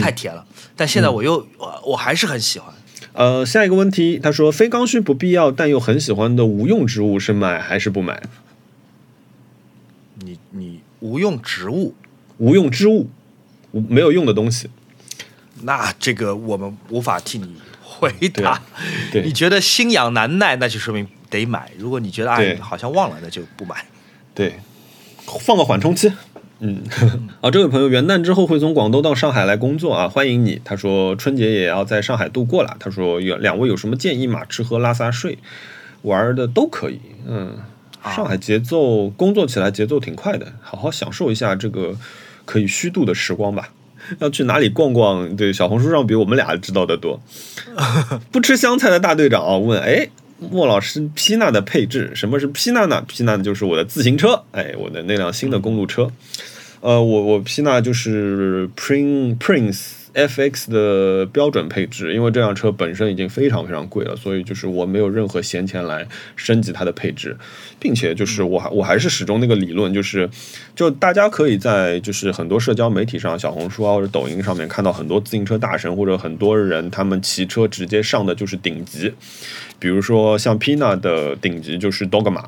[0.00, 0.44] 太甜了，
[0.74, 2.74] 但现在我又我我还是很喜欢。
[3.12, 8.22] 呃，下一个问题，他说非刚需不必要但又很喜欢的无用植物是买还是不买？
[10.20, 11.94] 你你无用植物，
[12.38, 13.10] 无用之物。
[13.72, 14.70] 没有用的东西，
[15.64, 18.62] 那这个我们无法替你回答。
[19.12, 23.84] 对，你觉得心痒难耐，那就说明得买；如果你觉得哎好像忘了，那就不买。
[24.34, 24.60] 对，
[25.40, 26.12] 放个缓冲期。
[26.60, 26.82] 嗯，
[27.40, 30.60] 啊，这位朋友元旦之后会从广东到上海来工作啊，欢迎你。
[30.64, 32.76] 他说春节也要在上海度过了。
[32.80, 34.44] 他说有两位有什么建议吗？
[34.46, 35.38] 吃喝拉撒睡
[36.02, 37.00] 玩的都可以。
[37.26, 37.58] 嗯，
[38.04, 41.96] 上海节奏工作起来节奏挺快的，好好享受一下这个。
[42.46, 43.70] 可以虚度的时光吧，
[44.20, 45.34] 要去哪里逛逛？
[45.34, 47.20] 对，小红书上比我们俩知道的多。
[48.30, 53.04] 不吃香菜的大队长啊，问：哎，莫老师，皮纳的配置，什么是皮纳呢？
[53.06, 56.10] 皮纳就是我的自行车，哎，我的那辆新的公路车。
[56.80, 59.82] 呃，我我皮纳就是 Prince Prince。
[60.16, 67.36] F X 的标准配置，因为这辆车本身已经非常非常贵了，所以就是我没有任何闲钱来升级它的配置，
[67.78, 70.26] 并且就是我还我还是始终那个理论，就是
[70.74, 79.12] 就大家可以在就是很多社交媒体上，小红书啊或者抖音上面看到很多自行车大神或者很多人他们骑车直接上的就是顶级，
[79.78, 82.44] 比如说像 Pina 的顶级就是 Dogma。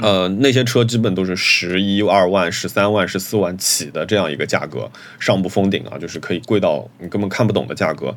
[0.00, 8.16] 呃，那些车基本都是十一二万、十三万、十四万起的这样一个价格，上不封顶啊，就是可以贵到你根本看不懂的价格。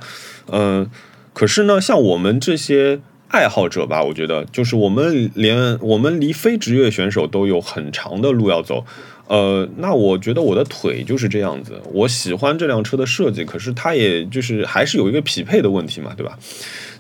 [0.52, 0.90] 嗯，
[1.34, 8.84] 可是呢，像我们这些爱好者吧，我觉得就是我们连我们离非职业选手都有很长的路要走。
[9.28, 16.40] 呃，那我觉得我的腿就是这样子，我喜欢这辆车的设计，可是它也就是还是有一个匹配的问题嘛，对吧？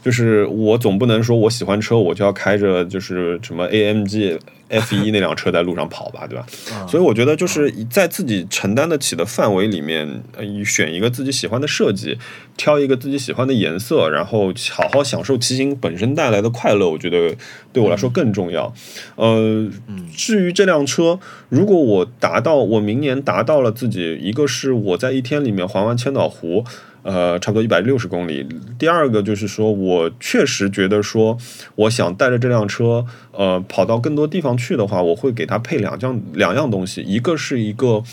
[0.07, 4.39] 就是我总不能说我喜欢车，我就要开着就是什么 AMG
[4.69, 6.45] F 一那辆车在路上跑吧，对吧？
[6.87, 10.23] 所以我觉得就是在自己承担得起的范围里面，
[10.65, 12.17] 选一个自己喜欢的设计，
[12.55, 17.35] 挑一个自己喜欢的颜色，然后好好享受骑行本身带来的快乐，我觉得
[17.73, 18.73] 对我来说更重要。
[19.17, 19.69] 呃，
[20.15, 21.19] 至于这辆车，
[21.49, 26.63] 如果我达到我明年达到了自己，一个是我在一天里面环完千岛湖。
[27.07, 28.45] 呃，差不多一百六十公里。
[28.77, 31.37] 第二个就是说，我确实觉得说，
[31.75, 38.03] 我想带着这辆车，呃，跑到更多地方去的话，我会给它配两样两样东西，一个是一个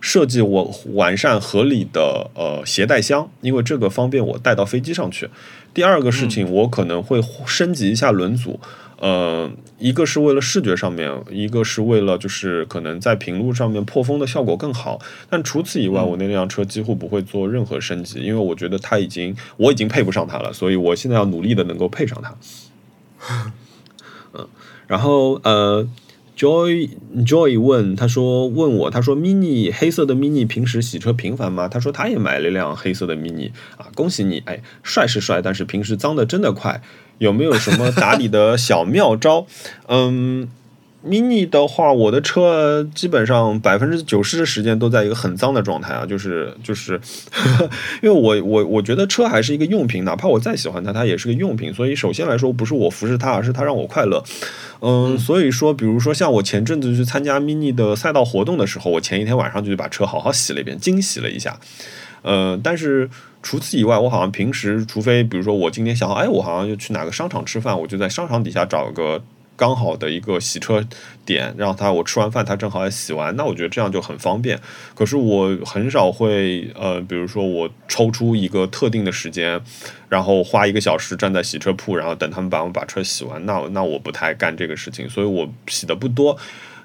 [0.00, 5.28] 设计我完善合理的呃携带箱，因为这个方便我带到飞机上去。
[5.74, 8.60] 第二个事情，我可能会升级一下轮组。
[8.98, 14.98] 呃，一个是为了视觉上面，一个是为了就是可能在平路上面破风的效果更好。
[15.28, 22.34] 但除此以外，我那辆车几乎不会做任何升级，因为我觉得它已经我已经配不上它了，所以我现在要努力的能够配上它。
[24.32, 24.48] 嗯，
[24.86, 25.86] 然后呃
[26.36, 26.88] ，Joy
[27.26, 31.68] Joy 问他说问我他说 Mini 黑色的 Mini 平时洗车频繁吗？
[31.68, 36.80] 他说他也买了一辆黑色的 Mini 啊，恭喜你，哎，帅是帅，但是平时脏的真的快。
[37.18, 39.46] 有没有什么打理的小妙招？
[39.88, 40.48] 嗯
[41.06, 47.00] ，mini 的话，我的车基本上百分之九十的时间都在一个很脏的状态啊，就是就是，
[48.02, 51.72] 因为我我我觉得车还是一个用品，哪怕我再喜欢它，它也是个用品。
[51.72, 54.22] 所以首先来说，不是我服侍它，而是它让我快乐。
[54.80, 61.58] 嗯，所以说，比如说像我前阵子去参加 mini 的赛道活动的时候，我前一天晚上就去把车好好洗了一遍，精洗了一下。
[62.22, 63.08] 呃，但是
[63.46, 69.22] 除此以外，我好像平时，除非比如说我今天想，哎，我好像要去哪个商场吃饭，我就在商场底下找个
[69.54, 70.84] 刚好的一个洗车
[71.24, 74.58] 点，让他我吃完饭，他正好也洗完，那我觉得这样就很方便。
[74.96, 79.60] 可是我很少会，呃，比如说我抽出一个特定的时间，
[80.08, 86.36] 然后花一个小时站在洗车铺，然后等他们把我把车洗完，那那我不太干这个事情，所以我洗的不多。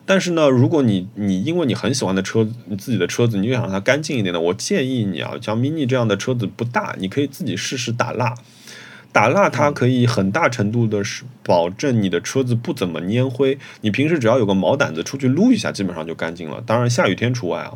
[0.06, 8.36] 但是呢，如果你你因为你很喜欢的车，你自己的车子，你就想让它干净一点的，我建议你啊，像 Mini 这样的车子不大，你可以自己试试打蜡。
[9.14, 13.58] 打蜡它可以很大程度的是保证你的车子不怎么粘灰。
[13.82, 16.64] 你平时只要有个毛掸子出去撸一下，基本上就干净了。
[16.66, 17.74] 当然下雨天除外啊。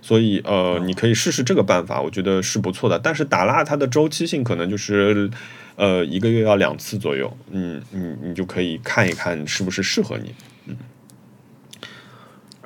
[0.00, 2.96] 所以呃，你可以试试这个办法，我觉得是不错的。
[2.96, 5.28] 但是打蜡它的周期性可能就是
[5.74, 7.36] 呃一个月要两次左右。
[7.50, 10.32] 嗯你，你就可以看一看是不是适合你。
[10.66, 10.76] 嗯。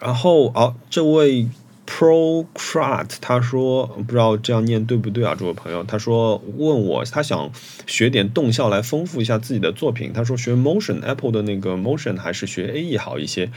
[0.02, 1.46] 然后啊，这位。
[1.84, 5.34] Procrat，他说不知道这样念对不对啊？
[5.38, 7.50] 这位朋友，他说问我，他想
[7.86, 10.10] 学点动效来丰富一下自己的作品。
[10.12, 13.50] 他说学 Motion，Apple 的那个 Motion 还是学 AE 好一些。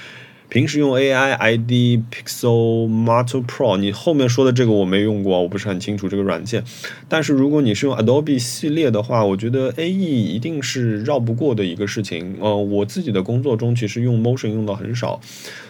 [0.55, 6.63] 平时用 AI ID Pixel Motor Pro，你后面说的这个我没用过，我不是很清楚这个软件。
[7.09, 12.37] 但是如果你是用 Adobe 系列的话，我觉得 AE 一定是绕不过的一个事情。
[12.39, 15.19] 呃，我自己的工作中其实用 Motion 用的很少。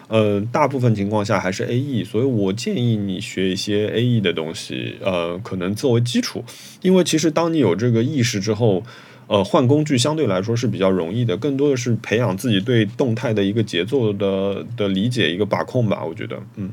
[0.07, 6.44] 呃，大部分情况下还是 A E，所以我建议你学一些 A E 的东西，呃，可能作为基础，
[6.84, 8.84] 因为其实当你有这个意识之后，
[9.28, 16.72] 呃，换工具相对来说是比较容易的，更多的是培养自己对动态的一个节奏的的理解，一个把控吧，我觉得，嗯，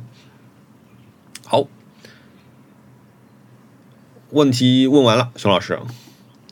[1.44, 1.66] 好，
[4.30, 5.78] 问题问完了，熊老师，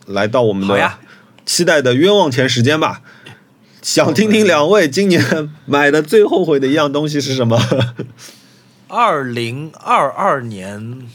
[0.07, 0.93] 来到我们的
[1.45, 3.01] 期待的冤枉钱时间吧。
[3.81, 7.59] 想听听两位今年买的最后悔的一样东西是什么？
[8.87, 11.07] 二零二二年，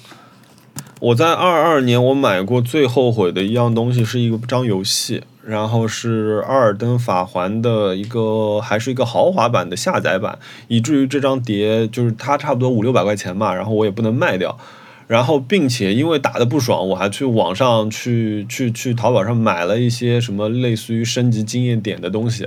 [0.98, 14.58] 我在二二年我买过最后悔的一样东西是一个张游戏，然后是《阿尔登法环》的一个，还是一个豪华版的下载版，以至于这张碟就是它差不多五六百块钱嘛，然后我也不能卖掉。
[15.06, 22.42] 然后，并且因为打的不爽，我还去网上去去去淘宝上买了一些什么类似于升级经验点的东西，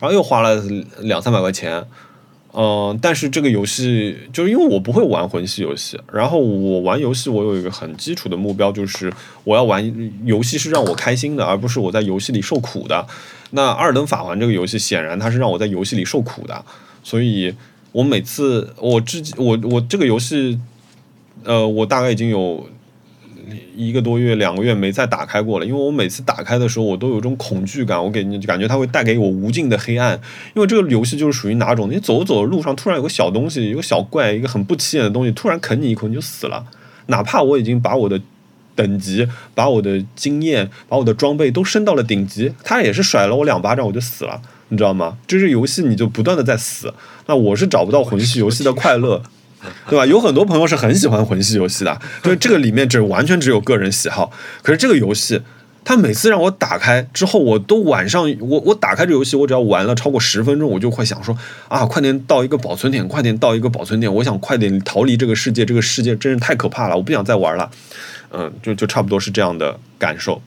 [0.00, 0.60] 然后又花了
[0.98, 1.86] 两三百块钱。
[2.54, 9.12] 嗯，但是这个游戏就是因为我不会玩魂系游戏，然后我玩游戏我有一个很基础的目标，就是
[9.44, 13.06] 我要玩游戏是让我开心的，而不是我在游戏里受苦的。
[13.50, 16.64] 那《二等法环》这个游戏显然它是让我在游戏里受苦的，
[17.02, 17.54] 所以
[17.92, 20.58] 我每次我之我我这个游戏。
[21.44, 22.64] 呃，我大概已经有
[23.76, 30.20] 一个多月、两个月没再打开过了，因为我每次打开的时候，我都有种恐惧感，我给你感觉它会带给我无尽的黑暗。
[30.54, 36.64] 因为这个游戏就是属于哪种，你走着走着路上，突然有个小东西，有个小怪，一个很不起眼的东西，突然啃你一口，你就死了。
[37.06, 38.20] 哪怕我已经把我的
[38.74, 45.18] 等级、把我的经验、把我的装备都升到了顶级，他也是甩了我两巴掌，我就死了，你知道吗？
[45.26, 46.94] 这是游戏，你就不断的在死。
[47.26, 49.22] 那我是找不到魂系游戏的快乐。
[49.88, 50.04] 对吧？
[50.06, 54.32] 有很多朋友是很喜欢魂系游戏的，所以这个里面只完全只有个人喜好。
[54.62, 55.42] 可是这个游戏，
[55.84, 61.36] 它每次让我打开之后，我都晚上我我打开这游戏，我只要玩了超过十分钟，我就会想说
[61.68, 67.70] 啊，快点到一个保存点，快点到一个保存点，我想快点逃离这个世界，这个世界真是太可怕了，我不想再玩了。
[68.30, 70.42] 嗯，就就差不多是这样的感受。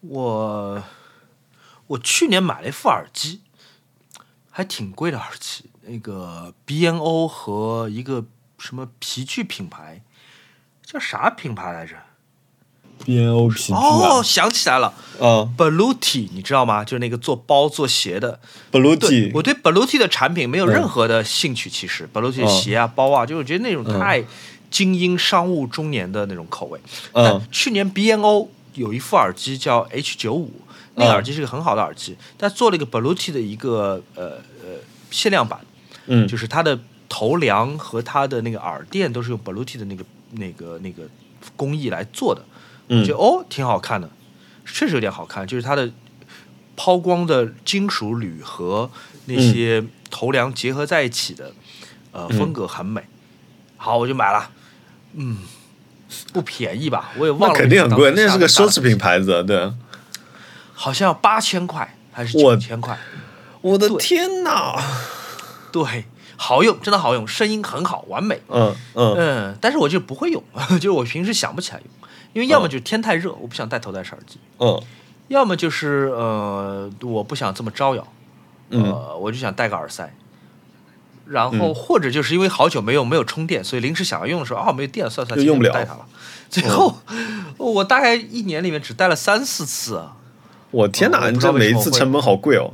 [0.00, 0.82] 我
[1.86, 3.40] 我去年买了一副耳机，
[4.50, 8.24] 还挺贵的耳机，那个 B N O 和一个。
[8.58, 10.02] 什么皮具品牌？
[10.84, 11.94] 叫啥品牌来着
[13.04, 16.82] ？B N O 皮具哦，想起来了，嗯，Bluti，你知道吗？
[16.82, 18.40] 就是那个做包做鞋的
[18.72, 19.30] Bluti。
[19.34, 24.24] 我对 Bluti 的产品没有任何的兴趣，其实 Bluti 的鞋啊、包啊，就我觉得那种太
[24.70, 26.80] 精英商务中年的那种口味。
[27.12, 30.62] 嗯，去年 B N O 有一副耳机叫 H 九五，
[30.94, 34.80] 那个耳机是个很好的耳机，但做了一个 Bluti 的一个呃呃
[35.10, 35.60] 限量版，
[36.06, 36.80] 嗯，就是它的。
[37.08, 41.04] 头梁和它的那个耳垫都是用 Bluetooth 的那个、那个、那个
[41.56, 42.44] 工艺来做的，
[42.88, 44.10] 我觉得哦挺好看的，
[44.66, 45.46] 确实有点好看。
[45.46, 45.90] 就是它的
[46.76, 48.90] 抛光的金属铝和
[49.24, 51.52] 那些头梁结合在一起的，
[52.12, 53.02] 呃，风格很美。
[53.76, 54.50] 好，我就买了。
[55.14, 55.38] 嗯，
[56.32, 57.10] 不便宜吧？
[57.16, 57.58] 我也忘了。
[57.58, 59.72] 肯定很贵，那是个奢侈品牌子，对。
[60.74, 62.98] 好像八千块还是九千块？
[63.60, 64.80] 我的天哪！
[65.72, 66.04] 对。
[66.40, 68.40] 好用，真的好用，声音很好，完美。
[68.48, 70.42] 嗯嗯嗯，但是我就不会用，
[70.80, 74.38] 就是我平时想不起来用，因为要么就是天太热，我不想戴头戴式耳机。
[74.58, 74.80] 嗯，
[75.26, 78.06] 要么就是呃，我不想这么招摇，
[78.70, 80.14] 呃，我就想戴个耳塞。
[81.26, 86.06] 然后或者就是因为好久没用，没有充电，所以临时想要用的时候，哦，没有电，算算，就用不了，带它了。
[86.48, 86.94] 最后
[87.58, 90.02] 我大概一年里面只戴了三四次。
[90.70, 92.72] 我天哪，你这每一次成本好贵哦。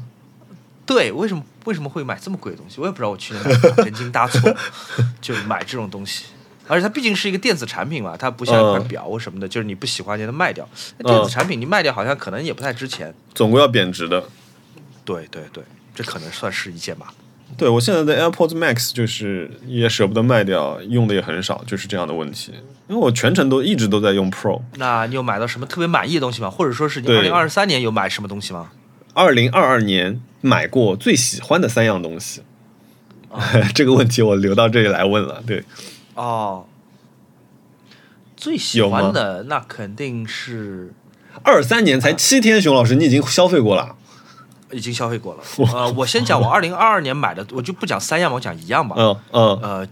[0.86, 1.42] 对，为什么？
[1.64, 2.80] 为什么会买这么贵的东西？
[2.80, 3.10] 我也不知道。
[3.10, 3.42] 我去年
[3.76, 4.54] 神经搭错，
[5.20, 6.24] 就买这种东西。
[6.66, 10.66] 而且它毕竟是一个电子产品嘛，它不像一块表或什么的，就是你不喜欢就能卖掉。
[10.98, 14.24] 电子产品你卖掉好像可能也不太值钱，总归要贬值的。
[15.04, 15.62] 对对对，
[15.94, 17.12] 这可能算是一件吧。
[17.58, 22.52] 对我现在的 AirPods Max 就是也舍不得卖掉，用的也很少，就是这样的问题。
[22.88, 24.62] 因为我全程都一直都在用 Pro。
[24.76, 26.48] 那你有买到什么特别满意的东西吗？
[26.48, 28.70] 或者说是你二零二三年有买什么东西吗？
[29.12, 32.42] 二零二二年买过最喜欢的三样东西，
[33.74, 35.42] 这个问题我留到这里来问了。
[35.46, 35.64] 对，
[36.12, 36.66] 哦，
[38.36, 40.92] 最喜欢的那肯定是
[41.42, 43.96] 二三年才七天，熊老师你已经消费过了，
[44.70, 45.42] 已经消费过了。
[45.72, 48.96] 呃，我先讲我二零二二年买的，我就不讲三样嘛，我讲一样吧。
[48.98, 49.88] 嗯嗯，呃，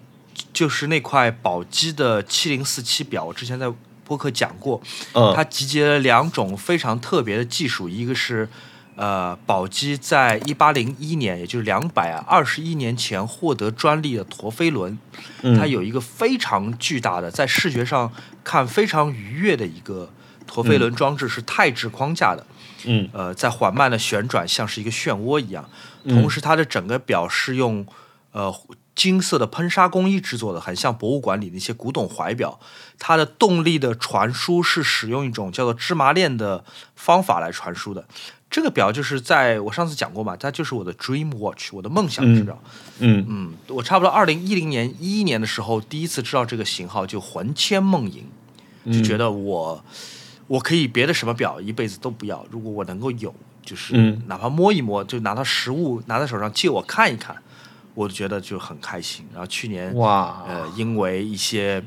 [0.52, 3.72] 就是那块宝鸡的七零四七表，我之前在
[4.04, 4.82] 播客讲过，
[5.14, 8.46] 嗯，它集结了两种非常特别的技术，一个是。
[9.02, 14.96] 呃，宝鸡在一八零一年，也就是两百二十一年前获得专利的陀飞轮，
[15.58, 18.12] 它有一个非常巨大的，在视觉上
[18.44, 20.08] 看非常愉悦的一个
[20.46, 22.46] 陀飞轮装置，是钛制框架的。
[22.84, 25.68] 嗯，呃，在缓慢的旋转，像是一个漩涡一样。
[26.04, 27.84] 同时，它的整个表是用
[28.30, 28.54] 呃
[28.94, 32.60] 金色的喷砂工艺制作的，很像博物馆里那些古董怀表。
[33.00, 36.64] 它的动力的传输是使用一种叫做芝麻链的
[36.94, 38.06] 方法来传输的。
[38.52, 42.62] 这个表就是在我上次讲过嘛，它就是我的 Dream Watch，我的梦想之表。
[42.98, 48.22] 嗯嗯，我差不多二零一零年一一年的时候，第一次知道这个型号，就魂牵梦萦，
[48.92, 49.82] 就觉得我
[50.48, 53.34] 我可以别的什么表一辈子都不要，如果我能够有，
[53.64, 53.96] 就是
[54.26, 57.34] 哪怕摸一摸，就拿到实物拿在手上借我看一看，
[57.94, 59.26] 我就觉得就很开心。
[59.32, 61.82] 然后去年哇，呃，因为一些。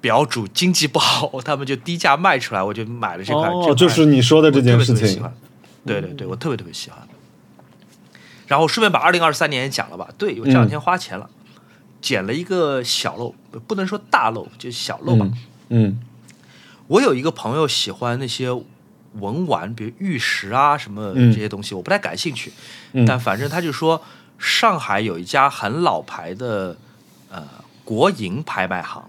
[0.00, 3.50] 表主经济不好， 他们就低价卖出来，我就买了这款。
[3.50, 5.22] 哦，就是你说的这件事情。
[5.84, 6.98] 对对对，我特别特别喜欢。
[8.46, 10.08] 然后顺便把二零二三年也讲了吧。
[10.18, 11.30] 对我这两天花钱了，
[12.02, 13.34] 捡了一个小漏，
[13.66, 15.28] 不能说大漏，就小漏吧。
[15.68, 16.00] 嗯。
[16.88, 18.50] 我有一个朋友喜欢那些
[19.14, 22.52] 文玩，比如玉石啊什么这些东西，我不太感兴趣。
[23.06, 24.02] 但反正他就说，
[24.38, 26.76] 上海有一家很老牌的
[27.30, 27.42] 呃
[27.84, 29.08] 国营拍卖行。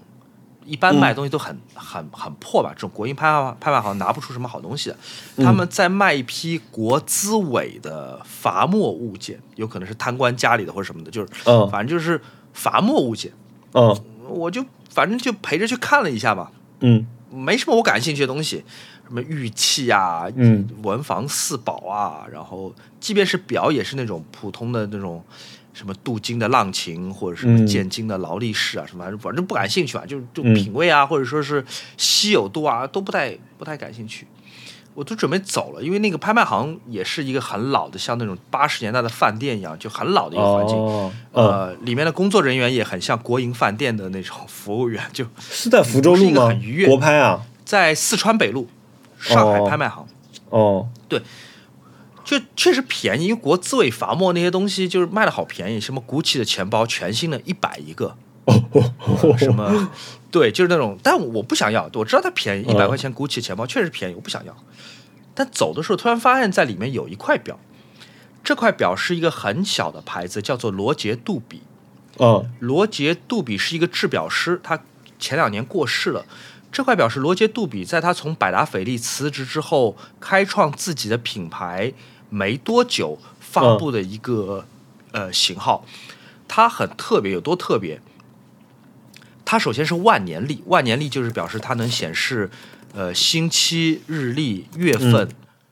[0.66, 4.98] 一般卖东西都很很很破吧，这种国营拍卖拍卖行拿不出什么好东西的。
[5.38, 11.30] 他们在卖一批国资委的罚没物件，有可能是贪官家里的或者什么的，就是，
[11.72, 12.22] 反正就是
[12.54, 13.32] 罚没物件。
[13.74, 13.98] 嗯，
[14.30, 16.52] 我就反正就陪着去看了一下吧。
[16.82, 18.64] 嗯，没什么我感兴趣的东西，
[19.08, 25.24] 什么玉器啊，嗯，文房四宝啊，然后即便是表也是那种普通的那种。
[25.74, 31.64] 什么镀金的浪琴，或者什么建金的劳力士啊，什么反正不感兴趣啊，就就品味啊，或者说是
[31.98, 34.28] 稀有度啊，都不太不太感兴趣。
[34.94, 40.78] 我都准备走了，因为那个拍卖行也是一个很老的，像那种八十年代的饭店一样，就很老的一个环境。
[41.32, 46.52] 呃，里面的工作人员也很像国营饭店的那种服务员，就 是在福州路吗？
[46.86, 48.68] 国拍啊，在四川北路
[49.18, 50.06] 上海拍卖行。
[50.50, 51.22] 哦，对。
[52.24, 58.16] 就确实便宜，因为国资委罚没那些东西就是卖的好便宜，什么 GUCCI 的钱包全新的一百一个，
[59.38, 59.92] 什么
[60.30, 64.56] 对，就是那种，但我不想要，我知道它便宜，一百块钱 GUCCI 钱包确实便宜，我不想要。
[65.34, 67.60] 但走的时候突然发现，在里面有一块表，
[68.44, 71.62] 这块表是一个很小的牌子，叫做罗杰杜比。
[72.20, 74.80] 嗯，罗杰杜比是一个制表师，他
[75.18, 76.26] 前两年过世了。
[76.72, 81.92] 这块表是罗杰杜比在他从百达翡丽辞职之后开创自己的品牌。
[82.32, 84.66] 没多久发布的一个
[85.12, 85.86] 呃型号，
[86.48, 88.02] 它很特别，有多特别？
[89.44, 92.50] 它首先是万年历，万年历就是表示它能显示
[92.94, 95.30] 呃星期、日历、月份，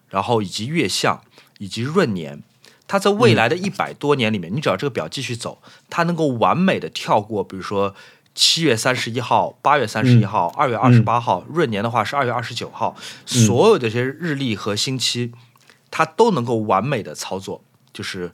[0.09, 1.21] 然后以及月相
[1.59, 2.43] 以及闰年。
[2.87, 7.95] 它在未来的一百多年里面，你只要这个表继续走，它能够完美的跳过，比如说
[8.35, 15.31] 七月三十一号、八月三十一号、二月二十八号，闰年的话是二月二十九号，所有的这些日历和星期。
[15.91, 17.61] 它都能够完美的操作，
[17.91, 18.31] 就是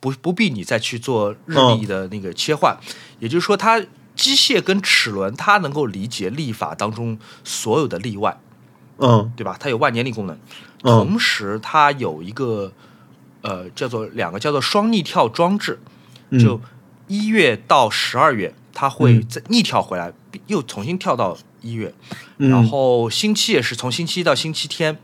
[0.00, 2.76] 不不必你再去做日历的那个切换，
[3.18, 3.80] 也就是说，它
[4.14, 8.38] 机械跟齿轮它能够理解历法当中所有的例外，
[8.98, 9.56] 嗯，对吧？
[9.58, 10.38] 它有万年历功能，
[10.82, 12.72] 同时它有一个
[13.42, 15.80] 呃叫做两个叫做双逆跳装置，
[16.38, 16.60] 就
[17.06, 20.12] 一月到十二月，它会再逆跳回来，
[20.46, 21.94] 又重新跳到一月，
[22.36, 24.98] 然后星期也是从星期一到星期天。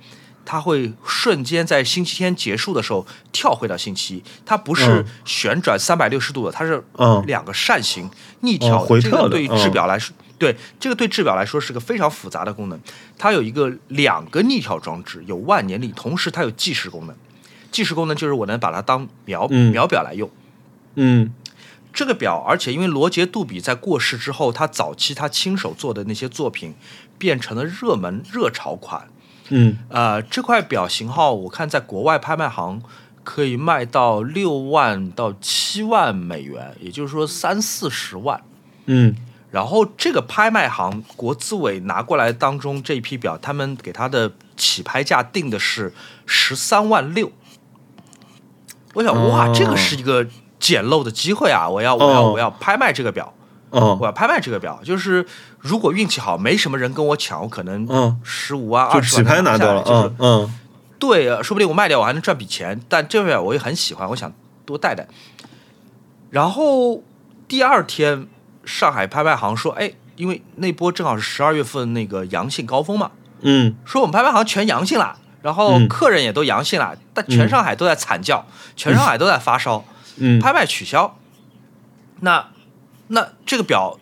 [0.44, 6.82] 它会瞬间在星期天结束的时候跳回到星期一，它不是旋转三百六十度的，它是
[7.26, 8.10] 两个扇形
[8.40, 8.86] 逆跳。
[9.00, 12.78] 这个对于制表来说，对这个对制表来说是个非常复杂的功能。
[13.16, 17.16] 它有一个两个逆跳装置，有万年历，同时它有计时功能。
[17.70, 20.30] 计时功能就是我能把它当秒秒表来用。
[20.94, 21.32] 嗯，
[21.92, 26.74] 这个表，而且因为罗杰杜比在过世之后，他早期他亲手做的那些作品
[27.18, 29.08] 变成了热门热潮款。
[29.48, 32.82] 嗯，呃，这块表型号我看在国外拍卖行
[33.22, 38.42] 可以卖到六万到七万美元，也就是说三四十万。
[38.86, 39.14] 嗯
[39.50, 45.94] 然后这个拍卖行国资委拿过来当中这一批表，他们给它的起拍价定的是
[46.26, 47.30] 十三万六。
[48.94, 50.26] 我想，哇，哦这个是一个
[50.58, 51.68] 捡漏的机会啊！
[51.68, 53.32] 我要，我要，哦我要拍卖这个表，
[53.74, 54.80] 嗯我要拍卖这个表。
[54.84, 55.26] 就是
[55.59, 60.55] 如果运气好，没什么人跟我抢，我可能嗯，十五万、二十万起拍拿到了，下来就是嗯嗯
[60.98, 62.80] 对，呃说不定我卖掉我还能赚笔钱。
[62.88, 64.32] 但这表我也很喜欢，我想
[64.64, 65.06] 多带带。
[66.30, 67.02] 然后
[67.46, 68.26] 第二天，
[68.64, 73.10] 上海拍卖行说，哎，因为那波正好是十二月份那个阳性高峰嘛，
[73.42, 79.84] 嗯说我们拍卖行全阳性了，然后嗯客人也都阳性了，但全上海都在惨叫，全上海都在发烧，
[80.16, 81.16] 嗯，拍卖取消。
[82.20, 82.46] 那
[83.15, 83.99] 那这个表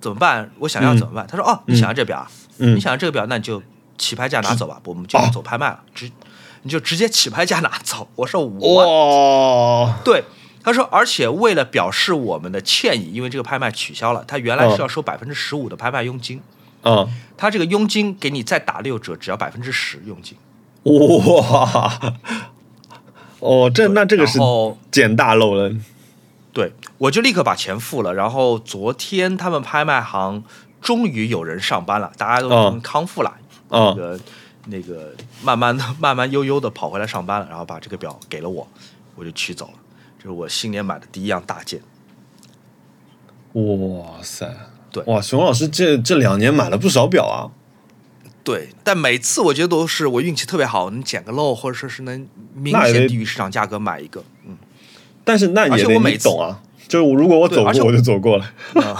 [0.00, 0.50] 怎么办？
[0.60, 1.26] 我想要怎么办？
[1.26, 2.30] 他说，哦，你想要这表啊？
[2.60, 3.62] 嗯你想要这个表，那你就
[3.96, 6.10] 起拍价拿走吧，我们就哦走拍卖了，直
[6.62, 8.08] 你就直接起拍价拿走。
[8.16, 10.24] 我说我哇，对，
[10.64, 16.40] 他说，而且为了表示我们的歉意，因为这个拍卖取消了，他原来是要收百分之十五的拍卖佣金，
[16.82, 20.36] 嗯，他这个佣金给你再打六折，只要百分之十佣金。
[20.82, 22.00] 哇，
[23.38, 24.40] 哦，这那这个是
[24.90, 25.72] 捡大漏了，
[26.52, 28.14] 对，我就立刻把钱付了。
[28.14, 30.42] 然后昨天他们拍卖行
[30.80, 33.36] 终于有人上班了，大家都哦已经康复了，
[33.68, 34.20] 那嗯个
[34.66, 38.66] 那个慢慢的、 慢慢悠悠的跑回来上班了，然后把这个表给了我，
[39.14, 39.74] 我就取走了。
[40.18, 41.80] 这是我新年买的第一样大件。
[43.52, 44.54] 哇塞，
[44.90, 47.50] 对哇，熊老师这这两年买了不少表啊，
[48.44, 54.22] 对，但每次我觉得都是我运气特别好，能捡个漏，或者说是能明显低于市场价格买一个。
[54.46, 54.56] 嗯，
[55.28, 58.44] 但是那也得而且我每次你懂啊，就是如果我走过我就走过了，
[58.82, 58.96] 啊，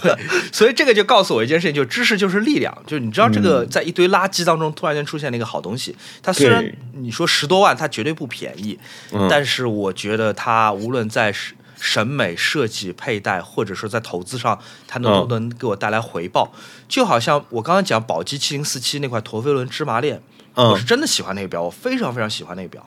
[0.00, 0.16] 对，
[0.52, 2.72] 所以这个就告诉我一件事情，就是知识就是力量。
[2.86, 8.78] 就是你知道，这个在一堆垃圾当中突然间出现了一个好东西，它虽然你说十多万，它绝对不便宜，
[9.10, 16.50] 嗯但是我觉得它无论在审审美、设计、佩戴，或者说在投资上，它能不能给我带来回报。
[16.88, 20.22] 就好像我刚刚讲宝鸡七零四七那块陀飞轮芝麻链，
[20.54, 22.86] 我嗯是真的喜欢那个表，我非常非常喜欢那个表，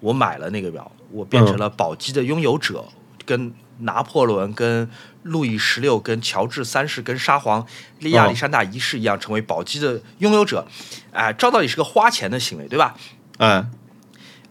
[0.00, 2.84] 我买了那个表，我变成了宝鸡的拥有者，
[3.24, 4.88] 跟拿破仑、跟
[5.22, 7.66] 路易十六、跟乔治三世、跟沙皇、
[7.98, 10.66] 利亚历山大一世一样，成为宝鸡的拥有者。
[11.12, 12.94] 哎、照道理是个花钱的行为，对吧？
[13.38, 13.70] 嗯，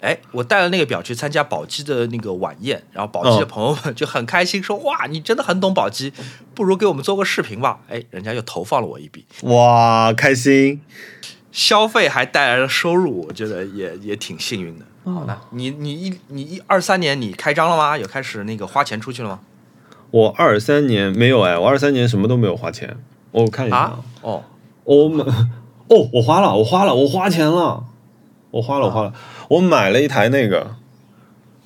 [0.01, 6.11] 哎，我带了那个表去参加宝鸡的那个晚宴，然后宝鸡的嗯朋友们就很开心，说：“哇，你真的很懂宝鸡，
[6.53, 10.81] 不如给我们做个视频吧。”哎，人家又投放了我一笔，哇，开心，
[11.51, 14.85] 消费还带来了收入，我觉得也也挺幸运的。
[15.03, 17.97] 好的，你你一你一二三年你开张了吗？
[17.97, 19.39] 有开始那个花钱出去了吗？
[20.11, 22.97] 我二三年没有哎，我二三年什么都没有花钱，
[23.31, 24.43] 我看一下啊，哦，
[24.83, 25.23] 我买
[25.87, 27.85] 哦，我花了，我花了，我花钱了，
[28.51, 29.13] 我花了，我花了，
[29.49, 30.75] 我买了一台那个，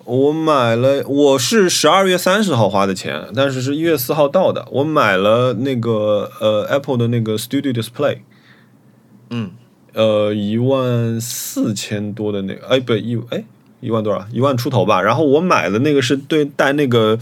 [0.03, 4.67] 我买了，我是十二月三十号花的钱，但是是一月四号到的。
[4.71, 8.19] 我买了那个呃 Apple 的那个 Studio Display，
[9.31, 9.51] 嗯，
[9.95, 13.43] 呃一万四千多的那个，哎不一哎
[13.79, 14.23] 一万多少？
[14.31, 15.01] 一万出头吧。
[15.01, 17.17] 然后我买的那个是对带那个。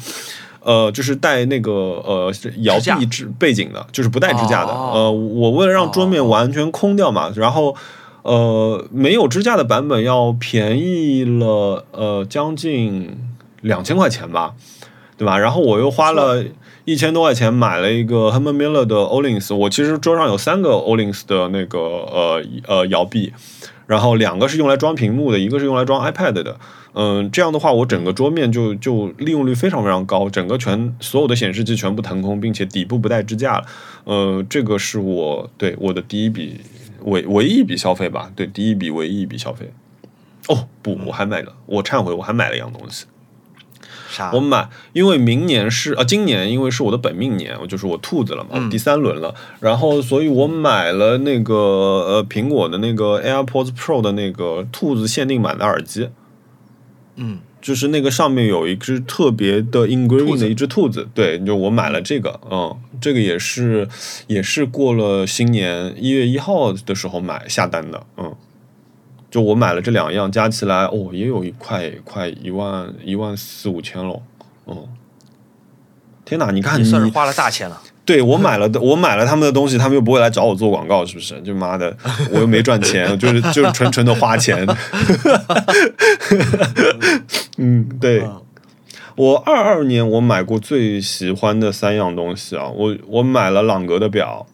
[0.66, 4.72] 呃，就是带那个呃摇臂支背景的，就是不带支架的。
[4.72, 7.76] 哦呃，我为了让桌面完全空掉嘛，然后
[8.22, 13.14] 呃没有支架的版本要便宜了呃将近
[13.60, 14.54] 两千块钱吧，
[15.18, 15.38] 对吧？
[15.38, 16.46] 然后我又花了
[16.86, 23.32] 一千多块钱买了一个 Herman Miller 的 Olins，我其实桌上有三个 Olins 的那个呃呃摇臂，
[23.88, 26.60] 然后两个是用来装屏幕的，一个是用来装 iPad 的。
[26.96, 33.66] 嗯，这样的话，我整个桌面就就利用率非常非常高，整个全所有的显示器全部腾空，并且底部不带支架了。
[34.04, 36.60] 呃，这个是我对我的第一笔
[37.06, 39.72] 唯唯一一笔消费吧，对，第一笔唯一一笔消费。
[40.50, 43.06] 哦不，我还买了，我忏悔，我还买了一样东西。
[44.14, 44.32] 啥？
[44.34, 48.70] 我买，因为明年是啊，今年因为是我的本命年，我就是我兔子了嘛，嗯。
[48.70, 56.10] 第三轮了，然后所以我买了那个呃苹果的那个 AirPods Pro 的那个兔子限定版的耳机，
[57.16, 63.88] 嗯，就是那个上面有一只特别的 engraving 的一只兔子，对，就我买了这个，嗯，这个也是
[64.28, 68.36] 也是过了新年一月一号的时候买下单的，嗯，
[69.34, 74.22] 就我买了这两样，加起来哦，也有一块快一万一万四五千了，
[74.68, 74.88] 嗯，
[76.24, 77.82] 天哪，你看你算是花了大钱了。
[78.06, 81.42] 对我买了的，我买了他们的东西，他们又不会来找我做广告，是不是？
[81.42, 81.98] 就妈的，
[82.30, 84.64] 我又没赚钱，就是就是纯纯的花钱。
[87.58, 88.22] 嗯，对。
[88.22, 88.40] 嗯
[89.16, 94.46] 我二二年我买过最喜欢的三样东西啊，我我买了朗格的表，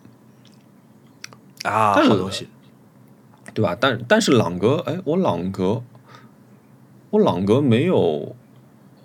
[1.63, 2.47] 啊，好东西。
[3.59, 3.77] 对吧？
[3.77, 5.83] 但但是朗格，哎，我朗格，
[7.09, 8.33] 我朗格没有，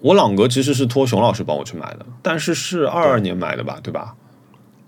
[0.00, 4.14] 我朗格其实是托熊老师帮我去买的，但是是二二年买的吧，对吧？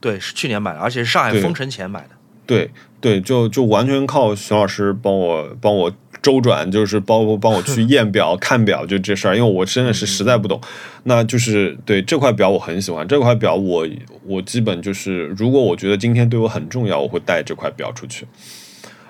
[0.01, 2.11] 对，是去年买的，而且是上海封城前买的。
[2.47, 2.71] 对
[3.01, 9.37] 对，就就完全靠熊老师帮我帮我周转，就是包括帮我去 验表、看表，就这事儿。
[9.37, 10.61] 因为我真的是实在不懂，
[11.03, 13.89] 那就是对这块表我很喜欢，这块表我
[14.25, 18.25] 我基本就是，如果我觉得今天对我很重要，我会带这块表出去。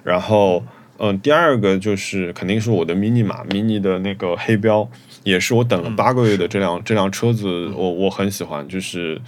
[0.07, 0.63] 然后，
[0.99, 4.89] 嗯，第二个就是肯定是我的 mini 嘛，mini 的那个黑标，
[5.25, 9.21] 也是我等了八个月的这辆这辆车子，我我很喜欢，就是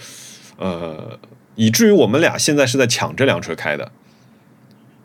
[0.56, 1.18] 呃。
[1.60, 3.90] 以至于我们俩现在是在抢这辆车开的，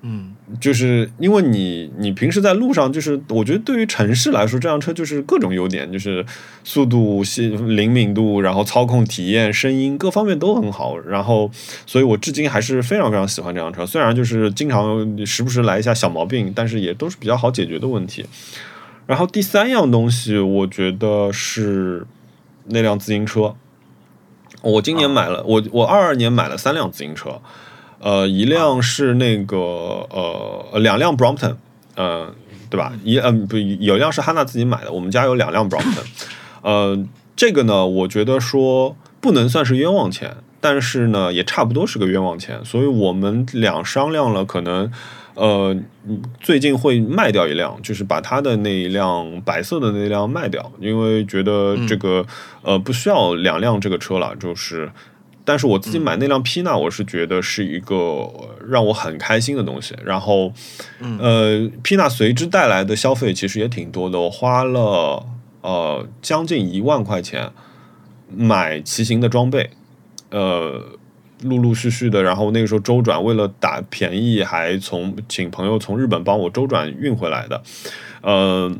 [0.03, 6.25] 嗯，就是因为你你平时在路上，就是我觉得对于城市来说，这辆车就是各种优点，就是
[6.63, 7.23] 速度、
[7.67, 10.99] 灵敏度，然后操控体验、声音各方面都很好。
[10.99, 11.49] 然后，
[11.85, 13.85] 所以我至今还是非常非常喜欢这辆车。
[13.85, 18.25] 虽然就是经常时不时来一下小毛病，但是也都是比较好解决的问题。
[19.05, 22.05] 然后第三样东西，我觉得是
[22.65, 23.55] 那辆自行车。
[24.61, 27.41] 我今年买了，我我二二年买了三辆自行车，
[28.03, 31.55] 呃，一辆是那个呃两辆 Brompton，
[31.95, 32.35] 嗯，
[32.69, 32.91] 对吧？
[33.03, 36.05] 一嗯不有一辆是哈娜自己买的，我们家有两辆 Brompton，
[36.61, 37.01] 呃，
[37.35, 44.91] 这个呢，我觉得说不能算是冤枉钱，但是呢，也差不多是个冤枉钱，所以我们俩商量了，可能。
[45.35, 45.75] 呃，
[46.39, 52.23] 最近会卖掉一辆，就是把他的那一辆白色的那辆卖掉，因为觉得这个
[52.61, 54.35] 呃不需要两辆这个车了。
[54.35, 54.91] 就是，
[55.45, 58.29] 但是我自己买那辆 P 呢，我是觉得是一个
[58.67, 59.95] 让我很开心的东西。
[60.03, 60.53] 然后，
[61.19, 65.25] 呃，P 那随之带来的消费其实也挺多的，我花了
[65.61, 67.51] 呃将近一万块钱
[68.35, 69.69] 买骑行的装备，
[70.31, 70.97] 呃。
[71.41, 77.61] 陆陆续续的，然后那个时候周转，为了打便宜，还从请朋友从日本帮我周转运回来的，
[78.21, 78.73] 呃，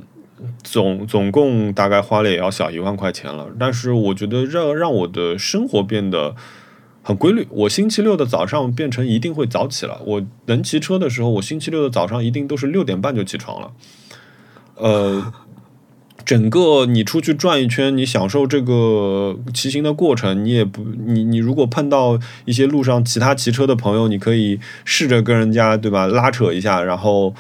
[0.64, 3.48] 总总共大概花了也要小一万块钱了。
[3.60, 6.36] 但是我觉得让让我的生活变得
[7.02, 10.02] 很规律，我星期六的早上变成一定会早起了。
[10.06, 13.72] 我能骑车的时候，我星期六的早上一定都是六点半就起床了，
[14.76, 15.34] 呃。
[16.26, 27.36] 整个你出去转一圈，你享受这个骑行的过程，你也不你你如果碰到一些路上其他骑车的朋友，你可以试着跟人家对吧拉扯一下，然后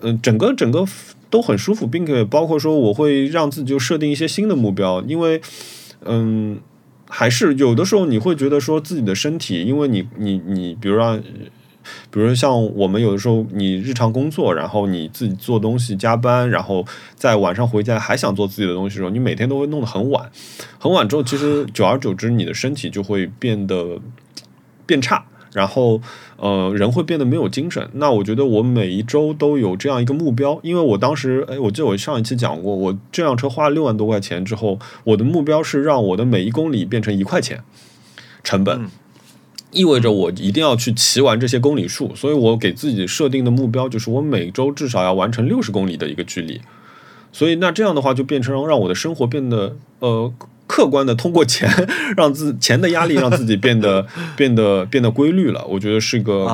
[0.00, 0.86] 嗯，整个整个
[1.34, 5.40] 都很舒服，并且包括说我会让自己就设定一些新的目标，因为
[6.04, 6.60] 嗯，
[7.08, 11.20] 还是有的时候你会觉得说自己的身体，因为你你你比如让。
[12.10, 16.82] 比如说像我们有的时候，你日常工作，然后你自己做东西加班，然后
[17.14, 20.30] 在晚上回家还想做自己的东西的时候，你每天都会弄得很晚，
[20.78, 24.00] 很晚之后，其实久而久之，你的身体就会变得
[24.86, 26.02] 变差，然后
[26.36, 27.88] 呃，人会变得没有精神。
[27.94, 37.62] 那我觉得我每一周都有这样一个目标，因为我当时，哎，我记得我上一期讲过，我这辆车花了六万多块钱之后，我的目标是让我的每一公里变成一块钱
[38.42, 38.90] 成本。
[39.70, 46.60] 意味着我一定要去骑完这些公里数，所以我给自己设定的目标就是我每周至少要完成六十公里的一个距离。
[47.32, 50.32] 所以那这样的话就变成让我的生活变得呃
[50.66, 51.68] 客观的通过钱
[52.16, 55.64] 让自钱的压力让自己变得 变得变得规律了。
[55.66, 56.46] 我觉得是个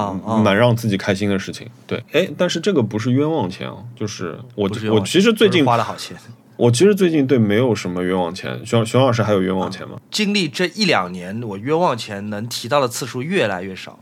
[0.45, 1.69] 蛮让自己开心的事情。
[1.87, 6.16] 对，哎，但是这个不是冤枉钱啊，就是我我其实最近花了好钱。
[6.57, 9.99] 我其实最近对没有什么冤枉钱，熊熊老师还有冤枉钱吗？
[10.11, 13.99] 经历这一两年，我冤枉钱能提到的次数越来越少，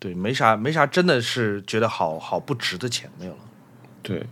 [0.00, 3.38] 对，没啥没啥，真的是觉得好好不值的钱没有了。
[4.02, 4.26] 对，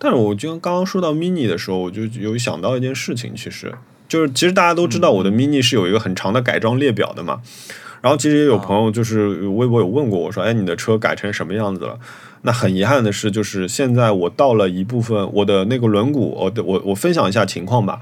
[0.00, 3.72] 但是我就刚刚说到 mini 的时候，我就有想到一件事情，其实
[4.12, 7.40] 就是其实大家都知道我的 mini 是有一个很长的改装列表的嘛，
[8.02, 11.98] 然后其实也有朋友就是微博有问过我说，哎，你的车改成什么样子了？
[12.42, 18.00] 那很遗憾的是，就是现在我到了一部分，我的那个轮毂，我的我我分享一下情况吧。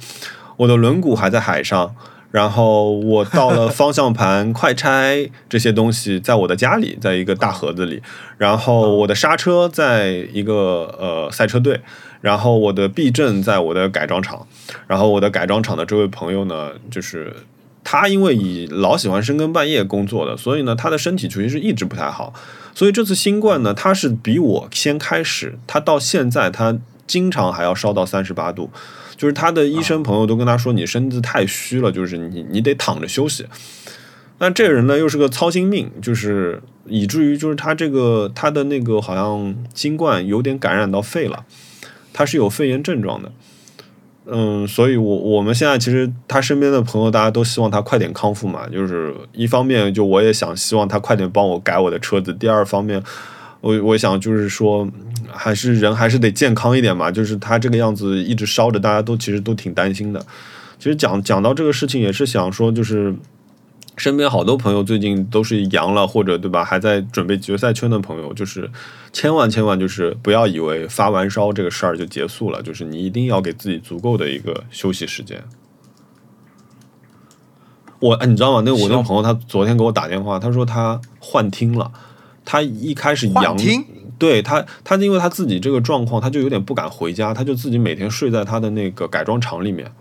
[0.56, 1.94] 我的轮毂还在海上，
[2.32, 8.02] 然后我到了方向盘、 快拆这些东西，在我的家里，在一个大盒子里。
[8.36, 11.80] 然后我的刹车在一个呃赛车队，
[12.20, 14.46] 然后我的避震在我的改装厂。
[14.86, 17.34] 然后我的改装厂的这位朋友呢，就是
[17.82, 22.32] 他因为以老喜欢深更半夜工作的，所以呢，他的身体其实是一直不太好。
[22.74, 28.70] 所以这次新冠呢，他是比我先开始，他到现在他经常还要烧到三十八度，
[29.16, 33.46] 就是他的医生朋友都跟他说，你身子太虚了，就是你你得躺着休息。
[34.38, 41.44] 那这个人呢，又是个操心命，就是以至于就是他这个他的那个好像新冠有点感染到肺了，
[42.12, 43.32] 他是有肺炎症状的。
[44.32, 48.68] 嗯，所以，我我们现在其实他身边的朋友，大家都希望他快点康复嘛。
[48.68, 53.02] 就是一方面，就我也想希望他快点帮我改我的车子；第二方面，
[53.60, 54.88] 我我想就是说，
[55.26, 57.10] 还是人还是得健康一点嘛。
[57.10, 60.24] 就是他这个样子一直烧着，大家都其实都挺担心的。
[60.78, 63.12] 其实讲讲到这个事情，也是想说，就是
[64.00, 68.70] 身边好多朋友最近都是阳了，或者对吧，还在准备决赛圈的朋友，就是
[69.12, 75.44] 千万千万就是不要以为发完烧这个事儿就结束了，就是你一定要给自己足够的一个休息时间。
[77.98, 78.62] 我哎，你知道吗？
[78.64, 81.92] 那我那个朋友他昨天给我打电话，他说他幻听了。
[82.42, 83.54] 他一开始阳，
[84.18, 89.92] 对他，他因为他自己这个状况，他就有点不敢回家，他就自己每天睡在他的那个改装厂里面。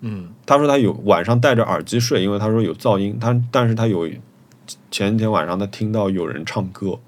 [0.00, 3.18] 嗯，他说他有晚上戴着耳机睡，因为他说有噪音。
[3.20, 4.08] 他但是他有。
[4.90, 6.98] 前一天晚上，他听到有人唱歌，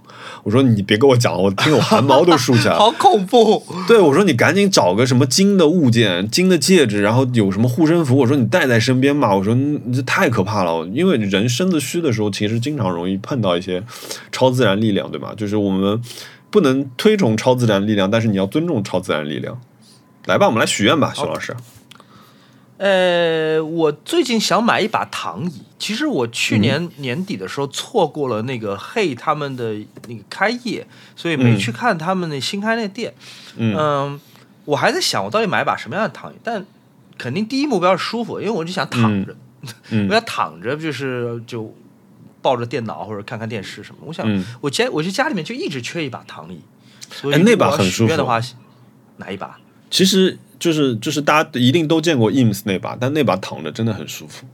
[0.43, 3.65] 我说你别跟我讲了，我听我汗毛都竖起来了， 好恐怖。
[3.89, 9.35] 对，我说你赶紧找个什么金的物件、金的戒指，然后有什么护身符，我说你带在身边嘛。
[9.35, 13.83] 我说你这太可怕了，因为人身子虚的时候，其实经常容易碰到一些
[14.31, 15.33] 超自然力量，对吧？
[15.35, 15.99] 就是我们
[16.51, 19.59] 不能推崇超自然力量，但是你要尊重超自然力量。
[20.27, 21.57] 来吧，我们来许愿吧，徐老师。
[22.79, 25.63] 呃，我最近想买一把躺椅。
[25.79, 29.75] 其实我去年年底的时候错过了那个嘿他们的
[30.09, 33.15] 那个开业，所以没去看他们那新开那店。
[33.57, 34.19] 嗯，
[34.65, 36.65] 我还在想我到底买一把什么样的躺椅，但
[37.19, 39.37] 肯定第一目标是舒服，因为我就想躺着，
[40.09, 41.75] 我要躺着就是就
[42.43, 43.99] 抱着电脑或者看看电视什么。
[44.07, 44.27] 我想
[44.61, 46.61] 我家我就家里面就一直缺一把躺椅，
[47.11, 48.41] 所以那把很舒服的话，
[49.17, 49.59] 哪一把？
[49.91, 50.39] 其实。
[50.59, 54.47] 就是就是大家一定都见过 IMS 那把，但那把躺着真的很舒服，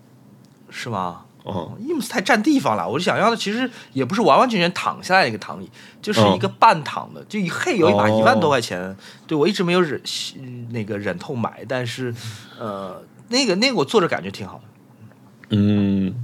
[0.71, 1.23] 是吗？
[1.45, 2.89] 哦，IMS 太占地方了。
[2.89, 5.69] 我就想要的其实也不是完完全全躺下来一个躺椅，
[6.01, 7.25] 就是一个半躺的。
[7.29, 8.97] 就一嘿有一把一万多块钱，
[9.27, 10.01] 对我一直没有忍
[10.71, 12.15] 那个忍痛买，但是
[12.61, 15.57] 呃，那个那个我坐着感觉挺好的。
[15.57, 16.15] 嗯，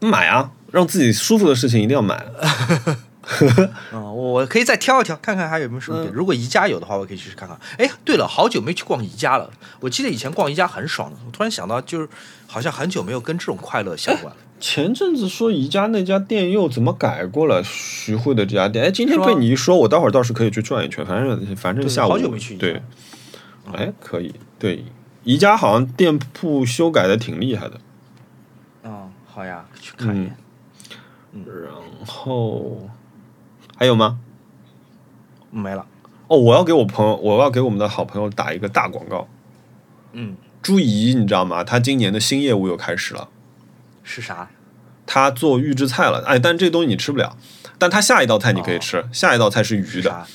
[0.00, 2.26] 买啊，让自己舒服的事情一定要买。
[3.92, 6.02] 嗯，我可以再挑一挑，看看还有没有什么。
[6.12, 7.58] 如果宜家有的话，我可以去看看。
[7.76, 9.50] 哎，对了，好久没去逛宜家了。
[9.80, 11.16] 我记得以前逛宜家很爽的。
[11.26, 12.08] 我突然想到，就是
[12.46, 14.36] 好像很久没有跟这种快乐相关了。
[14.58, 17.62] 前阵子说宜家那家店又怎么改过了？
[17.62, 21.04] 徐汇的这家店，哎，今天被你一说，我待会儿倒是可以去转一圈。
[21.04, 22.56] 反正反正下午好久没去。
[22.56, 22.82] 对，
[23.72, 24.34] 哎，可以。
[24.58, 24.84] 对，
[25.24, 27.80] 宜家好像店铺修改的挺厉害的。
[28.84, 30.36] 嗯，好呀，去看一眼。
[31.32, 31.72] 嗯，然
[32.06, 32.88] 后。
[33.78, 34.18] 还有吗？
[35.50, 35.86] 没了。
[36.26, 39.26] 哦，我要给我朋友，我要给我们的好朋友打一个大广告。
[40.12, 41.64] 嗯，朱怡，你知道吗？
[41.64, 43.28] 他今年的新业务又开始了。
[44.02, 44.50] 是啥？
[45.06, 46.22] 他做预制菜了。
[46.26, 47.36] 哎，但这东西你吃不了。
[47.78, 49.06] 但他下一道菜你可以吃。
[49.12, 50.26] 下一道菜是鱼的。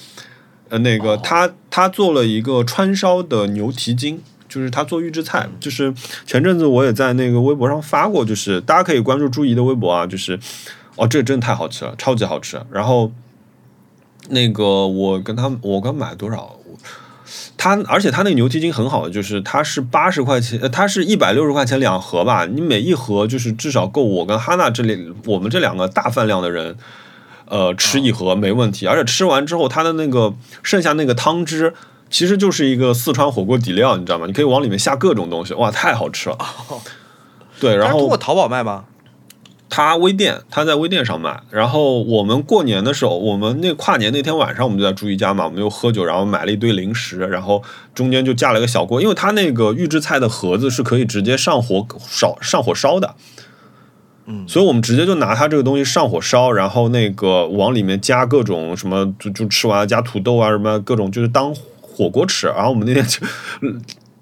[0.70, 5.48] 呃，那个他他做了一个川烧的牛蹄筋，就是他做预制菜。
[5.60, 5.94] 就是
[6.26, 10.08] 前阵子我也在那个微博上发过，就是大家可以关注朱怡的微博啊。
[10.08, 10.40] 就是
[10.96, 12.60] 哦，这个真的太好吃了，超级好吃。
[12.72, 13.12] 然后。
[14.30, 16.56] 那个我跟他，我刚买多少？
[17.58, 22.46] 他而且他那个牛蹄筋很好的，就是它是八十块钱，呃，它是一百六十块钱两盒吧。
[22.46, 26.76] 你每一盒就是至少够我跟哈娜这里我们这两个大饭量的人，
[27.46, 28.86] 呃，吃一盒没问题。
[28.86, 31.74] 而且吃完之后，它的那个剩下那个汤汁，
[32.10, 34.26] 其实就是一个四川火锅底料，你知道吗？
[34.28, 36.38] 你可以往里面下各种东西，哇，太好吃了。
[37.60, 38.84] 对，然后通过淘宝卖吗？
[39.76, 41.42] 他微店，他在微店上卖。
[41.50, 47.64] 然后我们过年的时候，我们那跨年那天晚上，我们就在朱一家嘛，我们又喝酒，然后买了一堆零食，然后
[47.96, 53.16] 中间就架了一个小锅，因为他那个预制菜的盒子是可以直接上火烧上火烧的，
[54.28, 61.52] 嗯，所以我们直接就拿它这个东西上火烧，然后那个往里面加各种什么，就就吃完了加土豆啊什么各种，就是当
[61.82, 62.46] 火锅吃。
[62.46, 63.26] 然后我们那天就。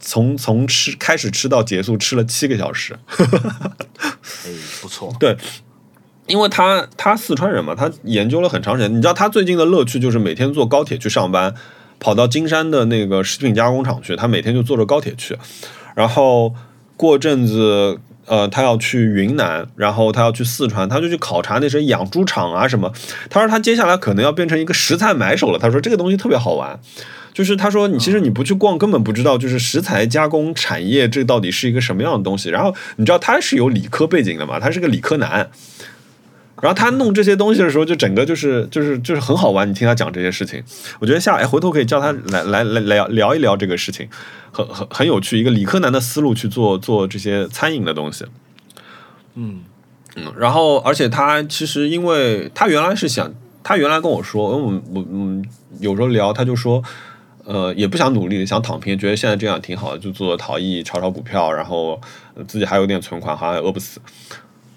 [0.01, 2.97] 从从吃开始吃到结束，吃了七个小时。
[3.17, 4.49] 哎，
[4.81, 5.15] 不错。
[5.19, 5.37] 对，
[6.25, 8.91] 因为他他四川人嘛，他研究了很长时间。
[8.91, 11.53] 你知道他最近的乐趣就是每天坐高铁去上班，
[11.99, 14.15] 跑到金山的那个食品加工厂去。
[14.15, 15.37] 他每天就坐着高铁去，
[15.95, 16.53] 然后
[16.97, 22.91] 过阵子，呃，他要去云南，然后他要去四川，他就去考察那些养猪场啊什么。
[23.29, 25.59] 他说他接下来可能要变成一个食材买手了。
[25.59, 26.79] 他说这个东西特别好玩。
[27.33, 32.49] 就是他说，你其实你不去逛，根本不知道，就是食材加工产业这到底是一个什么样的东西。
[32.49, 34.59] 然后你知道他是有理科背景的嘛？
[34.59, 35.49] 他是个理科男。
[36.61, 39.67] 然后他弄这些东西的时候，就整个就是就是就是很好玩。
[39.67, 40.61] 你听他讲这些事情，
[40.99, 44.07] 我觉得下来回头可以叫他来来来聊聊一聊这个事情，
[44.51, 45.39] 很很很有趣。
[45.39, 48.25] 一个理科男的思路去做做这些餐饮的东西。
[49.33, 49.61] 嗯
[50.17, 53.33] 嗯，然后而且他其实因为他原来是想，
[53.63, 55.43] 他原来跟我说，因为我我嗯
[55.79, 56.83] 有时候聊，他就说。
[57.45, 61.99] 呃，也不想努力，想躺平，觉得现在这样挺好的，就做陶艺，炒炒股票，然后
[62.47, 63.99] 自己还有点存款，好像也饿不死。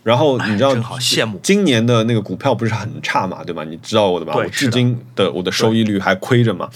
[0.02, 1.40] 然后你知道，好羡慕。
[1.42, 3.64] 今年的那个股票不是很差嘛，对吧？
[3.64, 4.34] 你知道我的吧？
[4.36, 6.68] 我至今的我的收益率还亏着嘛。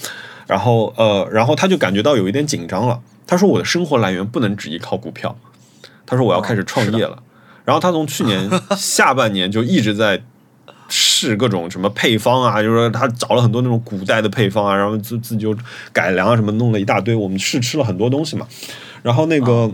[0.47, 2.99] 然后呃，然后他就感觉到有一点紧张了。
[3.27, 5.37] 他说我的生活来源不能只依靠股票。
[6.07, 7.21] 他说我要开始创业了。
[7.63, 10.23] 然后他从去年 下半年就一直在
[10.89, 15.55] 试各种什么配方啊，就是说他找了很多那种古代的配方啊，然后自自己就
[15.93, 17.15] 改良啊什么，弄了一大堆。
[17.15, 18.47] 我们试吃了很多东西嘛。
[19.01, 19.71] 然后那个。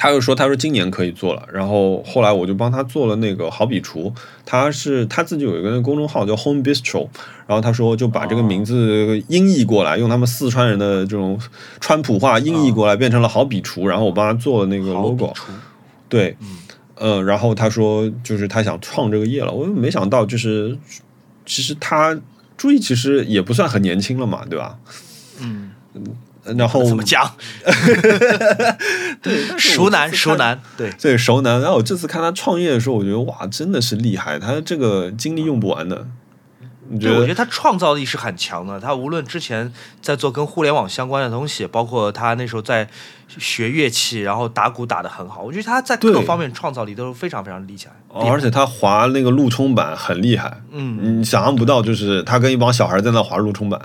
[0.00, 4.14] 他又说：“他说今年可以做了。”然后后来我就帮他做了那个好笔厨。
[4.46, 7.08] 他是他自己有一个公众号叫 Home Bistro。
[7.48, 11.36] 然后他说就把这个名字音译过来，用他们四川人的这种
[11.80, 13.88] 川普话音译过来，变成了好笔厨。
[13.88, 15.34] 然后我帮他做了那个 logo。
[16.08, 16.46] 对，嗯，
[17.24, 19.52] 然后他说就是他想创这个业了。
[19.52, 20.78] 我没想到就是
[21.46, 22.18] 其实他
[22.56, 24.78] 朱毅其实也不算很年轻了嘛，对吧？
[25.40, 26.04] 嗯嗯。
[26.56, 27.34] 然后怎么讲？
[29.20, 31.60] 对，熟男熟男，对对熟男。
[31.60, 36.06] 然后我这次看他创业的时候，我觉得哇，真的是厉害，他这个精力用不完的。
[36.98, 38.80] 对，我觉得他创造力是很强的。
[38.80, 42.88] 他无论之前在做跟互联网相关的东西，包括他那时候在
[43.26, 45.42] 学乐器，然后打鼓打得很好。
[45.42, 47.90] 我觉得他在各方面创造力都是非常非常厉害。
[48.26, 53.80] 而且他滑那个路冲板很厉害，嗯，你想象不到，就是他跟一帮小孩在那滑路冲板。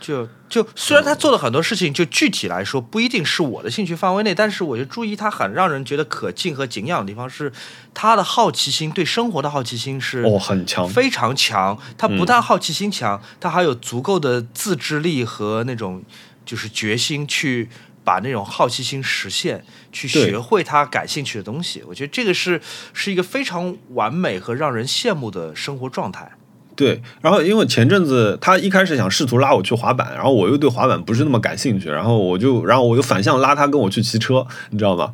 [0.00, 7.52] 就就虽然他做的很多事情，就具体来说不一定是我的兴趣范围内，但是我就注意他很让人觉得可敬和敬仰的地方是
[7.92, 11.78] 他的好奇心，对生活的好奇心是哦很强，非常强。
[11.98, 16.02] 他不但好奇心强，他还有足够的自制力和那种
[16.46, 17.68] 就是决心去
[18.02, 21.82] 把那种好奇心实现，去学会他感兴趣的东西。
[21.86, 22.60] 我觉得这个是
[22.94, 26.32] 是一个非常完美和让人羡慕的生活状态。
[26.80, 35.12] 对，然后因为前阵子他一开始想试图拉我去滑板，然后我又对滑板不是那么感兴趣，然后我就，然后我又反向拉他跟我去骑车，你知道吗？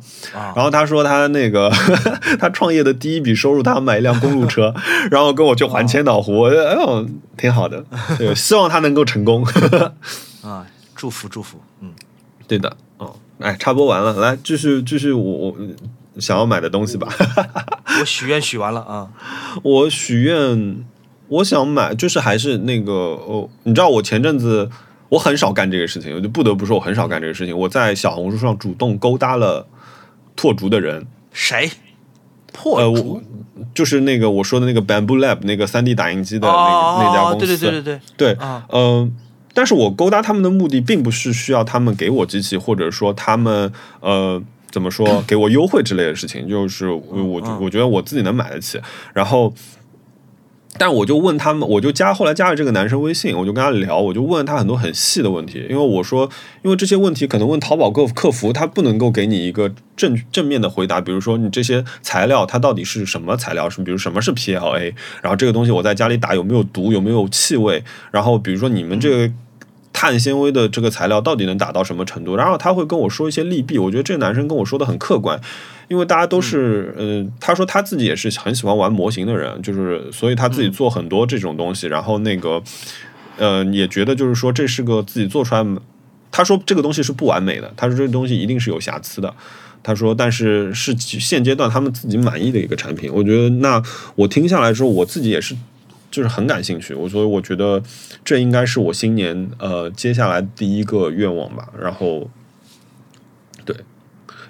[0.55, 1.69] 然后他说他那个
[2.39, 4.73] 他创业的第一笔收入，他买一辆公路车，
[5.11, 7.83] 然后跟我去环千岛湖，哎呦，挺好的，
[8.17, 9.45] 对，希望他能够成功。
[10.41, 10.65] 啊，
[10.95, 11.91] 祝福祝福，嗯，
[12.47, 15.57] 对的，哦，哎，插播完了，来继续继续我我
[16.17, 17.09] 想要买的东西吧。
[17.99, 19.09] 我许愿许完了啊，
[19.63, 20.85] 我许愿。
[21.29, 24.69] 我想买，就是还是那个哦，你知道我前阵子
[25.09, 27.57] 我很少干这个事情，我就不得不说我很少干这个事情。
[27.57, 29.67] 我在小红书上主动勾搭了
[30.35, 31.69] 拓竹的人，谁？
[32.53, 33.21] 拓竹
[33.73, 38.37] 就是那个我说的那个 Bamboo Lab 那个三 D 打印机的那个那家公司，对对对对对对，
[38.71, 39.13] 嗯，
[39.53, 44.41] 但是我勾搭他们的目的并不是需要他们给我机器，或者说他们呃
[44.71, 48.79] 怎么说给我优惠之类的事情，就是我我觉得我自己能买得起，
[49.13, 49.53] 然后。
[50.77, 56.29] 但我就问他们，我就加后来加了这个男生微信，我就跟他聊，我就问他很多很细的问题，因为我说，
[56.63, 69.33] 因为这些问题可能问淘宝客客服，他不能够给你一个正正面的回答，比如说你这些材料它到底是什么材料，是比如什么是 PLA，然后这个东西我在家里打有没有毒，有没有气味，然后比如说你们这个
[69.91, 75.41] 碳纤维的这个材料到底能打到什么程度，然后他会跟我说一些利弊，我觉得这个男生跟我说的很客观。
[75.87, 82.61] 因为大家都是，嗯，他说他自己也是很喜欢玩模型的人，就是所以他自己做很多这种东西，然后那个，
[83.37, 85.65] 呃，也觉得就是说这是个自己做出来，
[86.29, 89.33] 他说这个东西是不完美的，他说这个东西一定是有瑕疵的，
[89.81, 93.81] 他说但是是现阶段他们自己满意的一个产品，我觉得那
[94.15, 95.55] 我听下来之后，我自己也是
[96.11, 97.81] 就是很感兴趣，我所以我觉得
[98.25, 102.29] 这应该是我新年呃接下来第一个愿望吧，然后。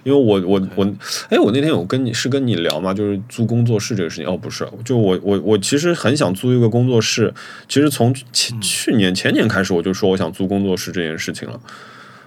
[0.07, 0.85] 因为我我我，
[1.27, 2.93] 哎，我那天有跟你是跟你聊嘛？
[2.93, 4.25] 就是租工作室这个事情。
[4.25, 7.33] 哦，不是，就我我我其实很想租一个工作室。
[7.67, 11.59] 其实从前去年前年开始，我就说我想租工作室这件事情了。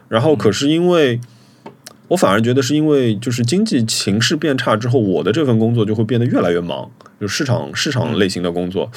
[0.09, 1.19] 然后，可是因为
[2.09, 8.91] 我反而觉得是因为就是经济形势变差之后，我的这份工作就会变得越来越忙，就市场市场类型的工作。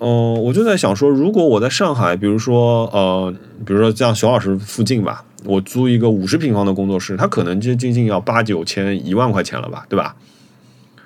[0.00, 3.32] 嗯，我就在想说，如果我在上海，比如说呃，
[3.64, 5.24] 比如说像熊老师附近吧。
[5.44, 10.14] 我租一个五十平方的工作室，它可能就接近要八九千、一万块钱了吧，对吧？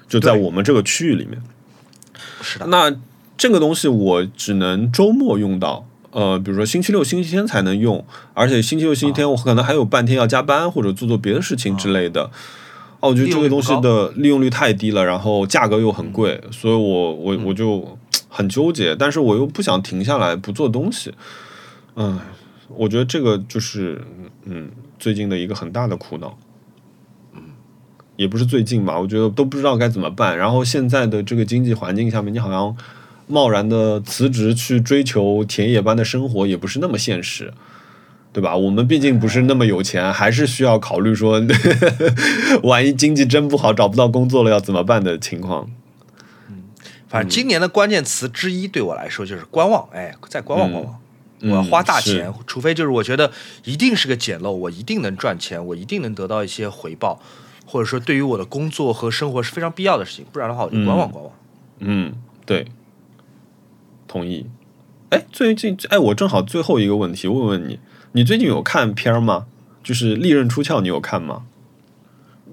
[0.08, 1.40] 就在我们这个区域里面。
[2.42, 2.66] 是的。
[2.66, 2.94] 那
[3.36, 12.30] 这个东西我只能周末用到，呃，比如说星期六、星期天才能用，而且星期六、星期天我可能还有半天要加班或者做做别的事情之类的。
[13.00, 17.96] 哦，我觉得这个东西的利用率太低了，然后价格又很贵，所以我我我就
[18.28, 21.12] 很纠结，但是我又不想停下来不做东西，
[21.96, 22.18] 嗯。
[22.68, 24.02] 我觉得这个就是，
[24.44, 26.38] 嗯，最近的一个很大的苦恼，
[27.34, 27.42] 嗯，
[28.16, 30.36] 也不是最近吧，我觉得都不知道该怎么办。
[30.36, 32.76] 然后现在的这个经济环境下面，你好像
[33.26, 37.52] 贸然的辞职去追求田野般的生活，也不是那么现实。
[38.32, 38.56] 对吧？
[38.56, 41.40] 我们毕竟不是那么有钱，还是需要考虑说，
[42.64, 45.70] 万一经济真不好，找不到工作了要怎么办的情况。
[46.48, 46.64] 嗯，
[47.06, 50.98] 反正今年的关键词之一对我来说就是观望，哎，再观望观望。
[51.44, 53.30] 我要花大钱，除非就是我觉得
[53.64, 57.20] 一定是个捡漏，我一定能赚钱，我一定能得到一些回报，
[57.66, 61.32] 或者说对于我的工作和生活是非常必要的事情，不然的话我就观望观望。
[61.78, 62.14] 嗯，
[62.46, 62.66] 对，
[64.06, 64.46] 同意。
[65.10, 67.78] 哎，最近哎，我正好最后一个问题问问你。
[68.12, 69.46] 你最近有看片儿吗？
[69.82, 71.44] 就是《利刃出鞘》，你有看吗？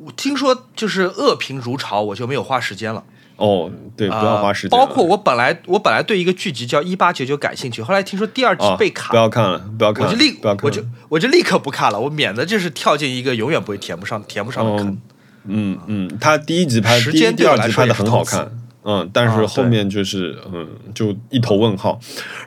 [0.05, 3.03] 我听说就是恶评如潮，我就没有花时间了。
[3.37, 4.77] 哦，对，不要花时间。
[4.77, 14.97] 包括我本来我本来对一个剧集叫《一八九九》感兴趣，后来听说第二季被卡，不要看了，不要看，我就立，我就我就立刻不看了，我免得就是跳进一个永远不会填不上、填不上的坑。
[15.45, 18.51] 嗯嗯，他第一集拍，时间第二集拍的很好看。
[18.83, 21.99] 嗯，但是后面就是嗯，就一头问号。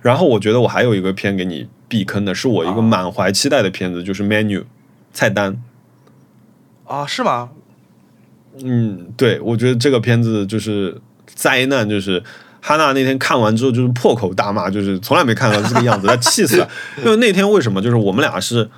[0.02, 4.65] 然后我觉得我还有一个片给你避坑的，是我一个满怀期待的片子，就是 menu
[5.12, 5.61] 菜单。
[6.86, 7.51] 啊，是吗？
[8.63, 12.23] 嗯，对，我觉得这个片子就是灾难，就是
[12.61, 16.69] 哈娜那天看完之后就是破口大骂，就是从来没看到这个样子， 她气死了。
[16.99, 17.81] 因为那天为什么？
[17.83, 18.71] 就是我们俩是。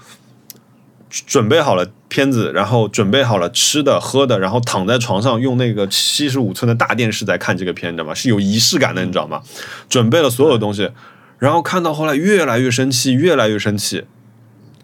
[1.24, 8.12] 准备好了片子，然后准备好了吃的喝的，然后躺在床上用那个七十五寸的大电视在看这个片，你知道吗？
[8.12, 9.40] 是有仪式感的，你知道吗？
[9.88, 10.90] 准备了所有东西，
[11.38, 14.04] 然后看到后来越来越生气，越来越生气。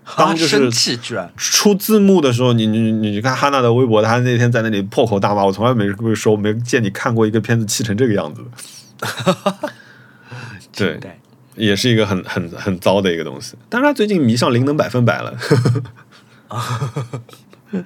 [0.17, 1.31] 当就是生气居然。
[1.37, 8.43] 出字幕的时候，你你你看哈娜的微博，她那天在那里破口大骂，我从来没没说，没见你看过一个片子气成这个样子。
[10.75, 10.99] 对，
[11.55, 13.55] 也是一个很很很糟的一个东西。
[13.69, 15.35] 但是他最近迷上灵能百分百了。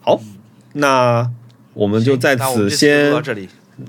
[0.00, 0.20] 好，
[0.74, 1.28] 那
[1.74, 3.12] 我们就在此先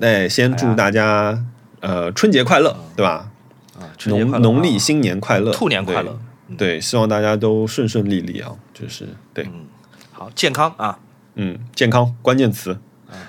[0.00, 1.44] 哎，先祝大家
[1.80, 3.30] 呃春节快乐，对吧？
[3.78, 6.18] 啊，农农历新年快乐，兔年快乐，
[6.56, 9.66] 对，希望大家都顺顺利利啊，就是对，嗯。
[10.12, 10.98] 好，健康啊，
[11.34, 12.78] 嗯，健康关键词，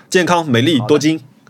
[0.07, 1.19] 健康美丽多金，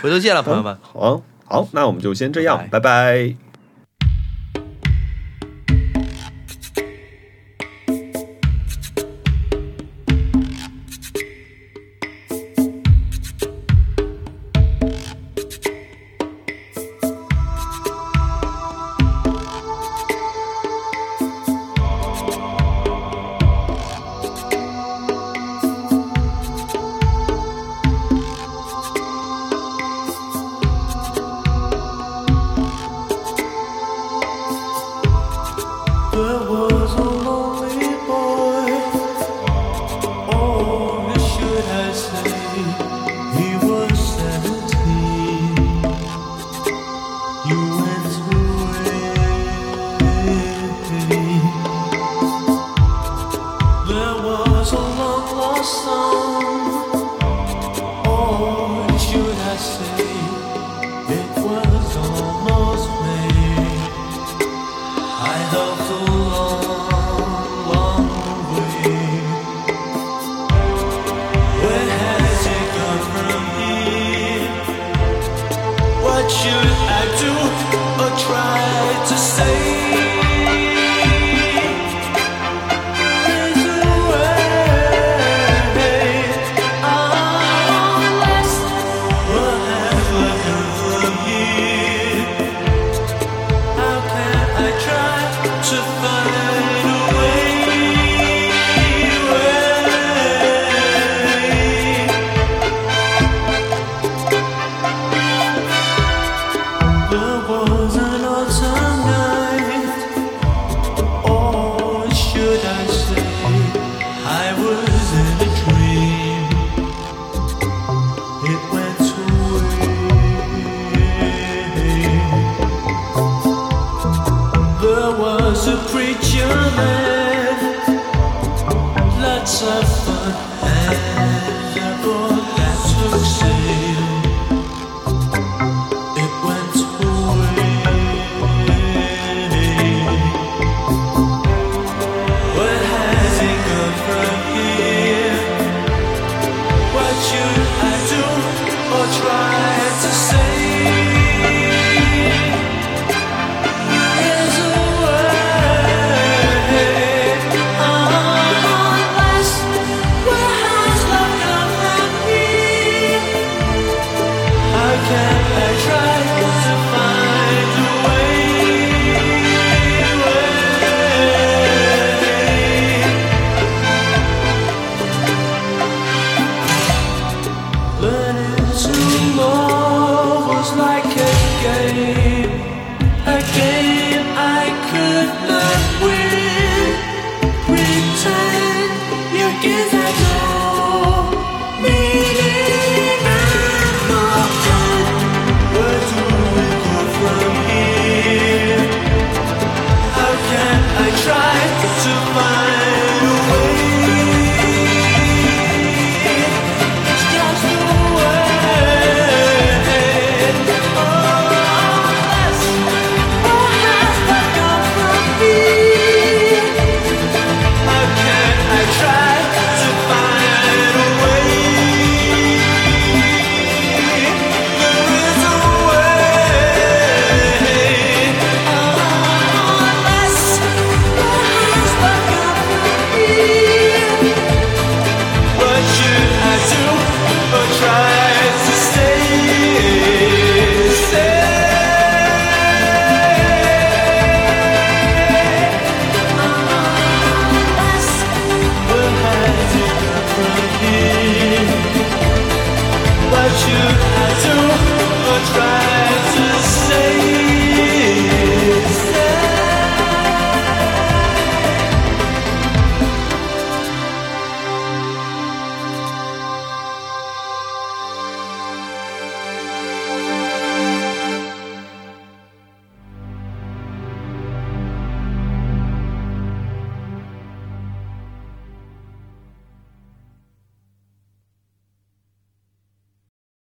[0.00, 3.34] 回头见了，朋友们，好，好，那我们就先这样，拜拜。